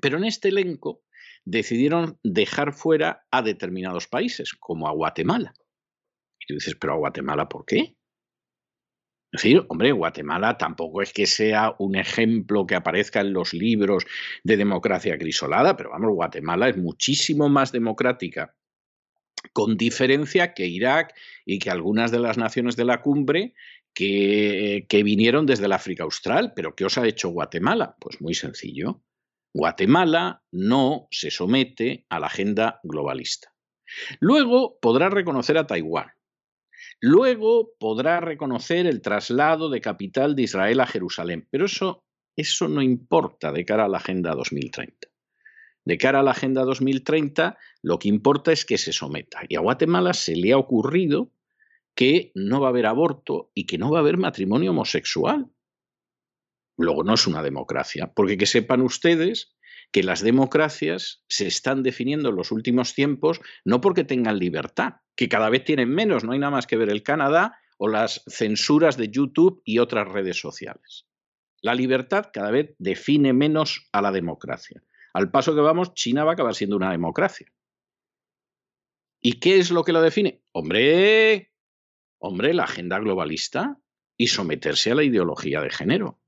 Pero 0.00 0.18
en 0.18 0.24
este 0.24 0.48
elenco 0.48 1.02
decidieron 1.44 2.18
dejar 2.22 2.72
fuera 2.74 3.26
a 3.30 3.42
determinados 3.42 4.06
países, 4.06 4.52
como 4.54 4.86
a 4.86 4.92
Guatemala. 4.92 5.54
Y 6.38 6.46
tú 6.46 6.54
dices, 6.54 6.76
pero 6.76 6.92
a 6.92 6.96
Guatemala, 6.96 7.48
¿por 7.48 7.64
qué? 7.64 7.97
Decir, 9.30 9.66
hombre, 9.68 9.92
Guatemala 9.92 10.56
tampoco 10.56 11.02
es 11.02 11.12
que 11.12 11.26
sea 11.26 11.74
un 11.78 11.96
ejemplo 11.96 12.66
que 12.66 12.74
aparezca 12.74 13.20
en 13.20 13.34
los 13.34 13.52
libros 13.52 14.06
de 14.42 14.56
democracia 14.56 15.16
grisolada, 15.16 15.76
pero 15.76 15.90
vamos, 15.90 16.14
Guatemala 16.14 16.70
es 16.70 16.78
muchísimo 16.78 17.50
más 17.50 17.70
democrática, 17.70 18.56
con 19.52 19.76
diferencia 19.76 20.54
que 20.54 20.66
Irak 20.66 21.14
y 21.44 21.58
que 21.58 21.70
algunas 21.70 22.10
de 22.10 22.20
las 22.20 22.38
naciones 22.38 22.74
de 22.76 22.86
la 22.86 23.02
cumbre 23.02 23.54
que, 23.92 24.86
que 24.88 25.02
vinieron 25.02 25.44
desde 25.44 25.66
el 25.66 25.72
África 25.72 26.04
Austral. 26.04 26.54
¿Pero 26.56 26.74
qué 26.74 26.86
os 26.86 26.96
ha 26.96 27.06
hecho 27.06 27.28
Guatemala? 27.28 27.96
Pues 28.00 28.22
muy 28.22 28.32
sencillo. 28.32 29.02
Guatemala 29.52 30.42
no 30.52 31.06
se 31.10 31.30
somete 31.30 32.06
a 32.08 32.18
la 32.18 32.28
agenda 32.28 32.80
globalista. 32.82 33.52
Luego 34.20 34.78
podrá 34.80 35.10
reconocer 35.10 35.58
a 35.58 35.66
Taiwán 35.66 36.17
Luego 37.00 37.74
podrá 37.78 38.20
reconocer 38.20 38.86
el 38.86 39.00
traslado 39.02 39.70
de 39.70 39.80
capital 39.80 40.34
de 40.34 40.42
Israel 40.42 40.80
a 40.80 40.86
Jerusalén, 40.86 41.46
pero 41.50 41.66
eso, 41.66 42.04
eso 42.36 42.68
no 42.68 42.82
importa 42.82 43.52
de 43.52 43.64
cara 43.64 43.84
a 43.84 43.88
la 43.88 43.98
Agenda 43.98 44.34
2030. 44.34 45.08
De 45.84 45.96
cara 45.96 46.20
a 46.20 46.22
la 46.22 46.32
Agenda 46.32 46.64
2030, 46.64 47.56
lo 47.82 47.98
que 47.98 48.08
importa 48.08 48.52
es 48.52 48.64
que 48.64 48.78
se 48.78 48.92
someta. 48.92 49.40
Y 49.48 49.56
a 49.56 49.60
Guatemala 49.60 50.12
se 50.12 50.34
le 50.34 50.52
ha 50.52 50.58
ocurrido 50.58 51.32
que 51.94 52.32
no 52.34 52.60
va 52.60 52.68
a 52.68 52.70
haber 52.70 52.86
aborto 52.86 53.50
y 53.54 53.66
que 53.66 53.78
no 53.78 53.90
va 53.90 53.98
a 53.98 54.00
haber 54.00 54.18
matrimonio 54.18 54.72
homosexual. 54.72 55.50
Luego 56.76 57.04
no 57.04 57.14
es 57.14 57.26
una 57.26 57.42
democracia, 57.42 58.12
porque 58.14 58.36
que 58.36 58.46
sepan 58.46 58.82
ustedes 58.82 59.56
que 59.90 60.02
las 60.02 60.22
democracias 60.22 61.24
se 61.28 61.46
están 61.46 61.82
definiendo 61.82 62.28
en 62.28 62.36
los 62.36 62.52
últimos 62.52 62.94
tiempos 62.94 63.40
no 63.64 63.80
porque 63.80 64.04
tengan 64.04 64.38
libertad, 64.38 64.96
que 65.16 65.28
cada 65.28 65.48
vez 65.48 65.64
tienen 65.64 65.90
menos, 65.90 66.24
no 66.24 66.32
hay 66.32 66.38
nada 66.38 66.50
más 66.50 66.66
que 66.66 66.76
ver 66.76 66.90
el 66.90 67.02
Canadá 67.02 67.58
o 67.78 67.88
las 67.88 68.22
censuras 68.26 68.96
de 68.96 69.08
YouTube 69.08 69.62
y 69.64 69.78
otras 69.78 70.08
redes 70.08 70.38
sociales. 70.38 71.06
La 71.60 71.74
libertad 71.74 72.26
cada 72.32 72.50
vez 72.50 72.74
define 72.78 73.32
menos 73.32 73.88
a 73.92 74.02
la 74.02 74.12
democracia. 74.12 74.82
Al 75.14 75.30
paso 75.30 75.54
que 75.54 75.60
vamos, 75.60 75.94
China 75.94 76.24
va 76.24 76.32
a 76.32 76.34
acabar 76.34 76.54
siendo 76.54 76.76
una 76.76 76.90
democracia. 76.90 77.50
¿Y 79.20 79.40
qué 79.40 79.58
es 79.58 79.70
lo 79.70 79.82
que 79.82 79.92
lo 79.92 80.00
define? 80.00 80.42
Hombre, 80.52 81.52
hombre, 82.18 82.54
la 82.54 82.64
agenda 82.64 82.98
globalista 82.98 83.80
y 84.16 84.28
someterse 84.28 84.92
a 84.92 84.94
la 84.94 85.02
ideología 85.02 85.60
de 85.60 85.70
género 85.70 86.20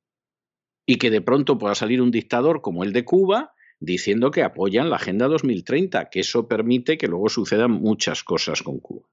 y 0.87 0.97
que 0.97 1.11
de 1.11 1.21
pronto 1.21 1.59
pueda 1.59 1.75
salir 1.75 2.03
un 2.03 2.11
dictador 2.11 2.63
como 2.63 2.85
el 2.85 2.93
de 2.93 3.05
Cuba 3.05 3.55
diciendo 3.81 4.31
que 4.31 4.43
apoyan 4.43 4.91
la 4.91 4.97
Agenda 4.97 5.27
2030, 5.27 6.11
que 6.11 6.21
eso 6.21 6.49
permite 6.49 6.99
que 6.99 7.09
luego 7.09 7.29
sucedan 7.29 7.71
muchas 7.71 8.23
cosas 8.23 8.63
con 8.63 8.79
Cuba. 8.79 9.09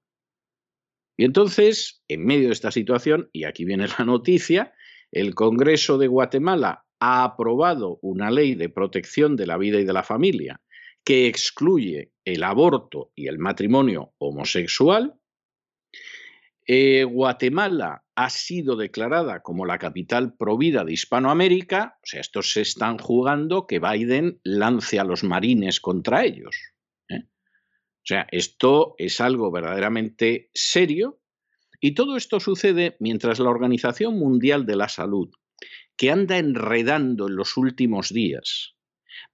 Y 1.18 1.26
entonces, 1.26 2.04
en 2.08 2.26
medio 2.26 2.48
de 2.48 2.54
esta 2.54 2.72
situación, 2.72 3.30
y 3.34 3.46
aquí 3.46 3.66
viene 3.66 3.88
la 3.98 4.06
noticia, 4.06 4.74
el 5.12 5.34
Congreso 5.34 5.98
de 5.98 6.08
Guatemala 6.08 6.86
ha 7.00 7.24
aprobado 7.24 8.00
una 8.02 8.30
ley 8.30 8.56
de 8.56 8.70
protección 8.70 9.36
de 9.36 9.48
la 9.48 9.58
vida 9.58 9.80
y 9.80 9.86
de 9.86 9.94
la 9.94 10.04
familia 10.04 10.62
que 11.04 11.28
excluye 11.28 12.12
el 12.26 12.44
aborto 12.44 13.12
y 13.16 13.28
el 13.28 13.40
matrimonio 13.40 14.14
homosexual. 14.18 15.16
Eh, 16.70 17.06
Guatemala 17.06 18.04
ha 18.14 18.30
sido 18.30 18.76
declarada 18.76 19.42
como 19.42 19.66
la 19.66 19.78
capital 19.78 20.36
provida 20.36 20.84
de 20.84 20.92
Hispanoamérica, 20.92 21.98
o 22.04 22.06
sea, 22.06 22.20
estos 22.20 22.52
se 22.52 22.60
están 22.60 22.98
jugando 22.98 23.66
que 23.68 23.80
Biden 23.80 24.42
lance 24.44 25.00
a 25.00 25.06
los 25.06 25.24
marines 25.24 25.80
contra 25.80 26.26
ellos. 26.26 26.58
¿eh? 27.08 27.24
O 27.24 28.04
sea, 28.04 28.28
esto 28.32 28.96
es 28.98 29.22
algo 29.22 29.50
verdaderamente 29.50 30.50
serio 30.54 31.22
y 31.80 31.94
todo 31.94 32.18
esto 32.18 32.42
sucede 32.42 32.98
mientras 33.00 33.40
la 33.40 33.50
Organización 33.50 34.20
Mundial 34.20 34.66
de 34.66 34.76
la 34.76 34.90
Salud, 34.90 35.30
que 35.96 36.12
anda 36.12 36.38
enredando 36.38 37.28
en 37.28 37.38
los 37.38 37.56
últimos 37.56 38.12
días 38.12 38.76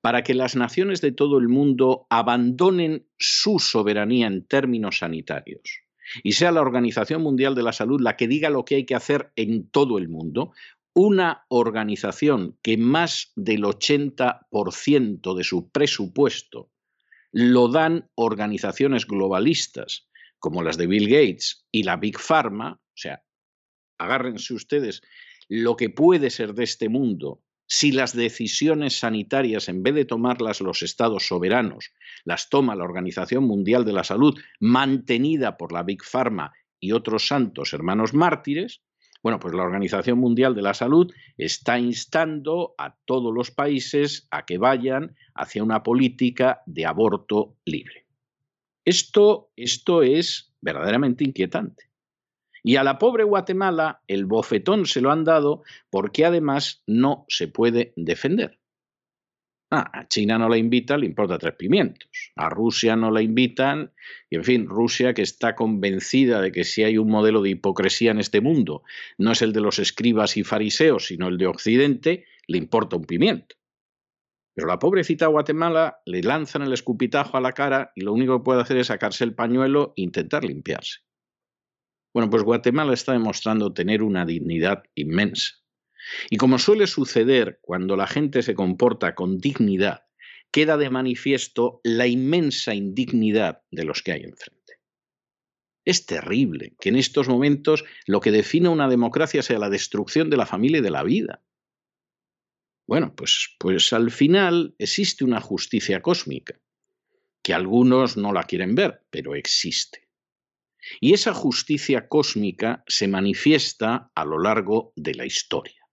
para 0.01 0.23
que 0.23 0.35
las 0.35 0.55
naciones 0.55 1.01
de 1.01 1.11
todo 1.11 1.39
el 1.39 1.49
mundo 1.49 2.05
abandonen 2.11 3.07
su 3.17 3.57
soberanía 3.57 4.27
en 4.27 4.45
términos 4.45 4.99
sanitarios 4.99 5.83
y 6.23 6.33
sea 6.33 6.51
la 6.51 6.61
Organización 6.61 7.21
Mundial 7.21 7.55
de 7.55 7.63
la 7.63 7.73
Salud 7.73 8.01
la 8.01 8.15
que 8.17 8.27
diga 8.27 8.49
lo 8.49 8.65
que 8.65 8.75
hay 8.75 8.85
que 8.85 8.95
hacer 8.95 9.31
en 9.35 9.69
todo 9.69 9.97
el 9.97 10.09
mundo, 10.09 10.53
una 10.93 11.45
organización 11.49 12.57
que 12.61 12.77
más 12.77 13.31
del 13.35 13.63
80% 13.63 15.35
de 15.35 15.43
su 15.43 15.69
presupuesto 15.71 16.69
lo 17.31 17.67
dan 17.67 18.09
organizaciones 18.15 19.07
globalistas, 19.07 20.07
como 20.37 20.61
las 20.61 20.77
de 20.77 20.87
Bill 20.87 21.07
Gates 21.07 21.65
y 21.71 21.83
la 21.83 21.97
Big 21.97 22.19
Pharma, 22.19 22.73
o 22.73 22.97
sea, 22.97 23.23
agárrense 23.97 24.53
ustedes 24.53 25.01
lo 25.49 25.75
que 25.75 25.89
puede 25.89 26.29
ser 26.29 26.53
de 26.53 26.63
este 26.63 26.89
mundo 26.89 27.42
si 27.67 27.91
las 27.91 28.15
decisiones 28.15 28.99
sanitarias, 28.99 29.69
en 29.69 29.83
vez 29.83 29.95
de 29.95 30.05
tomarlas 30.05 30.61
los 30.61 30.83
estados 30.83 31.27
soberanos, 31.27 31.91
las 32.25 32.49
toma 32.49 32.75
la 32.75 32.83
Organización 32.83 33.45
Mundial 33.45 33.85
de 33.85 33.93
la 33.93 34.03
Salud, 34.03 34.39
mantenida 34.59 35.57
por 35.57 35.71
la 35.71 35.83
Big 35.83 36.03
Pharma 36.03 36.53
y 36.79 36.91
otros 36.91 37.27
santos 37.27 37.73
hermanos 37.73 38.13
mártires, 38.13 38.81
bueno, 39.23 39.39
pues 39.39 39.53
la 39.53 39.63
Organización 39.63 40.19
Mundial 40.19 40.53
de 40.53 40.61
la 40.61 40.73
Salud 40.73 41.11
está 41.37 41.79
instando 41.79 42.75
a 42.77 42.97
todos 43.05 43.33
los 43.33 43.51
países 43.51 44.27
a 44.31 44.45
que 44.45 44.57
vayan 44.57 45.15
hacia 45.33 45.63
una 45.63 45.81
política 45.81 46.61
de 46.65 46.85
aborto 46.85 47.55
libre. 47.63 48.05
Esto, 48.83 49.51
esto 49.55 50.03
es 50.03 50.53
verdaderamente 50.59 51.23
inquietante. 51.23 51.92
Y 52.63 52.77
a 52.77 52.83
la 52.83 52.97
pobre 52.97 53.25
Guatemala 53.25 54.01
el 54.07 54.25
bofetón 54.25 54.85
se 54.85 55.01
lo 55.01 55.11
han 55.11 55.25
dado 55.25 55.63
porque 55.89 56.25
además 56.25 56.81
no 56.87 57.25
se 57.27 57.49
puede 57.49 57.93
defender. 57.97 58.59
Ah, 59.75 59.89
a 59.91 60.07
China 60.07 60.37
no 60.37 60.49
la 60.49 60.57
invitan, 60.57 60.99
le 60.99 61.07
importa 61.07 61.39
tres 61.39 61.55
pimientos. 61.55 62.07
A 62.35 62.47
Rusia 62.47 62.95
no 62.95 63.09
la 63.09 63.23
invitan. 63.23 63.91
Y 64.29 64.35
en 64.35 64.43
fin, 64.43 64.67
Rusia 64.67 65.15
que 65.15 65.23
está 65.23 65.55
convencida 65.55 66.41
de 66.41 66.51
que 66.51 66.63
si 66.63 66.83
hay 66.83 66.99
un 66.99 67.09
modelo 67.09 67.41
de 67.41 67.49
hipocresía 67.49 68.11
en 68.11 68.19
este 68.19 68.39
mundo, 68.39 68.83
no 69.17 69.31
es 69.31 69.41
el 69.41 69.51
de 69.51 69.61
los 69.61 69.79
escribas 69.79 70.37
y 70.37 70.43
fariseos, 70.43 71.07
sino 71.07 71.27
el 71.27 71.39
de 71.39 71.47
Occidente, 71.47 72.25
le 72.45 72.59
importa 72.59 72.97
un 72.97 73.05
pimiento. 73.05 73.55
Pero 74.53 74.67
la 74.67 74.77
pobrecita 74.77 75.25
Guatemala 75.25 76.01
le 76.05 76.21
lanzan 76.21 76.61
el 76.61 76.73
escupitajo 76.73 77.37
a 77.37 77.41
la 77.41 77.53
cara 77.53 77.91
y 77.95 78.01
lo 78.01 78.13
único 78.13 78.37
que 78.37 78.43
puede 78.43 78.61
hacer 78.61 78.77
es 78.77 78.87
sacarse 78.87 79.23
el 79.23 79.33
pañuelo 79.33 79.93
e 79.97 80.03
intentar 80.03 80.45
limpiarse. 80.45 80.99
Bueno, 82.13 82.29
pues 82.29 82.43
Guatemala 82.43 82.93
está 82.93 83.13
demostrando 83.13 83.73
tener 83.73 84.03
una 84.03 84.25
dignidad 84.25 84.83
inmensa. 84.93 85.55
Y 86.29 86.37
como 86.37 86.59
suele 86.59 86.87
suceder 86.87 87.59
cuando 87.61 87.95
la 87.95 88.07
gente 88.07 88.43
se 88.43 88.53
comporta 88.53 89.15
con 89.15 89.39
dignidad, 89.39 90.05
queda 90.51 90.77
de 90.77 90.89
manifiesto 90.89 91.81
la 91.83 92.05
inmensa 92.05 92.75
indignidad 92.75 93.63
de 93.71 93.85
los 93.85 94.03
que 94.03 94.11
hay 94.11 94.21
enfrente. 94.21 94.79
Es 95.85 96.05
terrible 96.05 96.75
que 96.79 96.89
en 96.89 96.95
estos 96.95 97.27
momentos 97.27 97.83
lo 98.05 98.21
que 98.21 98.31
define 98.31 98.69
una 98.69 98.87
democracia 98.87 99.41
sea 99.41 99.59
la 99.59 99.69
destrucción 99.69 100.29
de 100.29 100.37
la 100.37 100.45
familia 100.45 100.79
y 100.79 100.83
de 100.83 100.91
la 100.91 101.03
vida. 101.03 101.43
Bueno, 102.87 103.15
pues, 103.15 103.55
pues 103.59 103.91
al 103.91 104.11
final 104.11 104.75
existe 104.77 105.23
una 105.23 105.41
justicia 105.41 106.01
cósmica, 106.01 106.59
que 107.41 107.53
algunos 107.53 108.17
no 108.17 108.31
la 108.33 108.43
quieren 108.43 108.75
ver, 108.75 109.03
pero 109.09 109.35
existe. 109.35 110.02
Y 110.99 111.13
esa 111.13 111.33
justicia 111.33 112.07
cósmica 112.07 112.83
se 112.87 113.07
manifiesta 113.07 114.11
a 114.15 114.25
lo 114.25 114.39
largo 114.39 114.93
de 114.95 115.15
la 115.15 115.25
historia. 115.25 115.83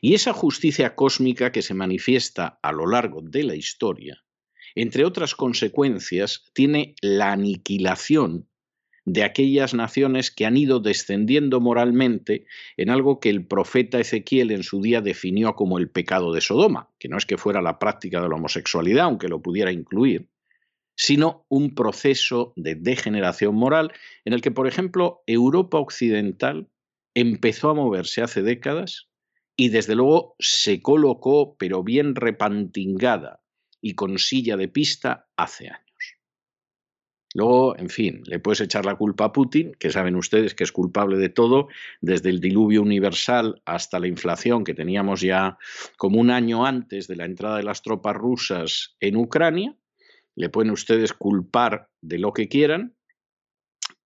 Y 0.00 0.14
esa 0.14 0.32
justicia 0.32 0.94
cósmica 0.94 1.52
que 1.52 1.62
se 1.62 1.74
manifiesta 1.74 2.58
a 2.62 2.72
lo 2.72 2.86
largo 2.86 3.20
de 3.22 3.44
la 3.44 3.54
historia, 3.54 4.22
entre 4.74 5.04
otras 5.04 5.34
consecuencias, 5.34 6.44
tiene 6.54 6.94
la 7.00 7.32
aniquilación 7.32 8.48
de 9.04 9.24
aquellas 9.24 9.74
naciones 9.74 10.30
que 10.30 10.46
han 10.46 10.56
ido 10.56 10.78
descendiendo 10.78 11.60
moralmente 11.60 12.46
en 12.76 12.90
algo 12.90 13.18
que 13.18 13.30
el 13.30 13.46
profeta 13.46 13.98
Ezequiel 13.98 14.50
en 14.50 14.62
su 14.62 14.80
día 14.80 15.00
definió 15.00 15.54
como 15.54 15.78
el 15.78 15.90
pecado 15.90 16.32
de 16.32 16.40
Sodoma, 16.40 16.90
que 16.98 17.08
no 17.08 17.16
es 17.16 17.26
que 17.26 17.38
fuera 17.38 17.62
la 17.62 17.78
práctica 17.78 18.20
de 18.20 18.28
la 18.28 18.36
homosexualidad, 18.36 19.06
aunque 19.06 19.28
lo 19.28 19.40
pudiera 19.42 19.72
incluir, 19.72 20.28
sino 21.00 21.46
un 21.48 21.74
proceso 21.74 22.52
de 22.56 22.74
degeneración 22.74 23.54
moral 23.54 23.90
en 24.26 24.34
el 24.34 24.42
que, 24.42 24.50
por 24.50 24.66
ejemplo, 24.66 25.22
Europa 25.26 25.78
Occidental 25.78 26.68
empezó 27.14 27.70
a 27.70 27.74
moverse 27.74 28.20
hace 28.20 28.42
décadas 28.42 29.08
y 29.56 29.70
desde 29.70 29.94
luego 29.94 30.36
se 30.38 30.82
colocó, 30.82 31.56
pero 31.56 31.82
bien 31.82 32.14
repantingada 32.14 33.40
y 33.80 33.94
con 33.94 34.18
silla 34.18 34.58
de 34.58 34.68
pista 34.68 35.30
hace 35.38 35.68
años. 35.68 36.18
Luego, 37.32 37.78
en 37.78 37.88
fin, 37.88 38.20
le 38.26 38.38
puedes 38.38 38.60
echar 38.60 38.84
la 38.84 38.96
culpa 38.96 39.24
a 39.24 39.32
Putin, 39.32 39.72
que 39.78 39.88
saben 39.88 40.16
ustedes 40.16 40.54
que 40.54 40.64
es 40.64 40.72
culpable 40.72 41.16
de 41.16 41.30
todo, 41.30 41.68
desde 42.02 42.28
el 42.28 42.42
diluvio 42.42 42.82
universal 42.82 43.62
hasta 43.64 44.00
la 44.00 44.06
inflación 44.06 44.64
que 44.64 44.74
teníamos 44.74 45.22
ya 45.22 45.56
como 45.96 46.20
un 46.20 46.30
año 46.30 46.66
antes 46.66 47.08
de 47.08 47.16
la 47.16 47.24
entrada 47.24 47.56
de 47.56 47.62
las 47.62 47.80
tropas 47.80 48.16
rusas 48.16 48.96
en 49.00 49.16
Ucrania, 49.16 49.74
le 50.36 50.48
pueden 50.48 50.70
ustedes 50.70 51.12
culpar 51.12 51.88
de 52.00 52.18
lo 52.18 52.32
que 52.32 52.48
quieran, 52.48 52.96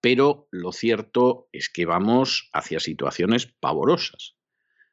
pero 0.00 0.48
lo 0.50 0.72
cierto 0.72 1.48
es 1.52 1.68
que 1.68 1.86
vamos 1.86 2.50
hacia 2.52 2.80
situaciones 2.80 3.46
pavorosas, 3.46 4.36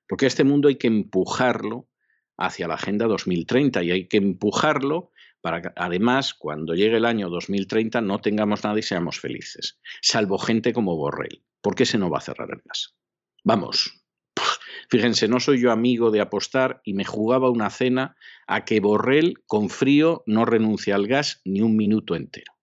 porque 0.07 0.25
este 0.25 0.43
mundo 0.43 0.67
hay 0.67 0.77
que 0.77 0.87
empujarlo 0.87 1.89
hacia 2.37 2.67
la 2.67 2.75
Agenda 2.75 3.07
2030 3.07 3.83
y 3.83 3.91
hay 3.91 4.07
que 4.07 4.17
empujarlo 4.17 5.11
para 5.41 5.61
que 5.61 5.69
además 5.75 6.33
cuando 6.33 6.75
llegue 6.75 6.97
el 6.97 7.05
año 7.05 7.29
2030 7.29 8.01
no 8.01 8.21
tengamos 8.21 8.63
nada 8.63 8.79
y 8.79 8.83
seamos 8.83 9.19
felices, 9.19 9.79
salvo 10.01 10.37
gente 10.37 10.73
como 10.73 10.95
Borrell. 10.95 11.43
¿Por 11.61 11.75
qué 11.75 11.85
se 11.85 11.97
no 11.97 12.09
va 12.09 12.17
a 12.19 12.21
cerrar 12.21 12.49
el 12.51 12.61
gas? 12.63 12.95
Vamos, 13.43 14.00
Fíjense, 14.89 15.27
no 15.27 15.39
soy 15.39 15.61
yo 15.61 15.71
amigo 15.71 16.11
de 16.11 16.21
apostar 16.21 16.81
y 16.83 16.93
me 16.93 17.05
jugaba 17.05 17.49
una 17.49 17.69
cena 17.69 18.15
a 18.47 18.65
que 18.65 18.79
Borrell 18.79 19.35
con 19.47 19.69
frío 19.69 20.23
no 20.25 20.45
renuncia 20.45 20.95
al 20.95 21.07
gas 21.07 21.41
ni 21.45 21.61
un 21.61 21.75
minuto 21.75 22.15
entero. 22.15 22.53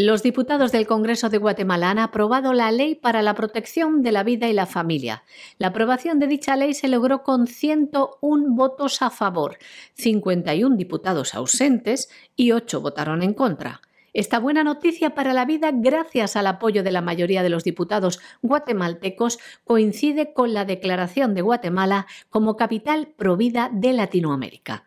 Los 0.00 0.22
diputados 0.22 0.70
del 0.70 0.86
Congreso 0.86 1.28
de 1.28 1.38
Guatemala 1.38 1.90
han 1.90 1.98
aprobado 1.98 2.52
la 2.52 2.70
Ley 2.70 2.94
para 2.94 3.20
la 3.20 3.34
Protección 3.34 4.00
de 4.02 4.12
la 4.12 4.22
Vida 4.22 4.48
y 4.48 4.52
la 4.52 4.66
Familia. 4.66 5.24
La 5.58 5.68
aprobación 5.68 6.20
de 6.20 6.28
dicha 6.28 6.54
ley 6.54 6.72
se 6.72 6.86
logró 6.86 7.24
con 7.24 7.48
101 7.48 8.54
votos 8.54 9.02
a 9.02 9.10
favor, 9.10 9.58
51 9.94 10.76
diputados 10.76 11.34
ausentes 11.34 12.10
y 12.36 12.52
8 12.52 12.80
votaron 12.80 13.24
en 13.24 13.34
contra. 13.34 13.80
Esta 14.12 14.38
buena 14.38 14.64
noticia 14.64 15.14
para 15.14 15.32
la 15.32 15.44
vida, 15.44 15.70
gracias 15.72 16.36
al 16.36 16.46
apoyo 16.46 16.82
de 16.82 16.92
la 16.92 17.02
mayoría 17.02 17.42
de 17.42 17.50
los 17.50 17.64
diputados 17.64 18.20
guatemaltecos, 18.42 19.38
coincide 19.64 20.32
con 20.32 20.54
la 20.54 20.64
declaración 20.64 21.34
de 21.34 21.42
Guatemala 21.42 22.06
como 22.30 22.56
capital 22.56 23.08
provida 23.16 23.70
de 23.72 23.92
Latinoamérica. 23.92 24.84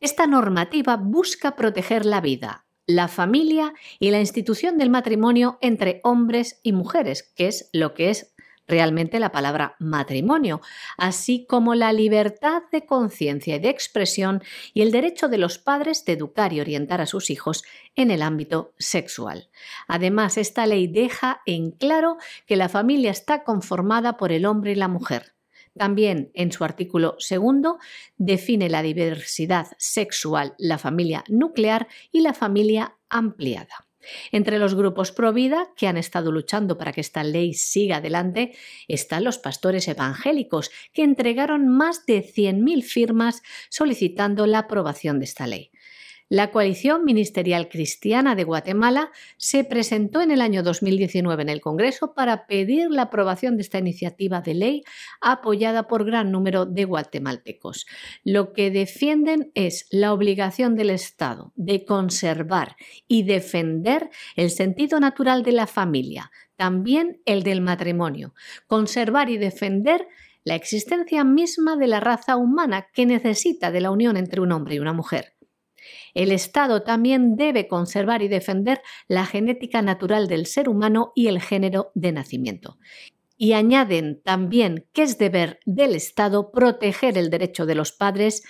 Esta 0.00 0.26
normativa 0.26 0.96
busca 0.96 1.56
proteger 1.56 2.04
la 2.04 2.20
vida, 2.20 2.64
la 2.86 3.08
familia 3.08 3.72
y 3.98 4.10
la 4.10 4.20
institución 4.20 4.76
del 4.76 4.90
matrimonio 4.90 5.58
entre 5.60 6.00
hombres 6.02 6.60
y 6.62 6.72
mujeres, 6.72 7.22
que 7.22 7.46
es 7.46 7.70
lo 7.72 7.94
que 7.94 8.10
es 8.10 8.31
realmente 8.66 9.20
la 9.20 9.32
palabra 9.32 9.76
matrimonio, 9.78 10.60
así 10.96 11.46
como 11.48 11.74
la 11.74 11.92
libertad 11.92 12.62
de 12.70 12.86
conciencia 12.86 13.56
y 13.56 13.58
de 13.58 13.68
expresión 13.68 14.42
y 14.74 14.82
el 14.82 14.90
derecho 14.90 15.28
de 15.28 15.38
los 15.38 15.58
padres 15.58 16.04
de 16.04 16.12
educar 16.12 16.52
y 16.52 16.60
orientar 16.60 17.00
a 17.00 17.06
sus 17.06 17.30
hijos 17.30 17.64
en 17.94 18.10
el 18.10 18.22
ámbito 18.22 18.74
sexual. 18.78 19.48
Además, 19.88 20.38
esta 20.38 20.66
ley 20.66 20.86
deja 20.86 21.42
en 21.46 21.70
claro 21.70 22.16
que 22.46 22.56
la 22.56 22.68
familia 22.68 23.10
está 23.10 23.44
conformada 23.44 24.16
por 24.16 24.32
el 24.32 24.46
hombre 24.46 24.72
y 24.72 24.76
la 24.76 24.88
mujer. 24.88 25.34
También 25.76 26.30
en 26.34 26.52
su 26.52 26.64
artículo 26.64 27.16
segundo 27.18 27.78
define 28.16 28.68
la 28.68 28.82
diversidad 28.82 29.68
sexual, 29.78 30.54
la 30.58 30.78
familia 30.78 31.24
nuclear 31.28 31.88
y 32.10 32.20
la 32.20 32.34
familia 32.34 32.98
ampliada. 33.08 33.86
Entre 34.30 34.58
los 34.58 34.74
grupos 34.74 35.12
pro 35.12 35.32
vida 35.32 35.68
que 35.76 35.88
han 35.88 35.96
estado 35.96 36.30
luchando 36.30 36.78
para 36.78 36.92
que 36.92 37.00
esta 37.00 37.24
ley 37.24 37.54
siga 37.54 37.96
adelante 37.96 38.54
están 38.88 39.24
los 39.24 39.38
pastores 39.38 39.88
evangélicos, 39.88 40.70
que 40.92 41.02
entregaron 41.02 41.68
más 41.68 42.06
de 42.06 42.24
100.000 42.24 42.82
firmas 42.82 43.42
solicitando 43.68 44.46
la 44.46 44.60
aprobación 44.60 45.18
de 45.18 45.24
esta 45.24 45.46
ley. 45.46 45.71
La 46.32 46.50
coalición 46.50 47.04
ministerial 47.04 47.68
cristiana 47.68 48.34
de 48.34 48.44
Guatemala 48.44 49.10
se 49.36 49.64
presentó 49.64 50.22
en 50.22 50.30
el 50.30 50.40
año 50.40 50.62
2019 50.62 51.42
en 51.42 51.50
el 51.50 51.60
Congreso 51.60 52.14
para 52.14 52.46
pedir 52.46 52.90
la 52.90 53.02
aprobación 53.02 53.58
de 53.58 53.62
esta 53.62 53.76
iniciativa 53.76 54.40
de 54.40 54.54
ley 54.54 54.82
apoyada 55.20 55.86
por 55.88 56.06
gran 56.06 56.32
número 56.32 56.64
de 56.64 56.86
guatemaltecos. 56.86 57.84
Lo 58.24 58.54
que 58.54 58.70
defienden 58.70 59.52
es 59.54 59.86
la 59.90 60.14
obligación 60.14 60.74
del 60.74 60.88
Estado 60.88 61.52
de 61.54 61.84
conservar 61.84 62.76
y 63.06 63.24
defender 63.24 64.08
el 64.34 64.48
sentido 64.48 65.00
natural 65.00 65.42
de 65.42 65.52
la 65.52 65.66
familia, 65.66 66.30
también 66.56 67.20
el 67.26 67.42
del 67.42 67.60
matrimonio, 67.60 68.32
conservar 68.66 69.28
y 69.28 69.36
defender 69.36 70.08
la 70.44 70.54
existencia 70.54 71.24
misma 71.24 71.76
de 71.76 71.88
la 71.88 72.00
raza 72.00 72.38
humana 72.38 72.86
que 72.94 73.04
necesita 73.04 73.70
de 73.70 73.82
la 73.82 73.90
unión 73.90 74.16
entre 74.16 74.40
un 74.40 74.52
hombre 74.52 74.76
y 74.76 74.78
una 74.78 74.94
mujer. 74.94 75.34
El 76.14 76.32
Estado 76.32 76.82
también 76.82 77.36
debe 77.36 77.68
conservar 77.68 78.22
y 78.22 78.28
defender 78.28 78.80
la 79.08 79.26
genética 79.26 79.82
natural 79.82 80.28
del 80.28 80.46
ser 80.46 80.68
humano 80.68 81.12
y 81.14 81.28
el 81.28 81.40
género 81.40 81.90
de 81.94 82.12
nacimiento. 82.12 82.78
Y 83.36 83.54
añaden 83.54 84.20
también 84.22 84.86
que 84.92 85.02
es 85.02 85.18
deber 85.18 85.60
del 85.66 85.94
Estado 85.94 86.52
proteger 86.52 87.18
el 87.18 87.30
derecho 87.30 87.66
de 87.66 87.74
los 87.74 87.92
padres 87.92 88.42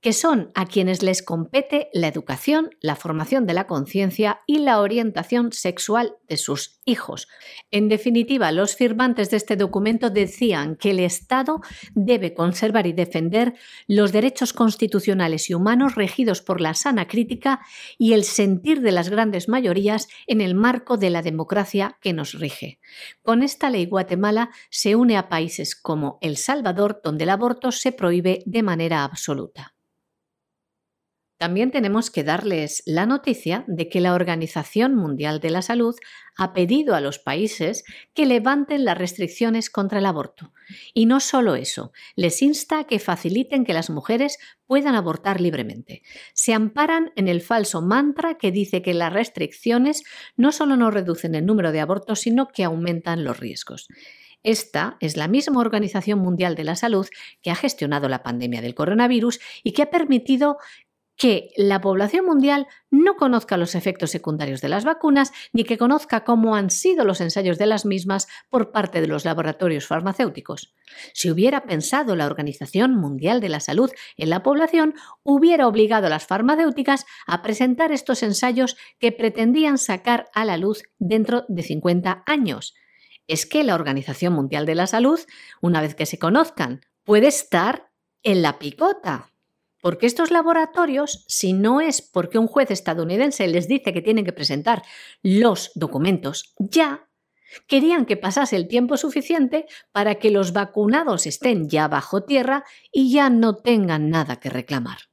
que 0.00 0.12
son 0.12 0.50
a 0.54 0.66
quienes 0.66 1.02
les 1.02 1.22
compete 1.22 1.88
la 1.92 2.06
educación, 2.06 2.70
la 2.80 2.94
formación 2.94 3.46
de 3.46 3.54
la 3.54 3.66
conciencia 3.66 4.42
y 4.46 4.58
la 4.58 4.80
orientación 4.80 5.52
sexual 5.52 6.16
de 6.28 6.36
sus 6.36 6.80
hijos. 6.84 7.26
En 7.70 7.88
definitiva, 7.88 8.52
los 8.52 8.76
firmantes 8.76 9.30
de 9.30 9.38
este 9.38 9.56
documento 9.56 10.10
decían 10.10 10.76
que 10.76 10.90
el 10.90 11.00
Estado 11.00 11.60
debe 11.94 12.32
conservar 12.32 12.86
y 12.86 12.92
defender 12.92 13.54
los 13.88 14.12
derechos 14.12 14.52
constitucionales 14.52 15.50
y 15.50 15.54
humanos 15.54 15.96
regidos 15.96 16.42
por 16.42 16.60
la 16.60 16.74
sana 16.74 17.08
crítica 17.08 17.60
y 17.98 18.12
el 18.12 18.22
sentir 18.22 18.80
de 18.82 18.92
las 18.92 19.08
grandes 19.08 19.48
mayorías 19.48 20.08
en 20.26 20.40
el 20.40 20.54
marco 20.54 20.96
de 20.96 21.10
la 21.10 21.22
democracia 21.22 21.98
que 22.00 22.12
nos 22.12 22.34
rige. 22.34 22.78
Con 23.22 23.42
esta 23.42 23.68
ley 23.68 23.86
Guatemala 23.86 24.50
se 24.70 24.94
une 24.94 25.16
a 25.16 25.28
países 25.28 25.74
como 25.74 26.18
El 26.20 26.36
Salvador, 26.36 27.00
donde 27.02 27.24
el 27.24 27.30
aborto 27.30 27.72
se 27.72 27.90
prohíbe 27.92 28.42
de 28.46 28.62
manera 28.62 29.04
absoluta. 29.04 29.74
También 31.38 31.70
tenemos 31.70 32.10
que 32.10 32.24
darles 32.24 32.82
la 32.84 33.06
noticia 33.06 33.64
de 33.68 33.88
que 33.88 34.00
la 34.00 34.14
Organización 34.14 34.96
Mundial 34.96 35.38
de 35.38 35.50
la 35.50 35.62
Salud 35.62 35.94
ha 36.36 36.52
pedido 36.52 36.96
a 36.96 37.00
los 37.00 37.20
países 37.20 37.84
que 38.12 38.26
levanten 38.26 38.84
las 38.84 38.98
restricciones 38.98 39.70
contra 39.70 40.00
el 40.00 40.06
aborto. 40.06 40.52
Y 40.94 41.06
no 41.06 41.20
solo 41.20 41.54
eso, 41.54 41.92
les 42.16 42.42
insta 42.42 42.80
a 42.80 42.84
que 42.84 42.98
faciliten 42.98 43.64
que 43.64 43.72
las 43.72 43.88
mujeres 43.88 44.38
puedan 44.66 44.96
abortar 44.96 45.40
libremente. 45.40 46.02
Se 46.34 46.54
amparan 46.54 47.12
en 47.14 47.28
el 47.28 47.40
falso 47.40 47.82
mantra 47.82 48.36
que 48.36 48.50
dice 48.50 48.82
que 48.82 48.92
las 48.92 49.12
restricciones 49.12 50.02
no 50.36 50.50
solo 50.50 50.76
no 50.76 50.90
reducen 50.90 51.36
el 51.36 51.46
número 51.46 51.70
de 51.70 51.80
abortos, 51.80 52.18
sino 52.20 52.48
que 52.48 52.64
aumentan 52.64 53.22
los 53.22 53.38
riesgos. 53.38 53.86
Esta 54.44 54.96
es 55.00 55.16
la 55.16 55.26
misma 55.26 55.60
Organización 55.60 56.20
Mundial 56.20 56.54
de 56.54 56.64
la 56.64 56.76
Salud 56.76 57.08
que 57.42 57.50
ha 57.50 57.56
gestionado 57.56 58.08
la 58.08 58.22
pandemia 58.22 58.62
del 58.62 58.74
coronavirus 58.74 59.40
y 59.64 59.72
que 59.72 59.82
ha 59.82 59.90
permitido 59.90 60.58
que 61.18 61.50
la 61.56 61.80
población 61.80 62.24
mundial 62.24 62.68
no 62.90 63.16
conozca 63.16 63.56
los 63.56 63.74
efectos 63.74 64.10
secundarios 64.10 64.60
de 64.60 64.68
las 64.68 64.84
vacunas 64.84 65.32
ni 65.52 65.64
que 65.64 65.76
conozca 65.76 66.24
cómo 66.24 66.54
han 66.54 66.70
sido 66.70 67.04
los 67.04 67.20
ensayos 67.20 67.58
de 67.58 67.66
las 67.66 67.84
mismas 67.84 68.28
por 68.48 68.70
parte 68.70 69.00
de 69.00 69.08
los 69.08 69.24
laboratorios 69.24 69.86
farmacéuticos. 69.86 70.74
Si 71.12 71.28
hubiera 71.30 71.64
pensado 71.64 72.14
la 72.14 72.26
Organización 72.26 72.94
Mundial 72.94 73.40
de 73.40 73.48
la 73.48 73.58
Salud 73.58 73.90
en 74.16 74.30
la 74.30 74.44
población, 74.44 74.94
hubiera 75.24 75.66
obligado 75.66 76.06
a 76.06 76.10
las 76.10 76.26
farmacéuticas 76.26 77.04
a 77.26 77.42
presentar 77.42 77.90
estos 77.90 78.22
ensayos 78.22 78.76
que 79.00 79.10
pretendían 79.10 79.76
sacar 79.76 80.30
a 80.34 80.44
la 80.44 80.56
luz 80.56 80.84
dentro 80.98 81.44
de 81.48 81.64
50 81.64 82.22
años. 82.26 82.74
Es 83.26 83.44
que 83.44 83.64
la 83.64 83.74
Organización 83.74 84.34
Mundial 84.34 84.66
de 84.66 84.76
la 84.76 84.86
Salud, 84.86 85.18
una 85.60 85.80
vez 85.80 85.96
que 85.96 86.06
se 86.06 86.20
conozcan, 86.20 86.80
puede 87.02 87.26
estar 87.26 87.90
en 88.22 88.40
la 88.40 88.60
picota. 88.60 89.32
Porque 89.80 90.06
estos 90.06 90.30
laboratorios, 90.30 91.24
si 91.28 91.52
no 91.52 91.80
es 91.80 92.02
porque 92.02 92.38
un 92.38 92.46
juez 92.46 92.70
estadounidense 92.70 93.46
les 93.46 93.68
dice 93.68 93.92
que 93.92 94.02
tienen 94.02 94.24
que 94.24 94.32
presentar 94.32 94.82
los 95.22 95.70
documentos 95.74 96.54
ya, 96.58 97.08
querían 97.66 98.04
que 98.04 98.16
pasase 98.16 98.56
el 98.56 98.68
tiempo 98.68 98.96
suficiente 98.96 99.66
para 99.92 100.16
que 100.16 100.30
los 100.30 100.52
vacunados 100.52 101.26
estén 101.26 101.68
ya 101.68 101.88
bajo 101.88 102.24
tierra 102.24 102.64
y 102.92 103.12
ya 103.12 103.30
no 103.30 103.56
tengan 103.56 104.10
nada 104.10 104.36
que 104.36 104.50
reclamar. 104.50 105.07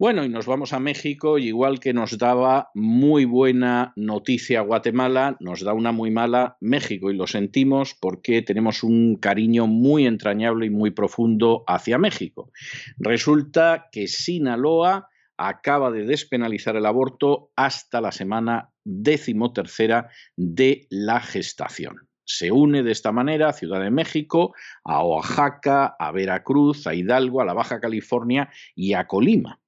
Bueno, 0.00 0.24
y 0.24 0.30
nos 0.30 0.46
vamos 0.46 0.72
a 0.72 0.80
México, 0.80 1.36
y 1.36 1.48
igual 1.48 1.78
que 1.78 1.92
nos 1.92 2.16
daba 2.16 2.70
muy 2.74 3.26
buena 3.26 3.92
noticia 3.96 4.62
Guatemala, 4.62 5.36
nos 5.40 5.60
da 5.60 5.74
una 5.74 5.92
muy 5.92 6.10
mala 6.10 6.56
México, 6.58 7.10
y 7.10 7.14
lo 7.14 7.26
sentimos 7.26 7.94
porque 8.00 8.40
tenemos 8.40 8.82
un 8.82 9.16
cariño 9.16 9.66
muy 9.66 10.06
entrañable 10.06 10.64
y 10.64 10.70
muy 10.70 10.90
profundo 10.90 11.64
hacia 11.66 11.98
México. 11.98 12.50
Resulta 12.96 13.88
que 13.92 14.08
Sinaloa 14.08 15.10
acaba 15.36 15.90
de 15.90 16.06
despenalizar 16.06 16.76
el 16.76 16.86
aborto 16.86 17.50
hasta 17.54 18.00
la 18.00 18.10
semana 18.10 18.70
decimotercera 18.82 20.08
de 20.34 20.86
la 20.88 21.20
gestación. 21.20 22.08
Se 22.24 22.50
une 22.50 22.82
de 22.82 22.92
esta 22.92 23.12
manera 23.12 23.50
a 23.50 23.52
Ciudad 23.52 23.82
de 23.82 23.90
México, 23.90 24.54
a 24.82 25.04
Oaxaca, 25.04 25.94
a 25.98 26.10
Veracruz, 26.10 26.86
a 26.86 26.94
Hidalgo, 26.94 27.42
a 27.42 27.44
la 27.44 27.52
Baja 27.52 27.80
California 27.80 28.48
y 28.74 28.94
a 28.94 29.06
Colima. 29.06 29.60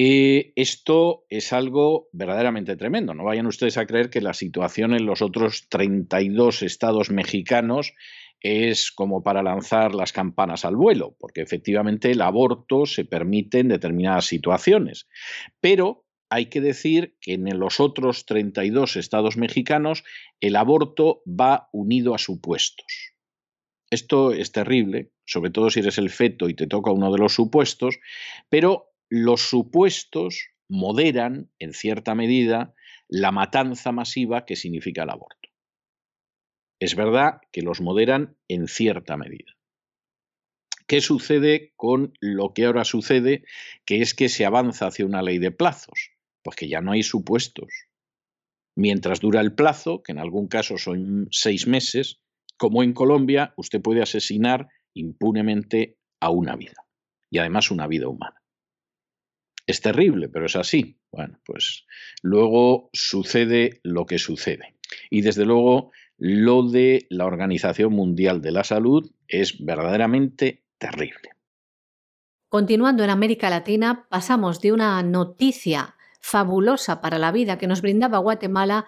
Eh, 0.00 0.52
esto 0.54 1.26
es 1.28 1.52
algo 1.52 2.08
verdaderamente 2.12 2.76
tremendo. 2.76 3.14
No 3.14 3.24
vayan 3.24 3.48
ustedes 3.48 3.78
a 3.78 3.86
creer 3.86 4.10
que 4.10 4.20
la 4.20 4.32
situación 4.32 4.94
en 4.94 5.06
los 5.06 5.22
otros 5.22 5.66
32 5.68 6.62
estados 6.62 7.10
mexicanos 7.10 7.94
es 8.38 8.92
como 8.92 9.24
para 9.24 9.42
lanzar 9.42 9.96
las 9.96 10.12
campanas 10.12 10.64
al 10.64 10.76
vuelo, 10.76 11.16
porque 11.18 11.40
efectivamente 11.40 12.12
el 12.12 12.20
aborto 12.20 12.86
se 12.86 13.06
permite 13.06 13.58
en 13.58 13.66
determinadas 13.66 14.26
situaciones. 14.26 15.08
Pero 15.60 16.06
hay 16.30 16.46
que 16.46 16.60
decir 16.60 17.16
que 17.20 17.32
en 17.32 17.58
los 17.58 17.80
otros 17.80 18.24
32 18.24 18.94
estados 18.94 19.36
mexicanos 19.36 20.04
el 20.38 20.54
aborto 20.54 21.22
va 21.26 21.70
unido 21.72 22.14
a 22.14 22.18
supuestos. 22.18 22.86
Esto 23.90 24.32
es 24.32 24.52
terrible, 24.52 25.10
sobre 25.26 25.50
todo 25.50 25.70
si 25.70 25.80
eres 25.80 25.98
el 25.98 26.10
feto 26.10 26.48
y 26.48 26.54
te 26.54 26.68
toca 26.68 26.92
uno 26.92 27.10
de 27.10 27.18
los 27.18 27.34
supuestos, 27.34 27.98
pero 28.48 28.87
los 29.08 29.48
supuestos 29.48 30.48
moderan, 30.68 31.50
en 31.58 31.72
cierta 31.72 32.14
medida, 32.14 32.74
la 33.08 33.32
matanza 33.32 33.92
masiva 33.92 34.44
que 34.44 34.56
significa 34.56 35.04
el 35.04 35.10
aborto. 35.10 35.48
Es 36.80 36.94
verdad 36.94 37.40
que 37.50 37.62
los 37.62 37.80
moderan 37.80 38.36
en 38.48 38.68
cierta 38.68 39.16
medida. 39.16 39.56
¿Qué 40.86 41.00
sucede 41.00 41.72
con 41.76 42.14
lo 42.20 42.54
que 42.54 42.64
ahora 42.64 42.84
sucede, 42.84 43.44
que 43.84 44.00
es 44.00 44.14
que 44.14 44.28
se 44.28 44.46
avanza 44.46 44.86
hacia 44.86 45.04
una 45.04 45.22
ley 45.22 45.38
de 45.38 45.50
plazos? 45.50 46.12
Pues 46.42 46.56
que 46.56 46.68
ya 46.68 46.80
no 46.80 46.92
hay 46.92 47.02
supuestos. 47.02 47.68
Mientras 48.76 49.20
dura 49.20 49.40
el 49.40 49.54
plazo, 49.54 50.02
que 50.02 50.12
en 50.12 50.18
algún 50.18 50.48
caso 50.48 50.78
son 50.78 51.28
seis 51.30 51.66
meses, 51.66 52.20
como 52.56 52.82
en 52.82 52.92
Colombia, 52.92 53.52
usted 53.56 53.82
puede 53.82 54.02
asesinar 54.02 54.68
impunemente 54.94 55.98
a 56.20 56.30
una 56.30 56.56
vida, 56.56 56.86
y 57.30 57.38
además 57.38 57.70
una 57.70 57.86
vida 57.86 58.08
humana. 58.08 58.37
Es 59.68 59.82
terrible, 59.82 60.30
pero 60.30 60.46
es 60.46 60.56
así. 60.56 60.98
Bueno, 61.12 61.38
pues 61.44 61.84
luego 62.22 62.88
sucede 62.94 63.80
lo 63.82 64.06
que 64.06 64.18
sucede. 64.18 64.74
Y 65.10 65.20
desde 65.20 65.44
luego 65.44 65.92
lo 66.16 66.62
de 66.62 67.06
la 67.10 67.26
Organización 67.26 67.92
Mundial 67.92 68.40
de 68.40 68.50
la 68.50 68.64
Salud 68.64 69.12
es 69.28 69.62
verdaderamente 69.62 70.64
terrible. 70.78 71.32
Continuando 72.48 73.04
en 73.04 73.10
América 73.10 73.50
Latina, 73.50 74.06
pasamos 74.08 74.62
de 74.62 74.72
una 74.72 75.02
noticia 75.02 75.96
fabulosa 76.18 77.02
para 77.02 77.18
la 77.18 77.30
vida 77.30 77.58
que 77.58 77.66
nos 77.66 77.82
brindaba 77.82 78.18
Guatemala 78.18 78.86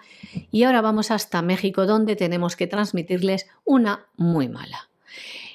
y 0.49 0.63
ahora 0.63 0.81
vamos 0.81 1.11
hasta 1.11 1.43
México 1.43 1.85
donde 1.85 2.15
tenemos 2.15 2.55
que 2.55 2.65
transmitirles 2.65 3.45
una 3.65 4.07
muy 4.17 4.49
mala. 4.49 4.89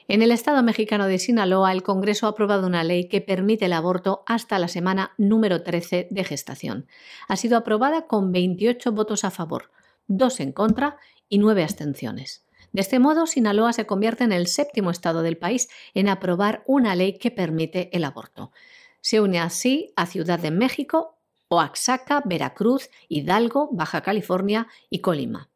En 0.08 0.22
el 0.22 0.30
estado 0.30 0.62
mexicano 0.62 1.08
de 1.08 1.18
Sinaloa, 1.18 1.72
el 1.72 1.82
Congreso 1.82 2.26
ha 2.26 2.30
aprobado 2.30 2.68
una 2.68 2.84
ley 2.84 3.08
que 3.08 3.20
permite 3.20 3.64
el 3.64 3.72
aborto 3.72 4.22
hasta 4.26 4.60
la 4.60 4.68
semana 4.68 5.12
número 5.18 5.64
13 5.64 6.06
de 6.10 6.24
gestación. 6.24 6.86
Ha 7.26 7.34
sido 7.36 7.56
aprobada 7.56 8.06
con 8.06 8.30
28 8.30 8.92
votos 8.92 9.24
a 9.24 9.32
favor, 9.32 9.72
2 10.06 10.40
en 10.40 10.52
contra 10.52 10.98
y 11.28 11.38
9 11.38 11.64
abstenciones. 11.64 12.46
De 12.72 12.82
este 12.82 13.00
modo, 13.00 13.26
Sinaloa 13.26 13.72
se 13.72 13.86
convierte 13.86 14.22
en 14.22 14.30
el 14.30 14.46
séptimo 14.46 14.92
estado 14.92 15.22
del 15.22 15.38
país 15.38 15.68
en 15.92 16.08
aprobar 16.08 16.62
una 16.66 16.94
ley 16.94 17.18
que 17.18 17.32
permite 17.32 17.90
el 17.92 18.04
aborto. 18.04 18.52
Se 19.00 19.20
une 19.20 19.40
así 19.40 19.92
a 19.96 20.06
Ciudad 20.06 20.38
de 20.38 20.52
México, 20.52 21.18
Oaxaca, 21.50 22.22
Veracruz, 22.24 22.90
Hidalgo, 23.08 23.70
Baja 23.72 24.02
California 24.02 24.68
y 24.88 25.00
Colima. 25.00 25.48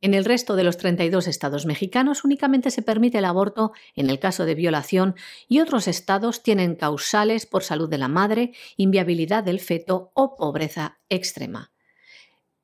En 0.00 0.14
el 0.14 0.24
resto 0.24 0.54
de 0.54 0.62
los 0.62 0.76
32 0.76 1.26
estados 1.26 1.66
mexicanos 1.66 2.24
únicamente 2.24 2.70
se 2.70 2.82
permite 2.82 3.18
el 3.18 3.24
aborto 3.24 3.72
en 3.96 4.10
el 4.10 4.20
caso 4.20 4.44
de 4.44 4.54
violación 4.54 5.16
y 5.48 5.58
otros 5.58 5.88
estados 5.88 6.42
tienen 6.42 6.76
causales 6.76 7.46
por 7.46 7.64
salud 7.64 7.88
de 7.88 7.98
la 7.98 8.08
madre, 8.08 8.52
inviabilidad 8.76 9.42
del 9.42 9.58
feto 9.58 10.12
o 10.14 10.36
pobreza 10.36 10.98
extrema. 11.08 11.72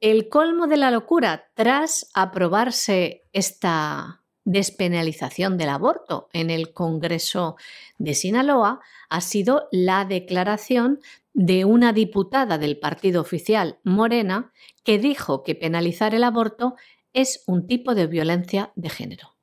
El 0.00 0.28
colmo 0.28 0.66
de 0.66 0.76
la 0.76 0.90
locura 0.90 1.48
tras 1.54 2.10
aprobarse 2.14 3.22
esta 3.32 4.20
despenalización 4.44 5.56
del 5.56 5.70
aborto 5.70 6.28
en 6.32 6.50
el 6.50 6.72
Congreso 6.72 7.56
de 7.98 8.14
Sinaloa 8.14 8.80
ha 9.08 9.20
sido 9.20 9.68
la 9.72 10.04
declaración 10.04 11.00
de 11.32 11.64
una 11.64 11.92
diputada 11.92 12.58
del 12.58 12.78
partido 12.78 13.20
oficial 13.20 13.78
Morena 13.82 14.52
que 14.84 14.98
dijo 14.98 15.42
que 15.42 15.54
penalizar 15.54 16.14
el 16.14 16.22
aborto 16.22 16.76
es 17.14 17.42
un 17.46 17.66
tipo 17.66 17.94
de 17.94 18.06
violencia 18.06 18.72
de 18.76 18.90
género. 18.90 19.34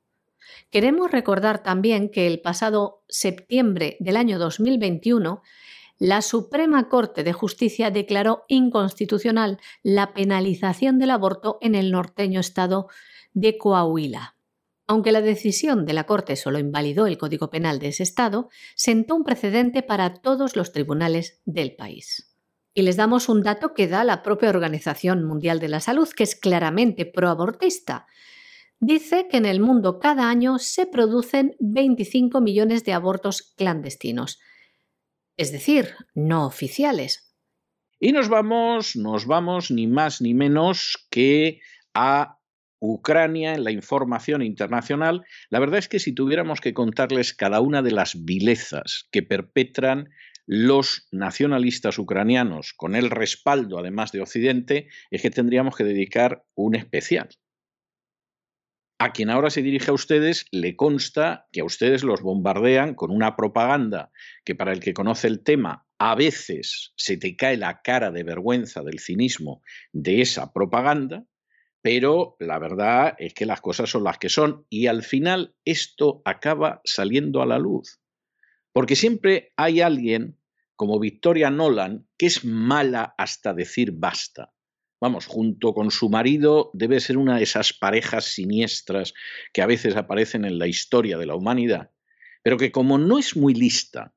Queremos 0.70 1.10
recordar 1.10 1.62
también 1.62 2.10
que 2.10 2.26
el 2.26 2.40
pasado 2.40 3.02
septiembre 3.08 3.96
del 4.00 4.16
año 4.16 4.38
2021, 4.38 5.42
la 5.98 6.22
Suprema 6.22 6.88
Corte 6.88 7.24
de 7.24 7.32
Justicia 7.32 7.90
declaró 7.90 8.44
inconstitucional 8.48 9.58
la 9.82 10.14
penalización 10.14 10.98
del 10.98 11.10
aborto 11.10 11.58
en 11.60 11.74
el 11.74 11.90
norteño 11.90 12.40
estado 12.40 12.88
de 13.34 13.58
Coahuila. 13.58 14.36
Aunque 14.86 15.12
la 15.12 15.20
decisión 15.20 15.86
de 15.86 15.92
la 15.92 16.04
Corte 16.04 16.36
solo 16.36 16.58
invalidó 16.58 17.06
el 17.06 17.18
Código 17.18 17.50
Penal 17.50 17.78
de 17.78 17.88
ese 17.88 18.02
Estado, 18.02 18.48
sentó 18.74 19.14
un 19.14 19.24
precedente 19.24 19.82
para 19.82 20.14
todos 20.14 20.56
los 20.56 20.72
tribunales 20.72 21.40
del 21.44 21.76
país. 21.76 22.31
Y 22.74 22.82
les 22.82 22.96
damos 22.96 23.28
un 23.28 23.42
dato 23.42 23.74
que 23.74 23.86
da 23.86 24.04
la 24.04 24.22
propia 24.22 24.48
Organización 24.48 25.24
Mundial 25.24 25.60
de 25.60 25.68
la 25.68 25.80
Salud, 25.80 26.08
que 26.08 26.22
es 26.22 26.36
claramente 26.36 27.04
proabortista. 27.06 28.06
Dice 28.80 29.28
que 29.30 29.36
en 29.36 29.46
el 29.46 29.60
mundo 29.60 29.98
cada 29.98 30.28
año 30.28 30.58
se 30.58 30.86
producen 30.86 31.54
25 31.60 32.40
millones 32.40 32.84
de 32.84 32.92
abortos 32.92 33.54
clandestinos, 33.56 34.40
es 35.36 35.52
decir, 35.52 35.90
no 36.14 36.46
oficiales. 36.46 37.34
Y 38.00 38.12
nos 38.12 38.28
vamos, 38.28 38.96
nos 38.96 39.26
vamos 39.26 39.70
ni 39.70 39.86
más 39.86 40.20
ni 40.20 40.34
menos 40.34 41.06
que 41.10 41.60
a 41.94 42.38
Ucrania 42.82 43.54
en 43.54 43.62
la 43.62 43.70
información 43.70 44.42
internacional, 44.42 45.22
la 45.50 45.60
verdad 45.60 45.78
es 45.78 45.88
que 45.88 46.00
si 46.00 46.12
tuviéramos 46.12 46.60
que 46.60 46.74
contarles 46.74 47.32
cada 47.32 47.60
una 47.60 47.80
de 47.80 47.92
las 47.92 48.24
vilezas 48.24 49.08
que 49.12 49.22
perpetran 49.22 50.08
los 50.46 51.08
nacionalistas 51.10 51.98
ucranianos 51.98 52.72
con 52.74 52.96
el 52.96 53.10
respaldo 53.10 53.78
además 53.78 54.12
de 54.12 54.20
Occidente, 54.20 54.88
es 55.10 55.22
que 55.22 55.30
tendríamos 55.30 55.76
que 55.76 55.84
dedicar 55.84 56.44
un 56.54 56.74
especial. 56.74 57.28
A 58.98 59.12
quien 59.12 59.30
ahora 59.30 59.50
se 59.50 59.62
dirige 59.62 59.90
a 59.90 59.94
ustedes 59.94 60.46
le 60.52 60.76
consta 60.76 61.48
que 61.50 61.60
a 61.60 61.64
ustedes 61.64 62.04
los 62.04 62.22
bombardean 62.22 62.94
con 62.94 63.10
una 63.10 63.34
propaganda 63.34 64.12
que 64.44 64.54
para 64.54 64.72
el 64.72 64.78
que 64.78 64.94
conoce 64.94 65.26
el 65.26 65.42
tema 65.42 65.86
a 65.98 66.14
veces 66.14 66.92
se 66.96 67.16
te 67.16 67.34
cae 67.34 67.56
la 67.56 67.82
cara 67.82 68.10
de 68.10 68.22
vergüenza 68.22 68.82
del 68.82 69.00
cinismo 69.00 69.62
de 69.92 70.20
esa 70.20 70.52
propaganda, 70.52 71.24
pero 71.80 72.36
la 72.38 72.60
verdad 72.60 73.14
es 73.18 73.34
que 73.34 73.46
las 73.46 73.60
cosas 73.60 73.90
son 73.90 74.04
las 74.04 74.18
que 74.18 74.28
son 74.28 74.66
y 74.68 74.86
al 74.86 75.02
final 75.02 75.56
esto 75.64 76.22
acaba 76.24 76.80
saliendo 76.84 77.42
a 77.42 77.46
la 77.46 77.58
luz. 77.58 78.01
Porque 78.72 78.96
siempre 78.96 79.52
hay 79.56 79.80
alguien 79.80 80.38
como 80.76 80.98
Victoria 80.98 81.50
Nolan 81.50 82.08
que 82.16 82.26
es 82.26 82.44
mala 82.44 83.14
hasta 83.18 83.54
decir 83.54 83.92
basta. 83.92 84.52
Vamos, 85.00 85.26
junto 85.26 85.74
con 85.74 85.90
su 85.90 86.08
marido 86.08 86.70
debe 86.74 87.00
ser 87.00 87.18
una 87.18 87.36
de 87.36 87.42
esas 87.42 87.72
parejas 87.72 88.24
siniestras 88.24 89.14
que 89.52 89.62
a 89.62 89.66
veces 89.66 89.96
aparecen 89.96 90.44
en 90.44 90.58
la 90.58 90.68
historia 90.68 91.18
de 91.18 91.26
la 91.26 91.34
humanidad, 91.34 91.90
pero 92.42 92.56
que 92.56 92.70
como 92.70 92.98
no 92.98 93.18
es 93.18 93.36
muy 93.36 93.52
lista 93.52 94.14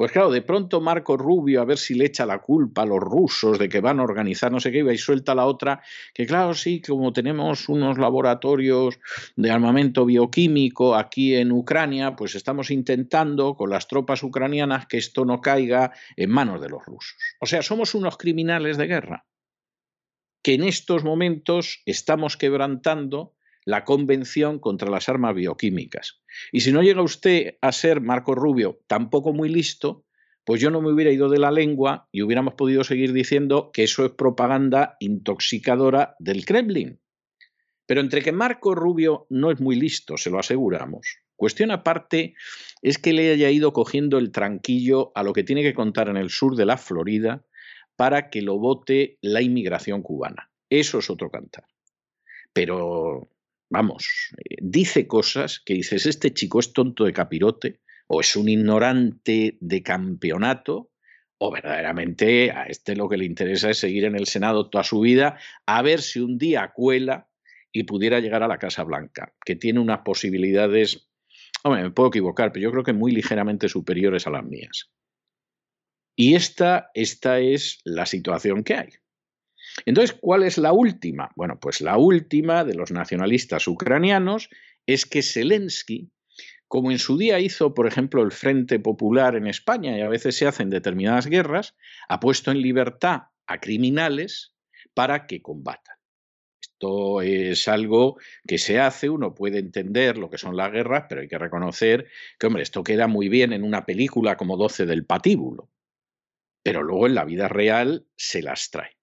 pues 0.00 0.12
claro, 0.12 0.30
de 0.30 0.40
pronto 0.40 0.80
Marco 0.80 1.18
Rubio, 1.18 1.60
a 1.60 1.66
ver 1.66 1.76
si 1.76 1.92
le 1.92 2.06
echa 2.06 2.24
la 2.24 2.38
culpa 2.38 2.84
a 2.84 2.86
los 2.86 3.00
rusos 3.00 3.58
de 3.58 3.68
que 3.68 3.82
van 3.82 4.00
a 4.00 4.02
organizar 4.02 4.50
no 4.50 4.58
sé 4.58 4.72
qué, 4.72 4.78
y 4.78 4.96
suelta 4.96 5.34
la 5.34 5.44
otra, 5.44 5.82
que 6.14 6.24
claro, 6.24 6.54
sí, 6.54 6.80
como 6.80 7.12
tenemos 7.12 7.68
unos 7.68 7.98
laboratorios 7.98 8.98
de 9.36 9.50
armamento 9.50 10.06
bioquímico 10.06 10.94
aquí 10.96 11.36
en 11.36 11.52
Ucrania, 11.52 12.16
pues 12.16 12.34
estamos 12.34 12.70
intentando 12.70 13.56
con 13.56 13.68
las 13.68 13.88
tropas 13.88 14.22
ucranianas 14.22 14.86
que 14.86 14.96
esto 14.96 15.26
no 15.26 15.42
caiga 15.42 15.92
en 16.16 16.30
manos 16.30 16.62
de 16.62 16.70
los 16.70 16.82
rusos. 16.82 17.18
O 17.38 17.44
sea, 17.44 17.60
somos 17.60 17.94
unos 17.94 18.16
criminales 18.16 18.78
de 18.78 18.86
guerra 18.86 19.26
que 20.42 20.54
en 20.54 20.62
estos 20.62 21.04
momentos 21.04 21.82
estamos 21.84 22.38
quebrantando 22.38 23.34
la 23.64 23.84
Convención 23.84 24.58
contra 24.58 24.90
las 24.90 25.08
Armas 25.08 25.34
Bioquímicas. 25.34 26.20
Y 26.52 26.60
si 26.60 26.72
no 26.72 26.82
llega 26.82 27.02
usted 27.02 27.58
a 27.60 27.72
ser 27.72 28.00
Marco 28.00 28.34
Rubio 28.34 28.80
tampoco 28.86 29.32
muy 29.32 29.48
listo, 29.48 30.04
pues 30.44 30.60
yo 30.60 30.70
no 30.70 30.80
me 30.80 30.90
hubiera 30.92 31.12
ido 31.12 31.28
de 31.28 31.38
la 31.38 31.50
lengua 31.50 32.08
y 32.10 32.22
hubiéramos 32.22 32.54
podido 32.54 32.82
seguir 32.84 33.12
diciendo 33.12 33.70
que 33.72 33.84
eso 33.84 34.04
es 34.04 34.12
propaganda 34.12 34.96
intoxicadora 34.98 36.16
del 36.18 36.44
Kremlin. 36.44 37.00
Pero 37.86 38.00
entre 38.00 38.22
que 38.22 38.32
Marco 38.32 38.74
Rubio 38.74 39.26
no 39.30 39.50
es 39.50 39.60
muy 39.60 39.76
listo, 39.76 40.16
se 40.16 40.30
lo 40.30 40.38
aseguramos. 40.38 41.18
Cuestión 41.36 41.70
aparte 41.70 42.34
es 42.82 42.98
que 42.98 43.12
le 43.12 43.32
haya 43.32 43.50
ido 43.50 43.72
cogiendo 43.72 44.18
el 44.18 44.30
tranquillo 44.30 45.10
a 45.14 45.22
lo 45.22 45.32
que 45.32 45.42
tiene 45.42 45.62
que 45.62 45.74
contar 45.74 46.08
en 46.08 46.16
el 46.16 46.30
sur 46.30 46.54
de 46.54 46.66
la 46.66 46.76
Florida 46.76 47.44
para 47.96 48.30
que 48.30 48.42
lo 48.42 48.58
vote 48.58 49.18
la 49.20 49.42
inmigración 49.42 50.02
cubana. 50.02 50.50
Eso 50.68 50.98
es 50.98 51.10
otro 51.10 51.30
cantar. 51.30 51.64
Pero 52.52 53.30
vamos, 53.70 54.32
eh, 54.36 54.56
dice 54.60 55.06
cosas 55.06 55.60
que 55.64 55.74
dices, 55.74 56.04
este 56.04 56.34
chico 56.34 56.60
es 56.60 56.72
tonto 56.72 57.04
de 57.04 57.12
capirote, 57.12 57.80
o 58.06 58.20
es 58.20 58.36
un 58.36 58.48
ignorante 58.48 59.56
de 59.60 59.82
campeonato, 59.82 60.90
o 61.38 61.50
verdaderamente 61.50 62.50
a 62.50 62.64
este 62.64 62.94
lo 62.96 63.08
que 63.08 63.16
le 63.16 63.24
interesa 63.24 63.70
es 63.70 63.78
seguir 63.78 64.04
en 64.04 64.16
el 64.16 64.26
Senado 64.26 64.68
toda 64.68 64.84
su 64.84 65.00
vida, 65.00 65.38
a 65.64 65.80
ver 65.80 66.02
si 66.02 66.20
un 66.20 66.36
día 66.36 66.72
cuela 66.74 67.28
y 67.72 67.84
pudiera 67.84 68.20
llegar 68.20 68.42
a 68.42 68.48
la 68.48 68.58
Casa 68.58 68.82
Blanca, 68.82 69.34
que 69.44 69.56
tiene 69.56 69.80
unas 69.80 70.00
posibilidades, 70.00 71.08
hombre, 71.62 71.84
me 71.84 71.90
puedo 71.92 72.08
equivocar, 72.08 72.52
pero 72.52 72.64
yo 72.64 72.72
creo 72.72 72.84
que 72.84 72.92
muy 72.92 73.12
ligeramente 73.12 73.68
superiores 73.68 74.26
a 74.26 74.30
las 74.30 74.44
mías. 74.44 74.90
Y 76.16 76.34
esta, 76.34 76.90
esta 76.92 77.38
es 77.38 77.80
la 77.84 78.04
situación 78.04 78.64
que 78.64 78.74
hay. 78.74 78.88
Entonces, 79.84 80.16
¿cuál 80.20 80.42
es 80.42 80.58
la 80.58 80.72
última? 80.72 81.30
Bueno, 81.36 81.58
pues 81.60 81.80
la 81.80 81.96
última 81.96 82.64
de 82.64 82.74
los 82.74 82.90
nacionalistas 82.90 83.66
ucranianos 83.68 84.48
es 84.86 85.06
que 85.06 85.22
Zelensky, 85.22 86.10
como 86.68 86.90
en 86.90 86.98
su 86.98 87.18
día 87.18 87.40
hizo, 87.40 87.74
por 87.74 87.86
ejemplo, 87.86 88.22
el 88.22 88.32
Frente 88.32 88.78
Popular 88.78 89.36
en 89.36 89.46
España, 89.46 89.96
y 89.96 90.00
a 90.00 90.08
veces 90.08 90.36
se 90.36 90.46
hacen 90.46 90.70
determinadas 90.70 91.26
guerras, 91.26 91.76
ha 92.08 92.20
puesto 92.20 92.50
en 92.50 92.62
libertad 92.62 93.22
a 93.46 93.60
criminales 93.60 94.54
para 94.94 95.26
que 95.26 95.42
combatan. 95.42 95.96
Esto 96.62 97.20
es 97.20 97.68
algo 97.68 98.18
que 98.46 98.58
se 98.58 98.78
hace, 98.78 99.10
uno 99.10 99.34
puede 99.34 99.58
entender 99.58 100.16
lo 100.16 100.30
que 100.30 100.38
son 100.38 100.56
las 100.56 100.72
guerras, 100.72 101.06
pero 101.08 101.20
hay 101.20 101.28
que 101.28 101.38
reconocer 101.38 102.08
que, 102.38 102.46
hombre, 102.46 102.62
esto 102.62 102.82
queda 102.82 103.06
muy 103.06 103.28
bien 103.28 103.52
en 103.52 103.64
una 103.64 103.84
película 103.84 104.36
como 104.36 104.56
12 104.56 104.86
del 104.86 105.04
patíbulo, 105.04 105.70
pero 106.62 106.82
luego 106.82 107.06
en 107.06 107.14
la 107.14 107.24
vida 107.24 107.48
real 107.48 108.06
se 108.16 108.42
las 108.42 108.70
trae. 108.70 108.99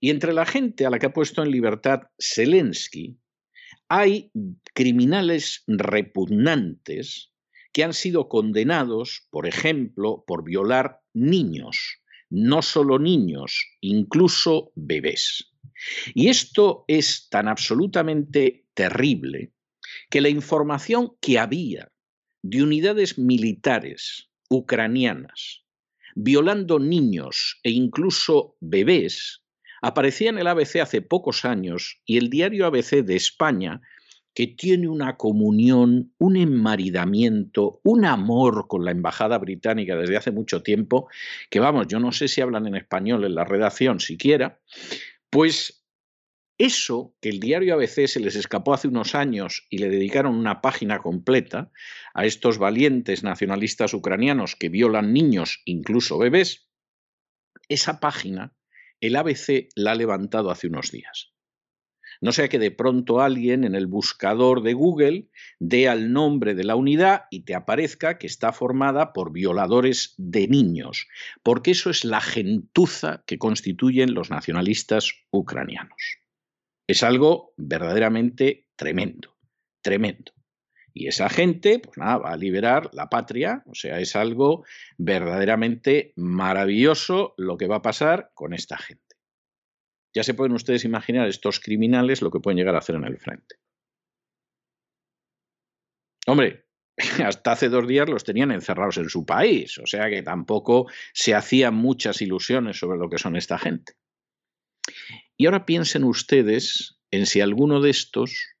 Y 0.00 0.10
entre 0.10 0.32
la 0.32 0.46
gente 0.46 0.86
a 0.86 0.90
la 0.90 0.98
que 0.98 1.06
ha 1.06 1.12
puesto 1.12 1.42
en 1.42 1.50
libertad 1.50 2.02
Zelensky, 2.20 3.18
hay 3.88 4.30
criminales 4.74 5.64
repugnantes 5.66 7.32
que 7.72 7.84
han 7.84 7.94
sido 7.94 8.28
condenados, 8.28 9.26
por 9.30 9.46
ejemplo, 9.46 10.24
por 10.26 10.44
violar 10.44 11.00
niños, 11.14 12.00
no 12.30 12.62
solo 12.62 12.98
niños, 12.98 13.64
incluso 13.80 14.72
bebés. 14.74 15.52
Y 16.14 16.28
esto 16.28 16.84
es 16.88 17.28
tan 17.30 17.48
absolutamente 17.48 18.66
terrible 18.74 19.52
que 20.10 20.20
la 20.20 20.28
información 20.28 21.16
que 21.20 21.38
había 21.38 21.90
de 22.42 22.62
unidades 22.62 23.18
militares 23.18 24.30
ucranianas 24.48 25.64
violando 26.14 26.80
niños 26.80 27.60
e 27.62 27.70
incluso 27.70 28.56
bebés 28.60 29.44
Aparecía 29.80 30.30
en 30.30 30.38
el 30.38 30.46
ABC 30.46 30.76
hace 30.76 31.02
pocos 31.02 31.44
años 31.44 32.00
y 32.04 32.18
el 32.18 32.30
diario 32.30 32.66
ABC 32.66 33.04
de 33.04 33.16
España, 33.16 33.80
que 34.34 34.46
tiene 34.46 34.88
una 34.88 35.16
comunión, 35.16 36.14
un 36.18 36.36
enmaridamiento, 36.36 37.80
un 37.82 38.04
amor 38.04 38.66
con 38.68 38.84
la 38.84 38.92
embajada 38.92 39.38
británica 39.38 39.96
desde 39.96 40.16
hace 40.16 40.30
mucho 40.30 40.62
tiempo, 40.62 41.08
que 41.50 41.60
vamos, 41.60 41.88
yo 41.88 41.98
no 41.98 42.12
sé 42.12 42.28
si 42.28 42.40
hablan 42.40 42.66
en 42.66 42.76
español 42.76 43.24
en 43.24 43.34
la 43.34 43.44
redacción 43.44 44.00
siquiera, 44.00 44.60
pues 45.30 45.84
eso 46.58 47.14
que 47.20 47.28
el 47.28 47.38
diario 47.38 47.74
ABC 47.74 48.06
se 48.06 48.20
les 48.20 48.34
escapó 48.34 48.74
hace 48.74 48.88
unos 48.88 49.14
años 49.14 49.66
y 49.70 49.78
le 49.78 49.88
dedicaron 49.88 50.34
una 50.34 50.60
página 50.60 50.98
completa 50.98 51.70
a 52.14 52.26
estos 52.26 52.58
valientes 52.58 53.22
nacionalistas 53.22 53.94
ucranianos 53.94 54.56
que 54.56 54.68
violan 54.68 55.12
niños, 55.12 55.62
incluso 55.64 56.18
bebés, 56.18 56.68
esa 57.68 58.00
página 58.00 58.57
el 59.00 59.16
ABC 59.16 59.68
la 59.74 59.92
ha 59.92 59.94
levantado 59.94 60.50
hace 60.50 60.66
unos 60.66 60.90
días. 60.90 61.32
No 62.20 62.32
sea 62.32 62.48
que 62.48 62.58
de 62.58 62.70
pronto 62.70 63.20
alguien 63.20 63.64
en 63.64 63.74
el 63.74 63.86
buscador 63.86 64.62
de 64.62 64.72
Google 64.72 65.28
dé 65.60 65.88
al 65.88 66.12
nombre 66.12 66.54
de 66.54 66.64
la 66.64 66.74
unidad 66.74 67.24
y 67.30 67.44
te 67.44 67.54
aparezca 67.54 68.18
que 68.18 68.26
está 68.26 68.52
formada 68.52 69.12
por 69.12 69.32
violadores 69.32 70.14
de 70.16 70.48
niños, 70.48 71.06
porque 71.42 71.70
eso 71.70 71.90
es 71.90 72.04
la 72.04 72.20
gentuza 72.20 73.22
que 73.26 73.38
constituyen 73.38 74.14
los 74.14 74.30
nacionalistas 74.30 75.12
ucranianos. 75.30 76.18
Es 76.88 77.02
algo 77.02 77.52
verdaderamente 77.56 78.68
tremendo, 78.74 79.36
tremendo. 79.80 80.32
Y 80.94 81.06
esa 81.06 81.28
gente, 81.28 81.78
pues 81.78 81.96
nada, 81.96 82.18
va 82.18 82.32
a 82.32 82.36
liberar 82.36 82.90
la 82.92 83.08
patria, 83.08 83.62
o 83.66 83.74
sea, 83.74 84.00
es 84.00 84.16
algo 84.16 84.64
verdaderamente 84.96 86.12
maravilloso 86.16 87.34
lo 87.36 87.56
que 87.56 87.66
va 87.66 87.76
a 87.76 87.82
pasar 87.82 88.30
con 88.34 88.52
esta 88.52 88.76
gente. 88.78 89.16
Ya 90.14 90.24
se 90.24 90.34
pueden 90.34 90.54
ustedes 90.54 90.84
imaginar 90.84 91.28
estos 91.28 91.60
criminales 91.60 92.22
lo 92.22 92.30
que 92.30 92.40
pueden 92.40 92.58
llegar 92.58 92.74
a 92.74 92.78
hacer 92.78 92.96
en 92.96 93.04
el 93.04 93.18
frente. 93.18 93.56
Hombre, 96.26 96.66
hasta 97.24 97.52
hace 97.52 97.68
dos 97.68 97.86
días 97.86 98.08
los 98.08 98.24
tenían 98.24 98.50
encerrados 98.50 98.96
en 98.98 99.08
su 99.08 99.24
país, 99.24 99.78
o 99.78 99.86
sea 99.86 100.10
que 100.10 100.22
tampoco 100.22 100.86
se 101.12 101.34
hacían 101.34 101.74
muchas 101.74 102.20
ilusiones 102.22 102.78
sobre 102.78 102.98
lo 102.98 103.08
que 103.08 103.18
son 103.18 103.36
esta 103.36 103.58
gente. 103.58 103.92
Y 105.36 105.46
ahora 105.46 105.64
piensen 105.64 106.04
ustedes 106.04 106.98
en 107.10 107.26
si 107.26 107.40
alguno 107.40 107.80
de 107.80 107.90
estos 107.90 108.57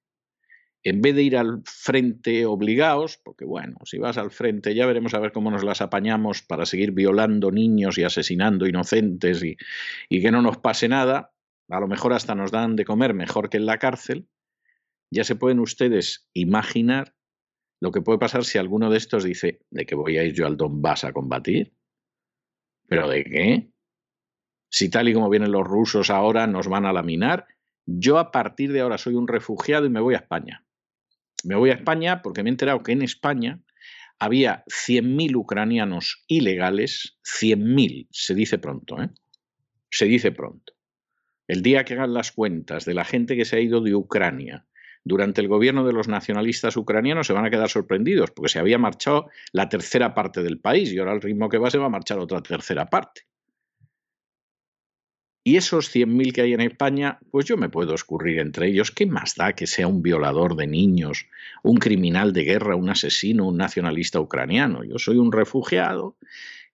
en 0.88 1.00
vez 1.00 1.14
de 1.14 1.22
ir 1.22 1.36
al 1.36 1.62
frente 1.64 2.46
obligados, 2.46 3.18
porque 3.22 3.44
bueno, 3.44 3.76
si 3.84 3.98
vas 3.98 4.18
al 4.18 4.30
frente 4.30 4.74
ya 4.74 4.86
veremos 4.86 5.14
a 5.14 5.18
ver 5.18 5.32
cómo 5.32 5.50
nos 5.50 5.64
las 5.64 5.80
apañamos 5.80 6.42
para 6.42 6.66
seguir 6.66 6.92
violando 6.92 7.50
niños 7.50 7.98
y 7.98 8.04
asesinando 8.04 8.66
inocentes 8.66 9.42
y, 9.42 9.56
que 10.08 10.30
no 10.30 10.42
nos 10.42 10.58
pase 10.58 10.88
nada, 10.88 11.32
a 11.68 11.80
lo 11.80 11.88
mejor 11.88 12.12
hasta 12.12 12.34
nos 12.34 12.50
dan 12.50 12.76
de 12.76 12.84
comer 12.84 13.14
mejor 13.14 13.50
que 13.50 13.56
en 13.56 13.66
la 13.66 13.78
cárcel, 13.78 14.28
ya 15.10 15.24
se 15.24 15.36
pueden 15.36 15.58
ustedes 15.58 16.28
imaginar 16.34 17.14
lo 17.80 17.92
que 17.92 18.02
puede 18.02 18.18
pasar 18.18 18.44
si 18.44 18.58
alguno 18.58 18.90
de 18.90 18.98
estos 18.98 19.24
dice, 19.24 19.60
¿de 19.70 19.86
que 19.86 19.94
voy 19.94 20.18
a 20.18 20.24
ir 20.24 20.34
yo 20.34 20.46
al 20.46 20.56
Donbass 20.56 21.04
a 21.04 21.12
combatir? 21.12 21.74
¿Pero 22.88 23.08
de 23.08 23.24
qué? 23.24 23.72
Si 24.70 24.90
tal 24.90 25.08
y 25.08 25.14
como 25.14 25.30
vienen 25.30 25.52
los 25.52 25.66
rusos 25.66 26.10
ahora 26.10 26.46
nos 26.46 26.68
van 26.68 26.86
a 26.86 26.92
laminar, 26.92 27.46
yo 27.86 28.18
a 28.18 28.30
partir 28.30 28.72
de 28.72 28.80
ahora 28.80 28.98
soy 28.98 29.14
un 29.14 29.28
refugiado 29.28 29.86
y 29.86 29.90
me 29.90 30.00
voy 30.00 30.14
a 30.14 30.18
España. 30.18 30.67
Me 31.44 31.54
voy 31.56 31.70
a 31.70 31.74
España 31.74 32.22
porque 32.22 32.42
me 32.42 32.50
he 32.50 32.52
enterado 32.52 32.82
que 32.82 32.92
en 32.92 33.02
España 33.02 33.60
había 34.18 34.64
100.000 34.66 35.36
ucranianos 35.36 36.24
ilegales, 36.26 37.18
100.000, 37.24 38.08
se 38.10 38.34
dice 38.34 38.58
pronto, 38.58 39.00
¿eh? 39.00 39.10
Se 39.90 40.06
dice 40.06 40.32
pronto. 40.32 40.74
El 41.46 41.62
día 41.62 41.84
que 41.84 41.94
hagan 41.94 42.12
las 42.12 42.32
cuentas 42.32 42.84
de 42.84 42.94
la 42.94 43.04
gente 43.04 43.36
que 43.36 43.44
se 43.44 43.56
ha 43.56 43.60
ido 43.60 43.80
de 43.80 43.94
Ucrania 43.94 44.66
durante 45.04 45.40
el 45.40 45.48
gobierno 45.48 45.86
de 45.86 45.92
los 45.94 46.08
nacionalistas 46.08 46.76
ucranianos 46.76 47.26
se 47.26 47.32
van 47.32 47.46
a 47.46 47.50
quedar 47.50 47.70
sorprendidos, 47.70 48.30
porque 48.30 48.50
se 48.50 48.58
había 48.58 48.76
marchado 48.76 49.30
la 49.52 49.68
tercera 49.68 50.14
parte 50.14 50.42
del 50.42 50.60
país 50.60 50.92
y 50.92 50.98
ahora 50.98 51.12
al 51.12 51.22
ritmo 51.22 51.48
que 51.48 51.58
va 51.58 51.70
se 51.70 51.78
va 51.78 51.86
a 51.86 51.90
marchar 51.90 52.18
otra 52.18 52.42
tercera 52.42 52.86
parte. 52.86 53.22
Y 55.44 55.56
esos 55.56 55.94
100.000 55.94 56.32
que 56.32 56.42
hay 56.42 56.52
en 56.52 56.60
España, 56.60 57.18
pues 57.30 57.46
yo 57.46 57.56
me 57.56 57.68
puedo 57.68 57.94
escurrir 57.94 58.38
entre 58.38 58.68
ellos. 58.68 58.90
¿Qué 58.90 59.06
más 59.06 59.34
da 59.34 59.54
que 59.54 59.66
sea 59.66 59.86
un 59.86 60.02
violador 60.02 60.56
de 60.56 60.66
niños, 60.66 61.26
un 61.62 61.76
criminal 61.76 62.32
de 62.32 62.44
guerra, 62.44 62.76
un 62.76 62.90
asesino, 62.90 63.46
un 63.46 63.56
nacionalista 63.56 64.20
ucraniano? 64.20 64.84
Yo 64.84 64.98
soy 64.98 65.16
un 65.16 65.32
refugiado 65.32 66.16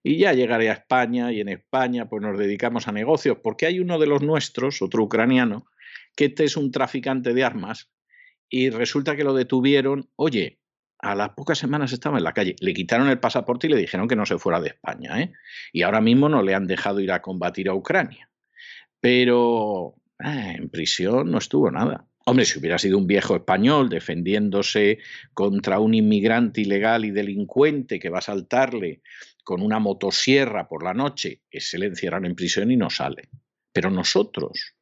y 0.03 0.19
ya 0.19 0.33
llegaré 0.33 0.71
a 0.71 0.75
España 0.75 1.33
y 1.33 1.41
en 1.41 1.49
España 1.51 2.09
pues 2.09 2.23
nos 2.23 2.39
dedicamos 2.39 2.89
a 2.89 2.93
negocios, 2.93 3.39
porque 3.43 3.67
hay 3.67 3.81
uno 3.81 3.99
de 3.99 4.07
los 4.07 4.23
nuestros, 4.23 4.83
otro 4.83 5.05
ucraniano, 5.05 5.67
que 6.17 6.27
este 6.27 6.45
es 6.45 6.57
un 6.57 6.71
traficante 6.71 7.33
de 7.33 7.45
armas 7.45 7.91
y 8.49 8.71
resulta 8.71 9.15
que 9.17 9.25
lo 9.25 9.35
detuvieron, 9.35 10.11
oye, 10.17 10.59
a 10.99 11.15
las 11.15 11.31
pocas 11.31 11.59
semanas 11.59 11.93
estaba 11.93 12.19
en 12.19 12.25
la 12.25 12.33
calle, 12.33 12.57
le 12.61 12.75
quitaron 12.75 13.09
el 13.09 13.21
pasaporte 13.21 13.67
y 13.67 13.71
le 13.71 13.77
dijeron 13.77 14.09
que 14.09 14.17
no 14.17 14.27
se 14.27 14.39
fuera 14.39 14.61
de 14.61 14.69
España, 14.69 15.21
¿eh? 15.21 15.33
Y 15.73 15.83
ahora 15.83 16.01
mismo 16.01 16.29
no 16.29 16.43
le 16.43 16.55
han 16.55 16.67
dejado 16.67 17.01
ir 17.01 17.13
a 17.13 17.23
combatir 17.23 17.69
a 17.69 17.75
Ucrania 17.75 18.31
pero 19.05 19.97
eh, 20.19 20.55
en 20.57 20.71
prisión 20.71 21.31
no 21.31 21.37
estuvo 21.37 21.71
nada. 21.71 22.09
Hombre, 22.25 22.47
si 22.47 22.59
hubiera 22.59 22.79
sido 22.79 22.97
un 22.97 23.07
viejo 23.07 23.37
español 23.37 23.91
defendiéndose 23.91 24.97
contra 25.35 25.79
un 25.79 25.93
inmigrante 25.93 26.63
ilegal 26.63 27.05
y 27.05 27.11
delincuente 27.11 27.99
que 27.99 28.09
va 28.09 28.21
a 28.21 28.23
saltarle 28.23 29.03
con 29.45 29.61
una 29.61 29.79
motosierra 29.79 30.69
por 30.69 30.83
la 30.83 30.95
noche, 30.95 31.43
ese 31.51 31.77
le 31.79 31.85
encierran 31.85 32.25
en 32.25 32.35
prisión 32.35 32.71
y 32.71 32.79
no 32.79 32.89
sale. 32.89 33.29
Pero 33.75 33.91
nosotros, 33.91 34.75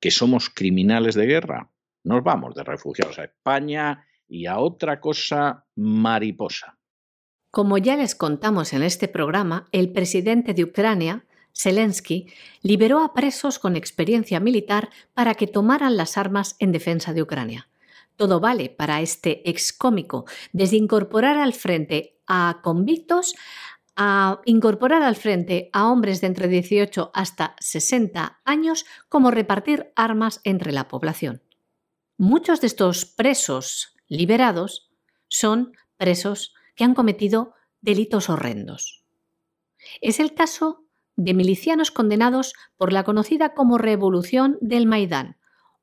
que 0.00 0.10
somos 0.10 0.50
criminales 0.50 1.14
de 1.14 1.26
guerra, 1.26 1.70
nos 2.02 2.24
vamos 2.24 2.56
de 2.56 2.64
refugiados 2.64 3.20
a 3.20 3.24
España 3.26 4.04
y 4.26 4.46
a 4.46 4.58
otra 4.58 4.98
cosa 4.98 5.64
mariposa. 5.76 6.76
Como 7.52 7.78
ya 7.78 7.96
les 7.96 8.16
contamos 8.16 8.72
en 8.72 8.82
este 8.82 9.06
programa, 9.06 9.68
el 9.70 9.92
presidente 9.92 10.54
de 10.54 10.64
Ucrania 10.64 11.24
Zelensky 11.56 12.32
liberó 12.62 13.02
a 13.02 13.12
presos 13.12 13.58
con 13.58 13.76
experiencia 13.76 14.40
militar 14.40 14.90
para 15.14 15.34
que 15.34 15.46
tomaran 15.46 15.96
las 15.96 16.16
armas 16.16 16.56
en 16.58 16.72
defensa 16.72 17.12
de 17.12 17.22
Ucrania. 17.22 17.68
Todo 18.16 18.40
vale 18.40 18.68
para 18.68 19.00
este 19.00 19.48
excómico, 19.48 20.26
desde 20.52 20.76
incorporar 20.76 21.38
al 21.38 21.54
frente 21.54 22.18
a 22.26 22.60
convictos 22.62 23.34
a 23.96 24.40
incorporar 24.46 25.02
al 25.02 25.16
frente 25.16 25.68
a 25.72 25.90
hombres 25.90 26.20
de 26.20 26.28
entre 26.28 26.48
18 26.48 27.10
hasta 27.12 27.54
60 27.60 28.40
años 28.44 28.86
como 29.08 29.30
repartir 29.30 29.92
armas 29.94 30.40
entre 30.44 30.72
la 30.72 30.88
población. 30.88 31.42
Muchos 32.16 32.60
de 32.60 32.68
estos 32.68 33.04
presos 33.04 33.94
liberados 34.08 34.90
son 35.28 35.72
presos 35.96 36.54
que 36.76 36.84
han 36.84 36.94
cometido 36.94 37.54
delitos 37.80 38.30
horrendos. 38.30 39.04
Es 40.00 40.20
el 40.20 40.34
caso 40.34 40.84
de 41.22 41.34
milicianos 41.34 41.90
condenados 41.90 42.54
por 42.78 42.92
la 42.92 43.04
conocida 43.04 43.52
como 43.52 43.76
Revolución 43.76 44.56
del 44.62 44.86
Maidán, 44.86 45.36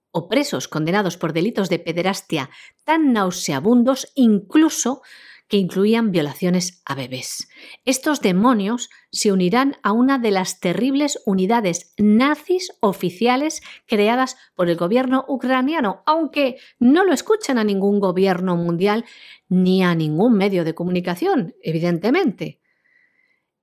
o 0.10 0.28
presos 0.28 0.68
condenados 0.68 1.16
por 1.16 1.32
delitos 1.32 1.70
de 1.70 1.78
pederastia 1.78 2.50
tan 2.86 3.14
nauseabundos 3.14 4.12
incluso 4.16 5.04
que 5.48 5.58
incluían 5.58 6.12
violaciones 6.12 6.82
a 6.86 6.96
bebés. 6.96 7.48
Estos 7.86 8.20
demonios 8.22 8.90
se 9.12 9.32
unirán 9.32 9.76
a 9.84 9.92
una 9.92 10.18
de 10.18 10.32
las 10.32 10.60
terribles 10.60 11.22
unidades 11.26 11.94
nazis 11.98 12.72
oficiales 12.82 13.62
creadas 13.86 14.38
por 14.56 14.70
el 14.70 14.76
gobierno 14.76 15.24
ucraniano, 15.28 16.02
aunque 16.08 16.58
no 16.80 17.06
lo 17.06 17.14
escuchan 17.14 17.60
a 17.60 17.64
ningún 17.64 18.00
gobierno 18.00 18.58
mundial 18.58 19.06
ni 19.48 19.84
a 19.84 19.94
ningún 19.94 20.34
medio 20.34 20.66
de 20.66 20.74
comunicación, 20.74 21.56
evidentemente. 21.62 22.60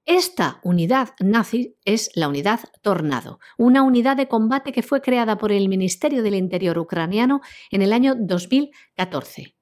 Esta 0.06 0.60
unidad 0.62 1.14
nazi 1.18 1.78
es 1.86 2.10
la 2.14 2.28
unidad 2.28 2.60
Tornado, 2.82 3.40
una 3.56 3.82
unidad 3.82 4.18
de 4.18 4.28
combate 4.28 4.70
que 4.70 4.82
fue 4.82 5.00
creada 5.00 5.38
por 5.38 5.50
el 5.50 5.70
Ministerio 5.70 6.22
del 6.22 6.34
Interior 6.34 6.78
ucraniano 6.78 7.40
en 7.70 7.80
el 7.80 7.90
año 7.90 8.14
2014. 8.14 9.56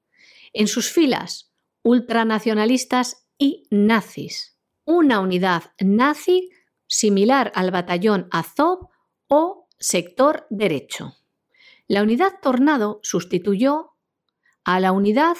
En 0.51 0.67
sus 0.67 0.91
filas, 0.91 1.53
ultranacionalistas 1.81 3.25
y 3.37 3.67
nazis. 3.71 4.57
Una 4.83 5.21
unidad 5.21 5.71
nazi 5.79 6.49
similar 6.87 7.53
al 7.55 7.71
batallón 7.71 8.27
Azov 8.29 8.89
o 9.27 9.69
sector 9.79 10.45
derecho. 10.49 11.13
La 11.87 12.03
unidad 12.03 12.33
Tornado 12.41 12.99
sustituyó 13.01 13.93
a 14.65 14.81
la 14.81 14.91
unidad 14.91 15.37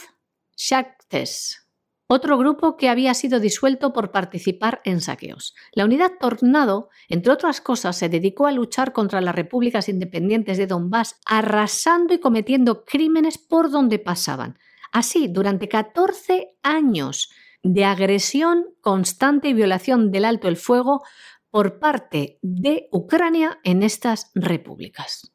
Shaktes 0.55 1.62
otro 2.07 2.37
grupo 2.37 2.77
que 2.77 2.89
había 2.89 3.13
sido 3.13 3.39
disuelto 3.39 3.93
por 3.93 4.11
participar 4.11 4.81
en 4.83 5.01
saqueos. 5.01 5.55
La 5.71 5.85
unidad 5.85 6.11
Tornado, 6.19 6.89
entre 7.07 7.31
otras 7.31 7.61
cosas, 7.61 7.97
se 7.97 8.09
dedicó 8.09 8.45
a 8.45 8.51
luchar 8.51 8.93
contra 8.93 9.21
las 9.21 9.35
repúblicas 9.35 9.89
independientes 9.89 10.57
de 10.57 10.67
Donbass, 10.67 11.19
arrasando 11.25 12.13
y 12.13 12.19
cometiendo 12.19 12.85
crímenes 12.85 13.37
por 13.37 13.71
donde 13.71 13.99
pasaban. 13.99 14.57
Así, 14.91 15.27
durante 15.27 15.69
14 15.69 16.55
años 16.61 17.29
de 17.63 17.85
agresión 17.85 18.65
constante 18.81 19.47
y 19.47 19.53
violación 19.53 20.11
del 20.11 20.25
alto 20.25 20.47
el 20.47 20.57
fuego 20.57 21.03
por 21.49 21.79
parte 21.79 22.39
de 22.41 22.89
Ucrania 22.91 23.59
en 23.63 23.83
estas 23.83 24.31
repúblicas. 24.35 25.31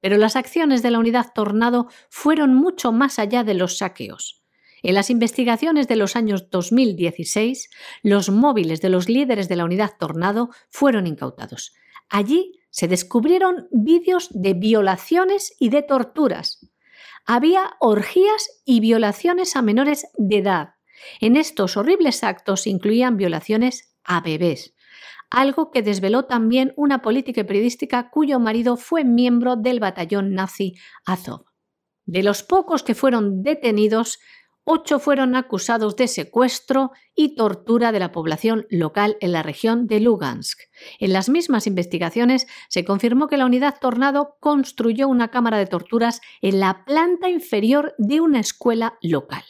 Pero 0.00 0.16
las 0.16 0.36
acciones 0.36 0.82
de 0.82 0.90
la 0.90 0.98
unidad 0.98 1.32
Tornado 1.34 1.88
fueron 2.08 2.54
mucho 2.54 2.92
más 2.92 3.18
allá 3.18 3.44
de 3.44 3.54
los 3.54 3.78
saqueos. 3.78 4.41
En 4.82 4.94
las 4.94 5.10
investigaciones 5.10 5.86
de 5.86 5.96
los 5.96 6.16
años 6.16 6.50
2016, 6.50 7.70
los 8.02 8.30
móviles 8.30 8.80
de 8.80 8.88
los 8.88 9.08
líderes 9.08 9.48
de 9.48 9.56
la 9.56 9.64
unidad 9.64 9.92
Tornado 9.98 10.50
fueron 10.70 11.06
incautados. 11.06 11.72
Allí 12.08 12.60
se 12.70 12.88
descubrieron 12.88 13.68
vídeos 13.70 14.28
de 14.32 14.54
violaciones 14.54 15.54
y 15.60 15.68
de 15.68 15.82
torturas. 15.82 16.68
Había 17.24 17.76
orgías 17.78 18.62
y 18.64 18.80
violaciones 18.80 19.54
a 19.54 19.62
menores 19.62 20.06
de 20.18 20.38
edad. 20.38 20.74
En 21.20 21.36
estos 21.36 21.76
horribles 21.76 22.24
actos 22.24 22.66
incluían 22.66 23.16
violaciones 23.16 23.94
a 24.04 24.20
bebés, 24.20 24.74
algo 25.30 25.70
que 25.70 25.82
desveló 25.82 26.24
también 26.24 26.72
una 26.76 27.02
política 27.02 27.44
periodística 27.44 28.10
cuyo 28.10 28.40
marido 28.40 28.76
fue 28.76 29.04
miembro 29.04 29.56
del 29.56 29.80
batallón 29.80 30.34
nazi 30.34 30.74
Azov. 31.04 31.44
De 32.04 32.22
los 32.22 32.42
pocos 32.42 32.82
que 32.82 32.94
fueron 32.94 33.42
detenidos, 33.42 34.18
ocho 34.64 34.98
fueron 34.98 35.34
acusados 35.36 35.96
de 35.96 36.08
secuestro 36.08 36.92
y 37.14 37.34
tortura 37.34 37.92
de 37.92 37.98
la 37.98 38.12
población 38.12 38.66
local 38.70 39.16
en 39.20 39.32
la 39.32 39.42
región 39.42 39.86
de 39.86 40.00
Lugansk. 40.00 40.60
En 40.98 41.12
las 41.12 41.28
mismas 41.28 41.66
investigaciones 41.66 42.46
se 42.68 42.84
confirmó 42.84 43.28
que 43.28 43.36
la 43.36 43.46
unidad 43.46 43.76
Tornado 43.80 44.36
construyó 44.40 45.08
una 45.08 45.28
cámara 45.28 45.58
de 45.58 45.66
torturas 45.66 46.20
en 46.40 46.60
la 46.60 46.84
planta 46.84 47.28
inferior 47.28 47.94
de 47.98 48.20
una 48.20 48.40
escuela 48.40 48.98
local. 49.02 49.44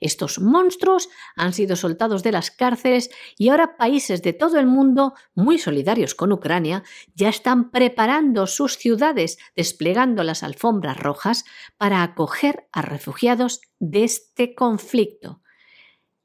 Estos 0.00 0.38
monstruos 0.38 1.08
han 1.34 1.52
sido 1.52 1.76
soltados 1.76 2.22
de 2.22 2.32
las 2.32 2.50
cárceles 2.50 3.10
y 3.36 3.48
ahora 3.48 3.76
países 3.76 4.22
de 4.22 4.32
todo 4.32 4.58
el 4.58 4.66
mundo, 4.66 5.14
muy 5.34 5.58
solidarios 5.58 6.14
con 6.14 6.32
Ucrania, 6.32 6.82
ya 7.14 7.28
están 7.28 7.70
preparando 7.70 8.46
sus 8.46 8.76
ciudades, 8.76 9.38
desplegando 9.54 10.22
las 10.22 10.42
alfombras 10.42 10.98
rojas 10.98 11.44
para 11.76 12.02
acoger 12.02 12.68
a 12.72 12.82
refugiados 12.82 13.60
de 13.78 14.04
este 14.04 14.54
conflicto. 14.54 15.40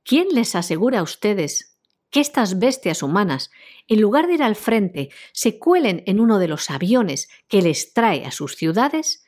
¿Quién 0.03 0.29
les 0.31 0.55
asegura 0.55 0.99
a 0.99 1.03
ustedes 1.03 1.77
que 2.09 2.19
estas 2.19 2.59
bestias 2.59 3.03
humanas, 3.03 3.51
en 3.87 4.01
lugar 4.01 4.27
de 4.27 4.33
ir 4.33 4.43
al 4.43 4.55
frente, 4.55 5.09
se 5.31 5.59
cuelen 5.59 6.03
en 6.05 6.19
uno 6.19 6.39
de 6.39 6.47
los 6.47 6.69
aviones 6.69 7.29
que 7.47 7.61
les 7.61 7.93
trae 7.93 8.25
a 8.25 8.31
sus 8.31 8.55
ciudades? 8.55 9.23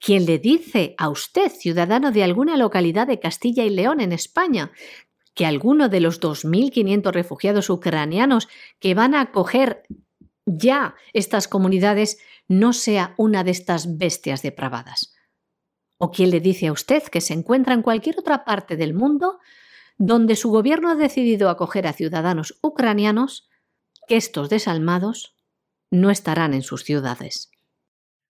¿Quién 0.00 0.24
le 0.24 0.38
dice 0.38 0.94
a 0.96 1.10
usted, 1.10 1.52
ciudadano 1.52 2.10
de 2.10 2.24
alguna 2.24 2.56
localidad 2.56 3.06
de 3.06 3.20
Castilla 3.20 3.64
y 3.64 3.70
León 3.70 4.00
en 4.00 4.12
España, 4.12 4.72
que 5.34 5.44
alguno 5.44 5.90
de 5.90 6.00
los 6.00 6.20
2.500 6.20 7.12
refugiados 7.12 7.68
ucranianos 7.68 8.48
que 8.78 8.94
van 8.94 9.14
a 9.14 9.20
acoger 9.20 9.82
ya 10.46 10.94
estas 11.12 11.48
comunidades 11.48 12.18
no 12.48 12.72
sea 12.72 13.14
una 13.18 13.44
de 13.44 13.50
estas 13.50 13.98
bestias 13.98 14.40
depravadas? 14.40 15.14
¿O 15.98 16.10
quién 16.10 16.30
le 16.30 16.40
dice 16.40 16.68
a 16.68 16.72
usted 16.72 17.02
que 17.02 17.20
se 17.20 17.34
encuentra 17.34 17.74
en 17.74 17.82
cualquier 17.82 18.18
otra 18.18 18.46
parte 18.46 18.76
del 18.78 18.94
mundo 18.94 19.38
donde 19.98 20.34
su 20.34 20.50
gobierno 20.50 20.88
ha 20.88 20.94
decidido 20.94 21.50
acoger 21.50 21.86
a 21.86 21.92
ciudadanos 21.92 22.58
ucranianos 22.62 23.50
que 24.08 24.16
estos 24.16 24.48
desalmados 24.48 25.36
no 25.90 26.10
estarán 26.10 26.54
en 26.54 26.62
sus 26.62 26.84
ciudades? 26.84 27.50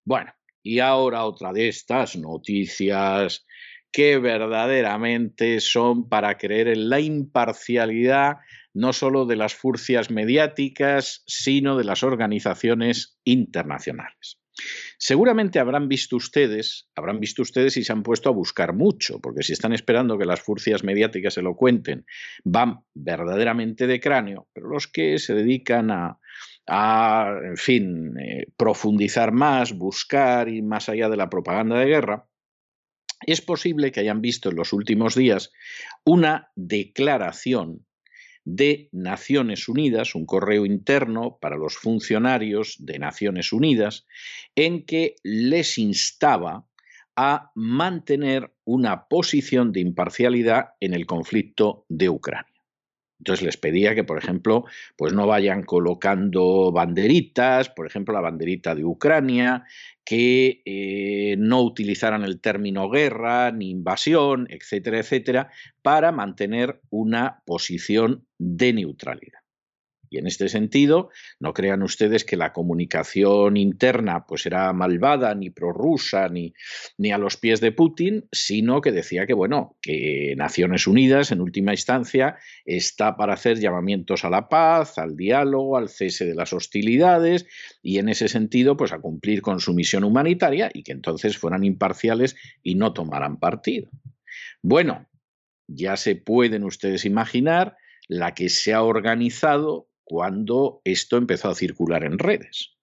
Bueno, 0.05 0.33
y 0.63 0.81
ahora 0.81 1.25
otra 1.25 1.53
de 1.53 1.69
estas 1.69 2.17
noticias 2.17 3.47
que 3.93 4.19
verdaderamente 4.19 5.61
son 5.61 6.09
para 6.09 6.39
creer 6.39 6.69
en 6.69 6.89
la 6.89 7.01
imparcialidad 7.01 8.37
no 8.73 8.93
solo 8.93 9.27
de 9.27 9.37
las 9.37 9.55
furcias 9.55 10.11
mediáticas, 10.11 11.25
sino 11.27 11.77
de 11.77 11.85
las 11.85 12.05
organizaciones 12.05 13.19
internacionales. 13.25 14.39
Seguramente 14.99 15.59
habrán 15.59 15.89
visto 15.89 16.17
ustedes, 16.17 16.89
habrán 16.95 17.19
visto 17.19 17.43
ustedes 17.43 17.77
y 17.79 17.85
se 17.85 17.93
han 17.93 18.03
puesto 18.03 18.29
a 18.29 18.33
buscar 18.33 18.75
mucho, 18.75 19.19
porque 19.21 19.43
si 19.43 19.55
están 19.55 19.73
esperando 19.73 20.19
que 20.19 20.27
las 20.27 20.41
furcias 20.41 20.85
mediáticas 20.85 21.35
se 21.35 21.43
lo 21.43 21.57
cuenten, 21.57 22.05
van 22.45 22.81
verdaderamente 22.95 23.87
de 23.87 24.01
cráneo, 24.01 24.49
pero 24.53 24.69
los 24.69 24.87
que 24.87 25.19
se 25.19 25.35
dedican 25.35 25.91
a, 25.91 26.21
en 26.71 27.57
fin, 27.57 28.17
eh, 28.19 28.47
profundizar 28.57 29.33
más, 29.33 29.73
buscar 29.73 30.49
y 30.49 30.63
más 30.63 30.89
allá 30.89 31.09
de 31.09 31.17
la 31.17 31.29
propaganda 31.29 31.79
de 31.79 31.87
guerra, 31.87 32.29
es 33.27 33.41
posible 33.41 33.91
que 33.91 34.01
hayan 34.01 34.21
visto 34.21 34.51
en 34.51 34.57
los 34.57 34.73
últimos 34.73 35.15
días 35.15 35.53
una 36.05 36.51
declaración 36.55 37.87
de 38.45 38.89
Naciones 38.93 39.69
Unidas, 39.69 40.15
un 40.15 40.27
correo 40.27 40.65
interno 40.65 41.39
para 41.41 41.57
los 41.57 41.77
funcionarios 41.77 42.77
de 42.79 42.99
Naciones 42.99 43.53
Unidas, 43.53 44.07
en 44.55 44.87
que 44.87 45.17
les 45.23 45.77
instaba 45.77 46.67
a 47.17 47.51
mantener 47.55 48.55
una 48.65 49.09
posición 49.09 49.73
de 49.73 49.81
imparcialidad 49.81 50.71
en 50.81 50.95
el 50.95 51.05
conflicto 51.05 51.85
de 51.89 52.09
Ucrania. 52.09 52.50
Entonces 53.21 53.45
les 53.45 53.57
pedía 53.59 53.95
que, 53.95 54.03
por 54.03 54.17
ejemplo, 54.17 54.65
pues 54.97 55.13
no 55.13 55.27
vayan 55.27 55.63
colocando 55.63 56.73
banderitas, 56.73 57.69
por 57.69 57.87
ejemplo, 57.87 58.15
la 58.15 58.23
banderita 58.23 58.75
de 58.75 58.87
Ucrania, 58.87 59.65
que 60.05 60.63
eh, 60.65 61.37
no 61.39 61.61
utilizaran 61.61 62.25
el 62.25 62.41
término 62.41 62.89
guerra 62.89 63.53
ni 63.53 63.71
invasión, 63.71 64.47
etcétera, 64.49 65.01
etcétera, 65.01 65.51
para 65.83 66.13
mantener 66.13 66.81
una 66.89 67.43
posición 67.45 68.27
de 68.39 68.73
neutralidad. 68.73 69.40
Y 70.11 70.19
en 70.19 70.27
este 70.27 70.49
sentido, 70.49 71.11
no 71.39 71.55
crean 71.55 71.85
ustedes 71.85 72.25
que 72.25 72.37
la 72.37 72.53
comunicación 72.53 73.57
interna 73.57 74.27
pues 74.27 74.45
era 74.45 74.73
malvada, 74.73 75.37
ni 75.37 75.51
prorrusa, 75.51 76.29
ni, 76.29 76.53
ni 76.99 77.13
a 77.13 77.19
los 77.19 77.37
pies 77.37 77.61
de 77.61 77.71
Putin, 77.71 78.27
sino 78.33 78.81
que 78.81 78.91
decía 78.91 79.25
que, 79.27 79.35
bueno, 79.35 79.77
que 79.81 80.35
Naciones 80.37 80.89
Unidas, 80.89 81.31
en 81.31 81.41
última 81.41 81.73
instancia, 81.73 82.37
está 82.65 83.17
para 83.17 83.35
hacer 83.35 83.61
llamamientos 83.61 84.25
a 84.25 84.31
la 84.31 84.49
paz, 84.49 84.99
al 84.99 85.17
diálogo, 85.17 85.77
al 85.77 85.89
cese 85.89 86.27
de 86.27 86.35
las 86.35 86.53
hostilidades, 86.53 87.47
y 87.81 87.99
en 87.99 88.09
ese 88.09 88.27
sentido, 88.27 88.77
pues 88.77 88.93
a 88.93 88.99
cumplir 88.99 89.43
con 89.43 89.61
su 89.61 89.75
misión 89.75 90.03
humanitaria 90.03 90.73
y 90.75 90.83
que 90.83 90.93
entonces 90.93 91.39
fueran 91.39 91.63
imparciales 91.63 92.35
y 92.65 92.75
no 92.75 92.93
tomaran 92.93 93.39
partido. 93.39 93.89
Bueno, 94.61 95.07
ya 95.69 95.97
se 95.97 96.17
pueden 96.17 96.65
ustedes 96.65 97.05
imaginar 97.05 97.77
la 98.09 98.35
que 98.35 98.49
se 98.49 98.75
ha 98.75 98.83
organizado 98.83 99.90
cuando 100.11 100.83
esto 100.85 101.17
empezó 101.17 101.51
a 101.51 101.55
circular 101.55 102.03
en 102.03 102.19
redes. 102.19 102.75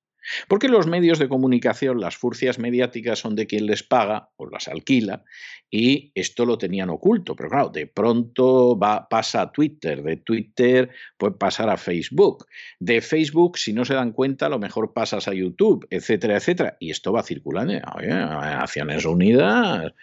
Porque 0.47 0.69
los 0.69 0.87
medios 0.87 1.19
de 1.19 1.29
comunicación, 1.29 1.99
las 1.99 2.15
furcias 2.17 2.59
mediáticas 2.59 3.19
son 3.19 3.35
de 3.35 3.47
quien 3.47 3.65
les 3.65 3.83
paga 3.83 4.29
o 4.37 4.49
las 4.49 4.67
alquila 4.67 5.23
y 5.69 6.11
esto 6.15 6.45
lo 6.45 6.57
tenían 6.57 6.89
oculto. 6.89 7.35
Pero 7.35 7.49
claro, 7.49 7.69
de 7.69 7.87
pronto 7.87 8.77
pasa 9.09 9.41
a 9.41 9.51
Twitter, 9.51 10.03
de 10.03 10.17
Twitter 10.17 10.89
puede 11.17 11.35
pasar 11.35 11.69
a 11.69 11.77
Facebook, 11.77 12.45
de 12.79 13.01
Facebook, 13.01 13.57
si 13.57 13.73
no 13.73 13.85
se 13.85 13.93
dan 13.93 14.11
cuenta, 14.11 14.45
a 14.45 14.49
lo 14.49 14.59
mejor 14.59 14.93
pasas 14.93 15.27
a 15.27 15.33
YouTube, 15.33 15.85
etcétera, 15.89 16.37
etcétera. 16.37 16.77
Y 16.79 16.91
esto 16.91 17.11
va 17.11 17.23
circulando. 17.23 17.73
Naciones 17.73 19.05
Unidas, 19.05 19.93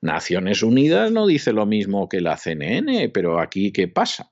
Naciones 0.00 0.62
Unidas 0.62 1.10
no 1.10 1.26
dice 1.26 1.52
lo 1.52 1.66
mismo 1.66 2.08
que 2.08 2.20
la 2.20 2.36
CNN, 2.36 3.08
pero 3.10 3.40
aquí, 3.40 3.72
¿qué 3.72 3.88
pasa? 3.88 4.29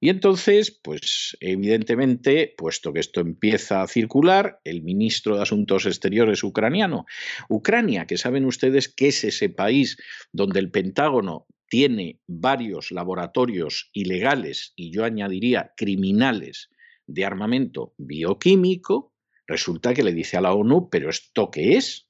Y 0.00 0.10
entonces, 0.10 0.70
pues 0.70 1.36
evidentemente, 1.40 2.54
puesto 2.56 2.92
que 2.92 3.00
esto 3.00 3.20
empieza 3.20 3.82
a 3.82 3.88
circular, 3.88 4.60
el 4.64 4.82
ministro 4.82 5.36
de 5.36 5.42
Asuntos 5.42 5.86
Exteriores 5.86 6.44
ucraniano, 6.44 7.04
Ucrania, 7.48 8.06
que 8.06 8.16
saben 8.16 8.44
ustedes 8.44 8.88
que 8.88 9.08
es 9.08 9.24
ese 9.24 9.48
país 9.48 9.96
donde 10.32 10.60
el 10.60 10.70
Pentágono 10.70 11.46
tiene 11.68 12.20
varios 12.26 12.92
laboratorios 12.92 13.90
ilegales 13.92 14.72
y 14.76 14.90
yo 14.92 15.04
añadiría 15.04 15.72
criminales 15.76 16.70
de 17.06 17.24
armamento 17.24 17.94
bioquímico, 17.98 19.12
resulta 19.46 19.94
que 19.94 20.04
le 20.04 20.12
dice 20.12 20.36
a 20.36 20.40
la 20.40 20.52
ONU, 20.52 20.88
pero 20.90 21.10
¿esto 21.10 21.50
qué 21.50 21.76
es? 21.76 22.08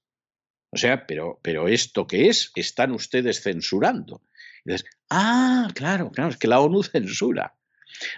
O 0.71 0.77
sea, 0.77 1.07
pero, 1.07 1.41
pero 1.43 1.69
¿esto 1.69 2.07
qué 2.07 2.29
es? 2.29 2.53
Están 2.55 2.93
ustedes 2.93 3.43
censurando. 3.43 4.23
Y 4.65 4.73
dices, 4.73 4.87
ah, 5.09 5.69
claro, 5.75 6.11
claro, 6.11 6.31
es 6.31 6.37
que 6.37 6.49
la 6.49 6.61
ONU 6.61 6.83
censura. 6.83 7.58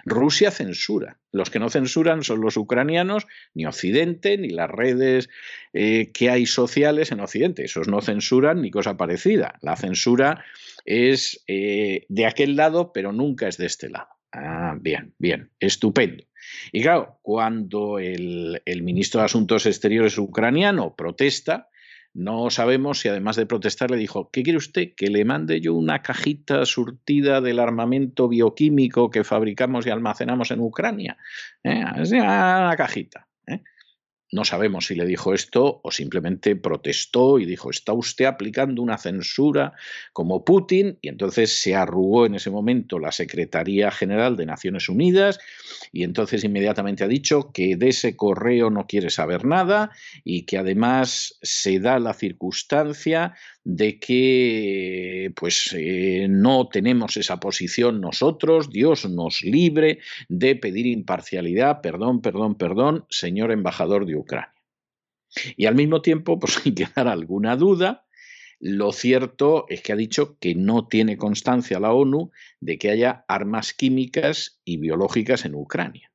Rusia 0.05 0.51
censura. 0.51 1.19
Los 1.31 1.49
que 1.49 1.59
no 1.59 1.69
censuran 1.69 2.23
son 2.23 2.41
los 2.41 2.57
ucranianos, 2.57 3.27
ni 3.53 3.65
Occidente, 3.65 4.37
ni 4.37 4.49
las 4.49 4.69
redes 4.69 5.29
eh, 5.73 6.11
que 6.11 6.29
hay 6.29 6.45
sociales 6.45 7.11
en 7.11 7.19
Occidente. 7.19 7.63
Esos 7.63 7.87
no 7.87 8.01
censuran 8.01 8.61
ni 8.61 8.71
cosa 8.71 8.97
parecida. 8.97 9.57
La 9.61 9.75
censura 9.75 10.43
es 10.85 11.43
eh, 11.47 12.05
de 12.09 12.25
aquel 12.25 12.55
lado, 12.55 12.91
pero 12.93 13.11
nunca 13.11 13.47
es 13.47 13.57
de 13.57 13.65
este 13.65 13.89
lado. 13.89 14.09
Ah, 14.33 14.77
bien, 14.79 15.13
bien, 15.17 15.51
estupendo. 15.59 16.23
Y 16.71 16.81
claro, 16.81 17.19
cuando 17.21 17.99
el 17.99 18.61
ministro 18.81 19.19
de 19.19 19.25
Asuntos 19.25 19.65
Exteriores 19.65 20.17
ucraniano 20.17 20.95
protesta, 20.95 21.69
no 22.13 22.49
sabemos 22.49 22.99
si 22.99 23.07
además 23.07 23.35
de 23.37 23.45
protestar 23.45 23.89
le 23.89 23.97
dijo, 23.97 24.29
¿qué 24.31 24.43
quiere 24.43 24.57
usted? 24.57 24.93
Que 24.95 25.09
le 25.09 25.23
mande 25.23 25.61
yo 25.61 25.73
una 25.73 26.01
cajita 26.01 26.65
surtida 26.65 27.39
del 27.41 27.59
armamento 27.59 28.27
bioquímico 28.27 29.09
que 29.09 29.23
fabricamos 29.23 29.85
y 29.85 29.89
almacenamos 29.89 30.51
en 30.51 30.59
Ucrania. 30.59 31.17
¿Eh? 31.63 31.83
Una 32.13 32.75
cajita. 32.77 33.27
No 34.31 34.45
sabemos 34.45 34.85
si 34.85 34.95
le 34.95 35.05
dijo 35.05 35.33
esto 35.33 35.81
o 35.83 35.91
simplemente 35.91 36.55
protestó 36.55 37.37
y 37.37 37.45
dijo, 37.45 37.69
está 37.69 37.91
usted 37.91 38.25
aplicando 38.25 38.81
una 38.81 38.97
censura 38.97 39.73
como 40.13 40.45
Putin 40.45 40.97
y 41.01 41.09
entonces 41.09 41.59
se 41.59 41.75
arrugó 41.75 42.25
en 42.25 42.35
ese 42.35 42.49
momento 42.49 42.97
la 42.97 43.11
Secretaría 43.11 43.91
General 43.91 44.37
de 44.37 44.45
Naciones 44.45 44.87
Unidas 44.87 45.37
y 45.91 46.03
entonces 46.03 46.45
inmediatamente 46.45 47.03
ha 47.03 47.09
dicho 47.09 47.51
que 47.53 47.75
de 47.75 47.89
ese 47.89 48.15
correo 48.15 48.69
no 48.69 48.87
quiere 48.87 49.09
saber 49.09 49.43
nada 49.43 49.91
y 50.23 50.43
que 50.43 50.57
además 50.57 51.37
se 51.41 51.79
da 51.79 51.99
la 51.99 52.13
circunstancia 52.13 53.35
de 53.63 53.99
que 53.99 55.31
pues 55.35 55.75
eh, 55.77 56.27
no 56.29 56.67
tenemos 56.67 57.17
esa 57.17 57.39
posición 57.39 58.01
nosotros, 58.01 58.69
Dios 58.71 59.07
nos 59.09 59.41
libre 59.43 59.99
de 60.29 60.55
pedir 60.55 60.87
imparcialidad, 60.87 61.81
perdón, 61.81 62.21
perdón, 62.21 62.55
perdón, 62.55 63.05
señor 63.09 63.51
embajador 63.51 64.05
de 64.05 64.15
Ucrania. 64.21 64.53
Y 65.55 65.65
al 65.65 65.75
mismo 65.75 66.01
tiempo, 66.01 66.39
pues 66.39 66.53
sin 66.63 66.75
quedar 66.75 67.07
alguna 67.07 67.55
duda, 67.55 68.05
lo 68.59 68.91
cierto 68.91 69.65
es 69.69 69.81
que 69.81 69.93
ha 69.93 69.95
dicho 69.95 70.37
que 70.39 70.55
no 70.55 70.87
tiene 70.87 71.17
constancia 71.17 71.79
la 71.79 71.93
ONU 71.93 72.31
de 72.59 72.77
que 72.77 72.91
haya 72.91 73.25
armas 73.27 73.73
químicas 73.73 74.61
y 74.63 74.77
biológicas 74.77 75.45
en 75.45 75.55
Ucrania. 75.55 76.11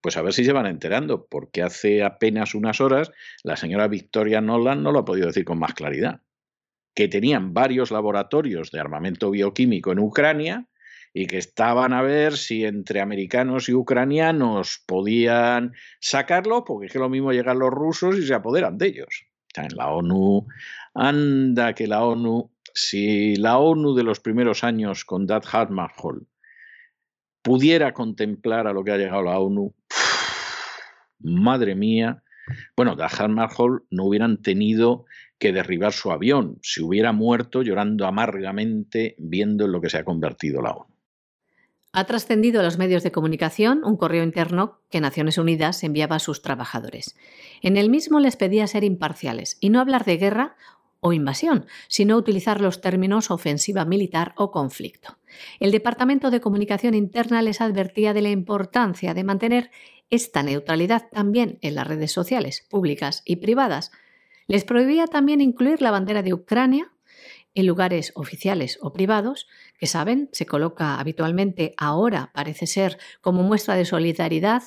Pues 0.00 0.16
a 0.16 0.22
ver 0.22 0.32
si 0.32 0.44
se 0.44 0.52
van 0.52 0.66
enterando, 0.66 1.26
porque 1.26 1.62
hace 1.62 2.02
apenas 2.02 2.54
unas 2.54 2.80
horas 2.80 3.10
la 3.42 3.56
señora 3.56 3.88
Victoria 3.88 4.40
Nolan 4.40 4.82
no 4.82 4.92
lo 4.92 5.00
ha 5.00 5.04
podido 5.04 5.26
decir 5.26 5.44
con 5.44 5.58
más 5.58 5.74
claridad 5.74 6.22
que 6.98 7.06
tenían 7.06 7.54
varios 7.54 7.92
laboratorios 7.92 8.72
de 8.72 8.80
armamento 8.80 9.30
bioquímico 9.30 9.92
en 9.92 10.00
Ucrania 10.00 10.66
y 11.12 11.26
que 11.26 11.38
estaban 11.38 11.92
a 11.92 12.02
ver 12.02 12.36
si 12.36 12.64
entre 12.64 13.00
americanos 13.00 13.68
y 13.68 13.74
ucranianos 13.74 14.82
podían 14.86 15.72
sacarlo, 16.00 16.64
porque 16.64 16.86
es 16.86 16.92
que 16.92 16.98
lo 16.98 17.08
mismo 17.08 17.32
llegan 17.32 17.58
los 17.58 17.70
rusos 17.70 18.16
y 18.18 18.26
se 18.26 18.34
apoderan 18.34 18.78
de 18.78 18.86
ellos. 18.86 19.24
En 19.56 19.76
la 19.76 19.88
ONU, 19.88 20.46
anda 20.94 21.72
que 21.72 21.86
la 21.86 22.04
ONU, 22.04 22.50
si 22.74 23.36
la 23.36 23.58
ONU 23.58 23.94
de 23.94 24.04
los 24.04 24.20
primeros 24.20 24.62
años 24.62 25.04
con 25.04 25.26
Dag 25.26 25.42
Hammarskjöld 25.50 26.26
pudiera 27.42 27.92
contemplar 27.92 28.66
a 28.66 28.72
lo 28.72 28.84
que 28.84 28.92
ha 28.92 28.98
llegado 28.98 29.22
la 29.22 29.38
ONU, 29.38 29.74
madre 31.20 31.74
mía, 31.74 32.22
bueno, 32.76 32.94
Dag 32.94 33.10
Hammarskjöld 33.20 33.82
no 33.90 34.04
hubieran 34.04 34.42
tenido 34.42 35.06
que 35.38 35.52
derribar 35.52 35.92
su 35.92 36.10
avión. 36.10 36.58
Se 36.62 36.82
hubiera 36.82 37.12
muerto 37.12 37.62
llorando 37.62 38.06
amargamente 38.06 39.14
viendo 39.18 39.64
en 39.64 39.72
lo 39.72 39.80
que 39.80 39.90
se 39.90 39.98
ha 39.98 40.04
convertido 40.04 40.62
la 40.62 40.72
ONU. 40.72 40.97
Ha 41.92 42.04
trascendido 42.04 42.60
a 42.60 42.62
los 42.62 42.78
medios 42.78 43.02
de 43.02 43.12
comunicación 43.12 43.82
un 43.84 43.96
correo 43.96 44.22
interno 44.22 44.80
que 44.90 45.00
Naciones 45.00 45.38
Unidas 45.38 45.82
enviaba 45.82 46.16
a 46.16 46.20
sus 46.20 46.42
trabajadores. 46.42 47.16
En 47.62 47.76
el 47.76 47.88
mismo 47.88 48.20
les 48.20 48.36
pedía 48.36 48.66
ser 48.66 48.84
imparciales 48.84 49.56
y 49.60 49.70
no 49.70 49.80
hablar 49.80 50.04
de 50.04 50.18
guerra 50.18 50.56
o 51.00 51.12
invasión, 51.12 51.66
sino 51.86 52.16
utilizar 52.16 52.60
los 52.60 52.80
términos 52.80 53.30
ofensiva 53.30 53.84
militar 53.84 54.34
o 54.36 54.50
conflicto. 54.50 55.16
El 55.60 55.70
Departamento 55.70 56.30
de 56.30 56.40
Comunicación 56.40 56.94
Interna 56.94 57.40
les 57.40 57.60
advertía 57.60 58.12
de 58.12 58.22
la 58.22 58.30
importancia 58.30 59.14
de 59.14 59.24
mantener 59.24 59.70
esta 60.10 60.42
neutralidad 60.42 61.08
también 61.10 61.58
en 61.62 61.74
las 61.74 61.86
redes 61.86 62.12
sociales, 62.12 62.66
públicas 62.68 63.22
y 63.24 63.36
privadas. 63.36 63.92
Les 64.46 64.64
prohibía 64.64 65.06
también 65.06 65.40
incluir 65.40 65.82
la 65.82 65.90
bandera 65.90 66.22
de 66.22 66.34
Ucrania 66.34 66.90
en 67.58 67.66
lugares 67.66 68.12
oficiales 68.14 68.78
o 68.80 68.92
privados, 68.92 69.48
que 69.78 69.88
saben, 69.88 70.28
se 70.30 70.46
coloca 70.46 71.00
habitualmente 71.00 71.74
ahora, 71.76 72.30
parece 72.32 72.68
ser, 72.68 72.98
como 73.20 73.42
muestra 73.42 73.74
de 73.74 73.84
solidaridad, 73.84 74.62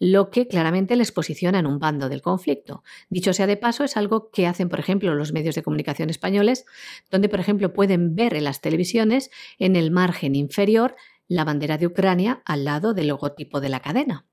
lo 0.00 0.30
que 0.30 0.48
claramente 0.48 0.96
les 0.96 1.12
posiciona 1.12 1.60
en 1.60 1.66
un 1.66 1.78
bando 1.78 2.08
del 2.08 2.22
conflicto. 2.22 2.82
Dicho 3.10 3.32
sea 3.32 3.46
de 3.46 3.56
paso, 3.56 3.84
es 3.84 3.96
algo 3.96 4.30
que 4.30 4.48
hacen, 4.48 4.68
por 4.68 4.80
ejemplo, 4.80 5.14
los 5.14 5.32
medios 5.32 5.54
de 5.54 5.62
comunicación 5.62 6.10
españoles, 6.10 6.66
donde, 7.12 7.28
por 7.28 7.38
ejemplo, 7.38 7.72
pueden 7.72 8.16
ver 8.16 8.34
en 8.34 8.42
las 8.42 8.60
televisiones, 8.60 9.30
en 9.60 9.76
el 9.76 9.92
margen 9.92 10.34
inferior, 10.34 10.96
la 11.28 11.44
bandera 11.44 11.78
de 11.78 11.86
Ucrania 11.86 12.42
al 12.44 12.64
lado 12.64 12.92
del 12.92 13.06
logotipo 13.06 13.60
de 13.60 13.68
la 13.68 13.80
cadena 13.80 14.26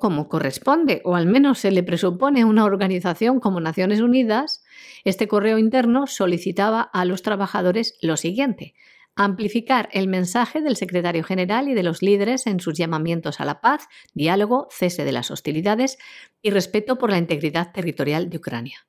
como 0.00 0.28
corresponde, 0.28 1.02
o 1.04 1.14
al 1.14 1.26
menos 1.26 1.58
se 1.58 1.70
le 1.70 1.82
presupone 1.82 2.44
una 2.46 2.64
organización 2.64 3.38
como 3.38 3.60
Naciones 3.60 4.00
Unidas, 4.00 4.64
este 5.04 5.28
correo 5.28 5.58
interno 5.58 6.06
solicitaba 6.06 6.82
a 6.82 7.04
los 7.04 7.22
trabajadores 7.22 7.98
lo 8.02 8.16
siguiente, 8.16 8.74
amplificar 9.16 9.88
el 9.92 10.08
mensaje 10.08 10.60
del 10.60 10.76
secretario 10.76 11.24
general 11.24 11.68
y 11.68 11.74
de 11.74 11.82
los 11.82 12.02
líderes 12.02 12.46
en 12.46 12.60
sus 12.60 12.74
llamamientos 12.74 13.40
a 13.40 13.44
la 13.44 13.60
paz, 13.60 13.88
diálogo, 14.14 14.68
cese 14.70 15.04
de 15.04 15.12
las 15.12 15.30
hostilidades 15.30 15.98
y 16.42 16.50
respeto 16.50 16.96
por 16.96 17.10
la 17.10 17.18
integridad 17.18 17.72
territorial 17.72 18.30
de 18.30 18.38
Ucrania. 18.38 18.86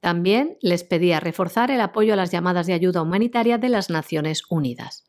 También 0.00 0.58
les 0.60 0.84
pedía 0.84 1.20
reforzar 1.20 1.70
el 1.70 1.80
apoyo 1.80 2.12
a 2.12 2.16
las 2.16 2.30
llamadas 2.30 2.66
de 2.66 2.72
ayuda 2.72 3.02
humanitaria 3.02 3.58
de 3.58 3.68
las 3.68 3.90
Naciones 3.90 4.42
Unidas. 4.48 5.04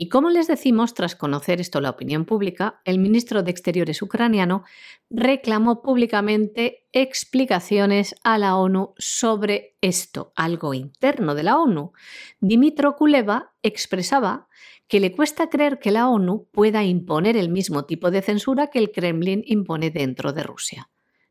Y 0.00 0.08
como 0.08 0.30
les 0.30 0.46
decimos, 0.46 0.94
tras 0.94 1.16
conocer 1.16 1.60
esto 1.60 1.80
la 1.80 1.90
opinión 1.90 2.24
pública, 2.24 2.80
el 2.84 3.00
ministro 3.00 3.42
de 3.42 3.50
Exteriores 3.50 4.00
ucraniano 4.00 4.62
reclamó 5.10 5.82
públicamente 5.82 6.86
explicaciones 6.92 8.14
a 8.22 8.38
la 8.38 8.56
ONU 8.56 8.94
sobre 8.96 9.76
esto, 9.80 10.32
algo 10.36 10.72
interno 10.72 11.34
de 11.34 11.42
la 11.42 11.58
ONU. 11.58 11.90
Dimitro 12.38 12.94
Kuleva 12.94 13.54
expresaba 13.64 14.46
que 14.86 15.00
le 15.00 15.10
cuesta 15.10 15.50
creer 15.50 15.80
que 15.80 15.90
la 15.90 16.08
ONU 16.08 16.46
pueda 16.52 16.84
imponer 16.84 17.36
el 17.36 17.48
mismo 17.48 17.84
tipo 17.84 18.12
de 18.12 18.22
censura 18.22 18.68
que 18.68 18.78
el 18.78 18.92
Kremlin 18.92 19.42
impone 19.46 19.90
dentro 19.90 20.32
de 20.32 20.44
Rusia. 20.44 20.90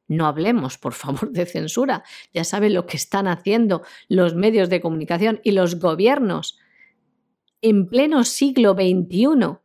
No 0.09 0.25
hablemos, 0.25 0.77
por 0.77 0.91
favor, 0.93 1.31
de 1.31 1.45
censura. 1.45 2.03
Ya 2.33 2.43
saben 2.43 2.73
lo 2.73 2.85
que 2.85 2.97
están 2.97 3.29
haciendo 3.29 3.83
los 4.09 4.35
medios 4.35 4.67
de 4.67 4.81
comunicación 4.81 5.39
y 5.41 5.51
los 5.51 5.79
gobiernos 5.79 6.59
en 7.61 7.87
pleno 7.87 8.23
siglo 8.23 8.73
XXI 8.73 9.57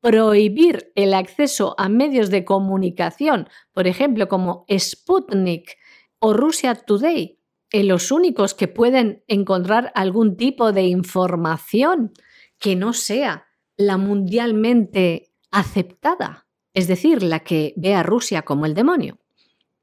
prohibir 0.00 0.92
el 0.94 1.14
acceso 1.14 1.74
a 1.78 1.88
medios 1.88 2.30
de 2.30 2.44
comunicación, 2.44 3.48
por 3.72 3.86
ejemplo, 3.86 4.28
como 4.28 4.64
Sputnik 4.70 5.76
o 6.20 6.32
Russia 6.32 6.74
Today, 6.74 7.38
en 7.70 7.88
los 7.88 8.10
únicos 8.10 8.54
que 8.54 8.68
pueden 8.68 9.24
encontrar 9.26 9.92
algún 9.94 10.36
tipo 10.36 10.72
de 10.72 10.84
información 10.84 12.12
que 12.58 12.76
no 12.76 12.92
sea 12.92 13.46
la 13.76 13.96
mundialmente 13.96 15.32
aceptada, 15.50 16.46
es 16.74 16.88
decir, 16.88 17.22
la 17.22 17.40
que 17.40 17.74
ve 17.76 17.94
a 17.94 18.02
Rusia 18.02 18.42
como 18.42 18.66
el 18.66 18.74
demonio. 18.74 19.18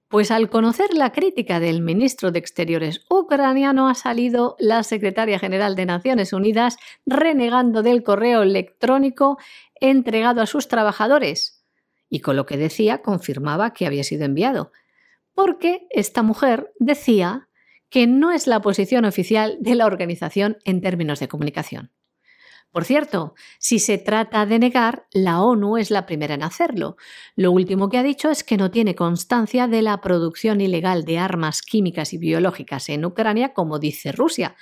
Pues 0.08 0.30
al 0.32 0.50
conocer 0.50 0.94
la 0.94 1.12
crítica 1.12 1.60
del 1.60 1.82
ministro 1.82 2.32
de 2.32 2.40
Exteriores 2.40 3.06
ucraniano 3.10 3.90
ha 3.90 3.96
salido 3.96 4.56
la 4.60 4.84
secretaria 4.84 5.40
general 5.40 5.76
de 5.76 5.86
Naciones 5.86 6.32
Unidas 6.32 6.78
renegando 7.06 7.82
del 7.82 8.04
correo 8.04 8.44
electrónico 8.44 9.38
entregado 9.82 10.42
a 10.42 10.46
sus 10.46 10.68
trabajadores 10.68 11.66
y 12.10 12.20
con 12.20 12.36
lo 12.36 12.46
que 12.46 12.58
decía 12.58 13.02
confirmaba 13.02 13.74
que 13.74 13.86
había 13.86 14.04
sido 14.04 14.26
enviado, 14.26 14.72
porque 15.34 15.88
esta 15.90 16.24
mujer 16.24 16.72
decía 16.80 17.50
que 17.90 18.08
no 18.08 18.32
es 18.32 18.48
la 18.48 18.62
posición 18.62 19.06
oficial 19.06 19.58
de 19.60 19.76
la 19.76 19.86
organización 19.86 20.58
en 20.66 20.82
términos 20.82 21.20
de 21.20 21.28
comunicación. 21.28 21.92
Por 22.76 22.84
cierto, 22.84 23.36
si 23.58 23.80
se 23.80 23.98
trata 23.98 24.46
de 24.46 24.60
negar, 24.60 25.08
la 25.14 25.42
ONU 25.42 25.78
es 25.78 25.92
la 25.92 26.06
primera 26.06 26.34
en 26.34 26.44
hacerlo. 26.44 26.98
Lo 27.38 27.54
último 27.54 27.88
que 27.88 27.98
ha 27.98 28.04
dicho 28.04 28.30
es 28.30 28.44
que 28.44 28.58
no 28.58 28.70
tiene 28.70 28.96
constancia 28.96 29.70
de 29.70 29.82
la 29.82 30.02
producción 30.02 30.60
ilegal 30.60 31.06
de 31.06 31.18
armas 31.18 31.62
químicas 31.62 32.12
y 32.12 32.18
biológicas 32.18 32.90
en 32.90 33.06
Ucrania, 33.06 33.54
como 33.54 33.80
dice 33.80 34.12
Rusia. 34.12 34.58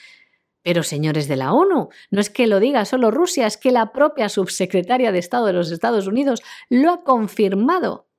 Pero 0.62 0.84
señores 0.84 1.28
de 1.28 1.38
la 1.38 1.54
ONU, 1.54 1.90
no 2.12 2.22
es 2.22 2.30
que 2.30 2.46
lo 2.46 2.60
diga 2.60 2.86
solo 2.86 3.10
Rusia, 3.10 3.48
es 3.48 3.58
que 3.58 3.72
la 3.72 3.92
propia 3.92 4.30
subsecretaria 4.30 5.12
de 5.12 5.18
Estado 5.18 5.48
de 5.48 5.54
los 5.54 5.72
Estados 5.72 6.06
Unidos 6.06 6.44
lo 6.70 6.92
ha 6.92 7.04
confirmado. 7.04 8.10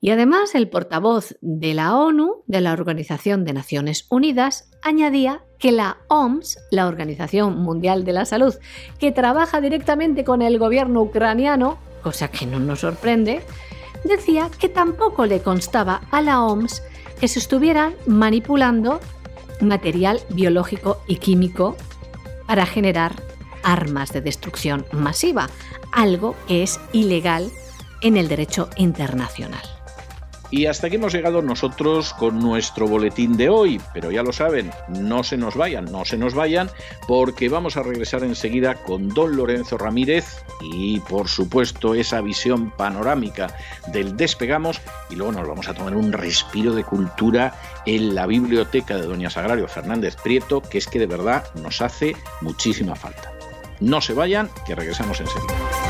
Y 0.00 0.10
además 0.10 0.54
el 0.54 0.70
portavoz 0.70 1.36
de 1.40 1.74
la 1.74 1.96
ONU, 1.96 2.44
de 2.46 2.60
la 2.60 2.74
Organización 2.74 3.44
de 3.44 3.54
Naciones 3.54 4.06
Unidas, 4.08 4.70
añadía 4.84 5.47
que 5.58 5.72
la 5.72 5.98
OMS, 6.08 6.58
la 6.70 6.86
Organización 6.86 7.58
Mundial 7.58 8.04
de 8.04 8.12
la 8.12 8.24
Salud, 8.24 8.54
que 8.98 9.12
trabaja 9.12 9.60
directamente 9.60 10.24
con 10.24 10.42
el 10.42 10.58
gobierno 10.58 11.02
ucraniano, 11.02 11.78
cosa 12.02 12.28
que 12.28 12.46
no 12.46 12.60
nos 12.60 12.80
sorprende, 12.80 13.42
decía 14.04 14.50
que 14.58 14.68
tampoco 14.68 15.26
le 15.26 15.40
constaba 15.40 16.02
a 16.10 16.22
la 16.22 16.42
OMS 16.42 16.82
que 17.20 17.28
se 17.28 17.40
estuvieran 17.40 17.94
manipulando 18.06 19.00
material 19.60 20.20
biológico 20.30 21.02
y 21.06 21.16
químico 21.16 21.76
para 22.46 22.64
generar 22.64 23.12
armas 23.62 24.12
de 24.12 24.20
destrucción 24.20 24.86
masiva, 24.92 25.48
algo 25.92 26.36
que 26.46 26.62
es 26.62 26.80
ilegal 26.92 27.50
en 28.02 28.16
el 28.16 28.28
derecho 28.28 28.70
internacional. 28.76 29.77
Y 30.50 30.66
hasta 30.66 30.86
aquí 30.86 30.96
hemos 30.96 31.12
llegado 31.12 31.42
nosotros 31.42 32.14
con 32.14 32.38
nuestro 32.38 32.88
boletín 32.88 33.36
de 33.36 33.50
hoy, 33.50 33.80
pero 33.92 34.10
ya 34.10 34.22
lo 34.22 34.32
saben, 34.32 34.70
no 34.88 35.22
se 35.22 35.36
nos 35.36 35.56
vayan, 35.56 35.84
no 35.86 36.06
se 36.06 36.16
nos 36.16 36.34
vayan, 36.34 36.70
porque 37.06 37.50
vamos 37.50 37.76
a 37.76 37.82
regresar 37.82 38.24
enseguida 38.24 38.74
con 38.76 39.08
don 39.08 39.36
Lorenzo 39.36 39.76
Ramírez 39.76 40.42
y 40.72 41.00
por 41.00 41.28
supuesto 41.28 41.94
esa 41.94 42.22
visión 42.22 42.70
panorámica 42.70 43.54
del 43.88 44.16
despegamos 44.16 44.80
y 45.10 45.16
luego 45.16 45.32
nos 45.32 45.46
vamos 45.46 45.68
a 45.68 45.74
tomar 45.74 45.94
un 45.94 46.12
respiro 46.12 46.74
de 46.74 46.84
cultura 46.84 47.54
en 47.84 48.14
la 48.14 48.26
biblioteca 48.26 48.96
de 48.96 49.06
doña 49.06 49.30
Sagrario 49.30 49.68
Fernández 49.68 50.16
Prieto, 50.16 50.62
que 50.62 50.78
es 50.78 50.86
que 50.86 50.98
de 50.98 51.06
verdad 51.06 51.44
nos 51.56 51.82
hace 51.82 52.16
muchísima 52.40 52.96
falta. 52.96 53.32
No 53.80 54.00
se 54.00 54.14
vayan, 54.14 54.48
que 54.66 54.74
regresamos 54.74 55.20
enseguida. 55.20 55.87